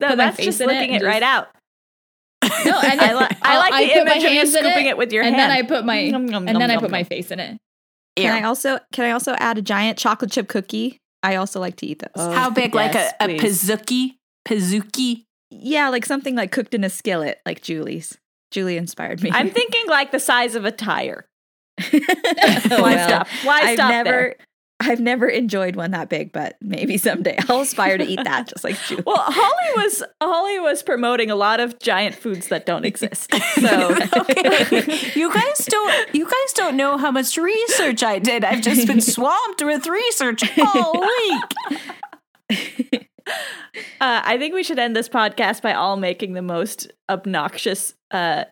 No, 0.00 0.16
that's 0.16 0.38
just 0.38 0.60
in 0.60 0.70
it 0.70 0.72
licking 0.72 0.92
it, 0.94 0.96
and 0.96 1.04
right 1.04 1.22
out. 1.22 1.48
No, 2.64 2.80
and 2.84 3.00
I, 3.00 3.14
li- 3.14 3.26
I 3.30 3.36
I'll- 3.42 3.58
like 3.58 3.72
I 3.72 3.84
the 3.86 3.92
put 3.94 4.04
my 4.06 4.12
image 4.12 4.24
of 4.24 4.30
you 4.32 4.38
hands 4.38 4.54
in 4.54 4.64
scooping 4.64 4.86
it, 4.86 4.90
it, 4.90 4.96
with 4.98 5.12
your 5.12 5.22
and 5.24 5.34
hand. 5.34 5.50
then 5.50 5.64
I 5.64 5.66
put 5.66 5.84
my 5.84 6.08
Nom, 6.08 6.26
nom, 6.26 6.48
and 6.48 6.60
then 6.60 6.70
I 6.70 6.74
nom, 6.74 6.82
put 6.82 6.90
my 6.90 7.04
face 7.04 7.30
in 7.30 7.40
it. 7.40 7.58
Can 8.16 8.32
I 8.32 8.46
also 8.46 8.78
can 8.92 9.04
I 9.04 9.10
also 9.10 9.32
add 9.34 9.58
a 9.58 9.62
giant 9.62 9.98
chocolate 9.98 10.30
chip 10.30 10.48
cookie? 10.48 10.98
I 11.22 11.36
also 11.36 11.58
like 11.58 11.76
to 11.76 11.86
eat 11.86 11.98
those. 12.00 12.10
Oh. 12.16 12.30
How 12.32 12.50
big? 12.50 12.74
like 12.74 12.94
a, 12.94 13.10
a 13.20 13.26
please. 13.26 13.40
pizookie? 13.40 14.16
Pizookie? 14.46 15.24
Yeah, 15.50 15.88
like 15.88 16.04
something 16.04 16.34
like 16.36 16.52
cooked 16.52 16.74
in 16.74 16.84
a 16.84 16.90
skillet, 16.90 17.40
like 17.46 17.62
Julie's. 17.62 18.18
Julie 18.50 18.76
inspired 18.76 19.22
me. 19.22 19.30
I'm 19.32 19.50
thinking 19.50 19.86
like 19.88 20.12
the 20.12 20.20
size 20.20 20.54
of 20.54 20.64
a 20.64 20.70
tire. 20.70 21.26
Why 21.90 22.00
Why 22.68 23.06
stop? 23.06 23.28
Why 23.42 23.60
I've 23.62 23.74
stop 23.76 23.90
never 23.90 24.10
there? 24.10 24.36
I've 24.80 25.00
never 25.00 25.28
enjoyed 25.28 25.76
one 25.76 25.92
that 25.92 26.08
big, 26.08 26.32
but 26.32 26.56
maybe 26.60 26.98
someday 26.98 27.38
I'll 27.48 27.60
aspire 27.60 27.96
to 27.96 28.04
eat 28.04 28.20
that 28.24 28.48
just 28.48 28.64
like 28.64 28.76
Julie. 28.82 29.04
Well, 29.06 29.16
Holly 29.18 29.84
was 29.84 30.02
Holly 30.20 30.58
was 30.58 30.82
promoting 30.82 31.30
a 31.30 31.36
lot 31.36 31.60
of 31.60 31.78
giant 31.78 32.14
foods 32.16 32.48
that 32.48 32.66
don't 32.66 32.84
exist. 32.84 33.32
So 33.60 33.96
okay. 34.16 35.10
You 35.14 35.32
guys 35.32 35.64
don't 35.66 36.14
you 36.14 36.24
guys 36.24 36.52
don't 36.54 36.76
know 36.76 36.98
how 36.98 37.10
much 37.12 37.36
research 37.36 38.02
I 38.02 38.18
did. 38.18 38.44
I've 38.44 38.62
just 38.62 38.86
been 38.86 39.00
swamped 39.14 39.64
with 39.64 39.86
research 39.86 40.42
all 40.58 41.00
week. 42.50 43.08
uh, 43.26 43.30
I 44.00 44.36
think 44.38 44.54
we 44.54 44.62
should 44.64 44.78
end 44.78 44.96
this 44.96 45.08
podcast 45.08 45.62
by 45.62 45.72
all 45.72 45.96
making 45.96 46.32
the 46.34 46.42
most 46.42 46.90
obnoxious 47.08 47.94
uh, 48.10 48.44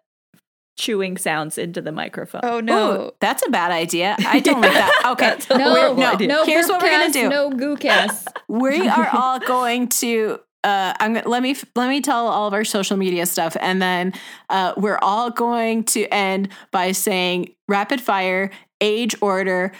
chewing 0.76 1.16
sounds 1.16 1.58
into 1.58 1.80
the 1.80 1.92
microphone. 1.92 2.40
oh 2.44 2.60
no. 2.60 2.92
Ooh, 3.06 3.10
that's 3.20 3.46
a 3.46 3.50
bad 3.50 3.70
idea. 3.70 4.16
I 4.26 4.40
don't 4.40 4.60
like 4.60 4.72
that. 4.72 4.90
Okay. 5.12 5.26
That's 5.30 5.50
a 5.50 5.58
No, 5.58 5.94
no, 5.94 6.12
idea. 6.14 6.28
no. 6.28 6.44
Here's 6.44 6.68
what 6.68 6.82
we're 6.82 6.90
gonna 6.90 7.12
do. 7.12 7.28
No 7.28 7.50
goo 7.50 7.76
cast. 7.76 8.28
we 8.48 8.88
are 8.88 9.08
all 9.12 9.38
going 9.38 9.88
to 9.88 10.38
uh, 10.64 10.94
I'm 11.00 11.14
gonna 11.14 11.28
let 11.28 11.42
me 11.42 11.56
let 11.74 11.88
me 11.88 12.00
tell 12.00 12.28
all 12.28 12.46
of 12.46 12.54
our 12.54 12.64
social 12.64 12.96
media 12.96 13.26
stuff, 13.26 13.56
and 13.60 13.82
then 13.82 14.12
uh, 14.48 14.72
we're 14.76 14.98
all 15.02 15.28
going 15.30 15.82
to 15.84 16.06
end 16.14 16.50
by 16.70 16.92
saying 16.92 17.54
rapid 17.66 18.00
fire, 18.00 18.50
age 18.80 19.16
order, 19.20 19.72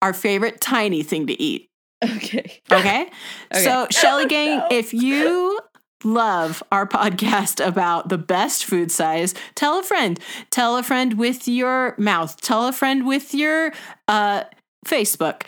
our 0.00 0.12
favorite 0.14 0.60
tiny 0.60 1.02
thing 1.02 1.26
to 1.26 1.42
eat. 1.42 1.64
Okay. 2.04 2.62
Okay. 2.70 3.06
Okay. 3.50 3.64
So, 3.64 3.88
Shelley 3.90 4.26
Gang, 4.26 4.58
No. 4.58 4.68
if 4.70 4.94
you 4.94 5.58
love 6.04 6.62
our 6.70 6.86
podcast 6.86 7.64
about 7.66 8.08
the 8.08 8.18
best 8.18 8.64
food 8.64 8.90
size, 8.90 9.34
tell 9.54 9.78
a 9.78 9.82
friend. 9.82 10.18
Tell 10.50 10.76
a 10.76 10.82
friend 10.82 11.18
with 11.18 11.48
your 11.48 11.94
mouth. 11.98 12.40
Tell 12.40 12.66
a 12.66 12.72
friend 12.72 13.06
with 13.06 13.34
your 13.34 13.72
uh, 14.06 14.44
Facebook. 14.86 15.42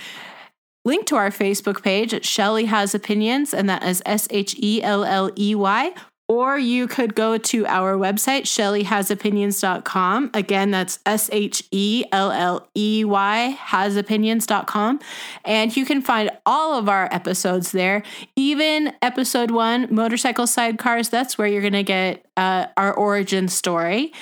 Link 0.85 1.07
to 1.07 1.17
our 1.17 1.31
Facebook 1.31 1.83
page 1.83 2.25
Shelley 2.25 2.65
Has 2.65 2.95
Opinions, 2.95 3.53
and 3.53 3.69
that 3.69 3.83
is 3.83 4.03
S 4.07 4.27
H 4.31 4.57
E 4.59 4.83
L 4.83 5.05
L 5.05 5.31
E 5.39 5.55
Y. 5.55 5.93
Or 6.31 6.57
you 6.57 6.87
could 6.87 7.17
go 7.17 7.39
to 7.39 7.67
our 7.67 7.97
website, 7.97 8.43
shelleyhasopinions.com. 8.43 10.31
Again, 10.33 10.71
that's 10.71 11.01
S 11.05 11.29
H 11.33 11.65
E 11.73 12.05
L 12.13 12.31
L 12.31 12.69
E 12.77 13.05
Y, 13.05 13.59
hasopinions.com. 13.61 15.01
And 15.45 15.77
you 15.77 15.85
can 15.85 16.01
find 16.01 16.31
all 16.47 16.79
of 16.79 16.89
our 16.89 17.13
episodes 17.13 17.73
there, 17.73 18.05
even 18.37 18.93
episode 19.03 19.51
one, 19.51 19.89
Motorcycle 19.91 20.45
Sidecars. 20.45 21.11
That's 21.11 21.37
where 21.37 21.49
you're 21.49 21.63
going 21.63 21.73
to 21.73 21.83
get 21.83 22.25
uh, 22.41 22.67
our 22.79 22.95
origin 22.95 23.49
story. 23.49 24.13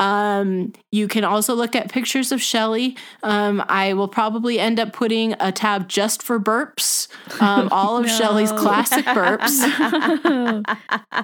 Um, 0.00 0.72
you 0.90 1.06
can 1.06 1.22
also 1.22 1.54
look 1.54 1.76
at 1.76 1.92
pictures 1.92 2.32
of 2.32 2.42
Shelley. 2.42 2.96
Um, 3.22 3.62
I 3.68 3.92
will 3.92 4.08
probably 4.08 4.58
end 4.58 4.80
up 4.80 4.92
putting 4.92 5.34
a 5.38 5.52
tab 5.52 5.88
just 5.88 6.20
for 6.20 6.40
burps, 6.40 7.06
um, 7.40 7.68
all 7.72 7.96
of 7.96 8.10
Shelley's 8.10 8.50
classic 8.50 9.04
burps. 9.04 9.54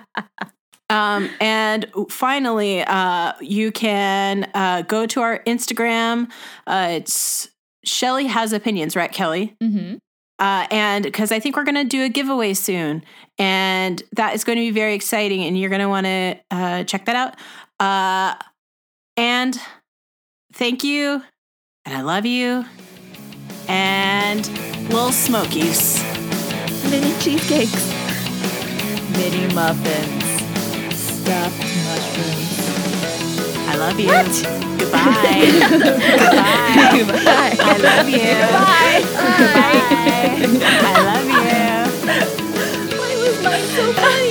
Um, 0.91 1.31
and 1.41 1.91
finally, 2.11 2.83
uh, 2.83 3.33
you 3.41 3.73
can 3.73 4.49
uh, 4.55 4.83
go 4.83 5.07
to 5.07 5.23
our 5.23 5.43
Instagram. 5.45 6.31
Uh, 6.67 6.89
it's 6.91 7.49
Shelley 7.85 8.27
has 8.27 8.53
opinions, 8.53 8.95
right, 8.95 9.11
Kelly? 9.11 9.57
Mm-hmm. 9.63 9.97
Uh, 10.39 10.67
and 10.71 11.05
because 11.05 11.31
I 11.31 11.39
think 11.39 11.57
we're 11.57 11.65
going 11.65 11.77
to 11.77 11.85
do 11.85 12.03
a 12.03 12.09
giveaway 12.09 12.55
soon, 12.55 13.05
and 13.39 14.03
that 14.17 14.35
is 14.35 14.45
going 14.45 14.57
to 14.57 14.63
be 14.63 14.71
very 14.71 14.95
exciting, 14.95 15.45
and 15.45 15.59
you're 15.59 15.71
going 15.71 15.81
to 15.81 15.89
want 15.89 16.07
to 16.07 16.37
uh, 16.51 16.85
check 16.85 17.05
that 17.07 17.17
out. 17.17 17.37
Uh, 17.79 18.35
and 19.17 19.59
thank 20.53 20.83
you, 20.83 21.23
and 21.85 21.97
I 21.97 22.03
love 22.03 22.27
you, 22.27 22.65
and 23.69 24.47
little 24.89 25.13
smokies. 25.13 26.03
Mini 26.91 27.19
cheesecakes. 27.21 27.93
Mini 29.13 29.55
muffins. 29.55 30.25
Stuffed 30.95 31.59
mushrooms 31.87 32.44
love 33.85 34.01
you. 34.01 34.07
What? 34.07 34.27
Goodbye. 34.79 35.45
Goodbye. 35.69 36.97
Goodbye. 36.97 37.57
I 37.61 37.77
love 37.85 38.09
you. 38.09 38.33
Bye. 38.55 39.03
Bye. 39.13 39.85
I 40.85 40.97
love 41.09 41.29
you. 41.37 41.59
Why 42.99 43.13
was 43.17 43.37
mine 43.45 43.67
so 43.77 43.85
funny? 43.93 44.24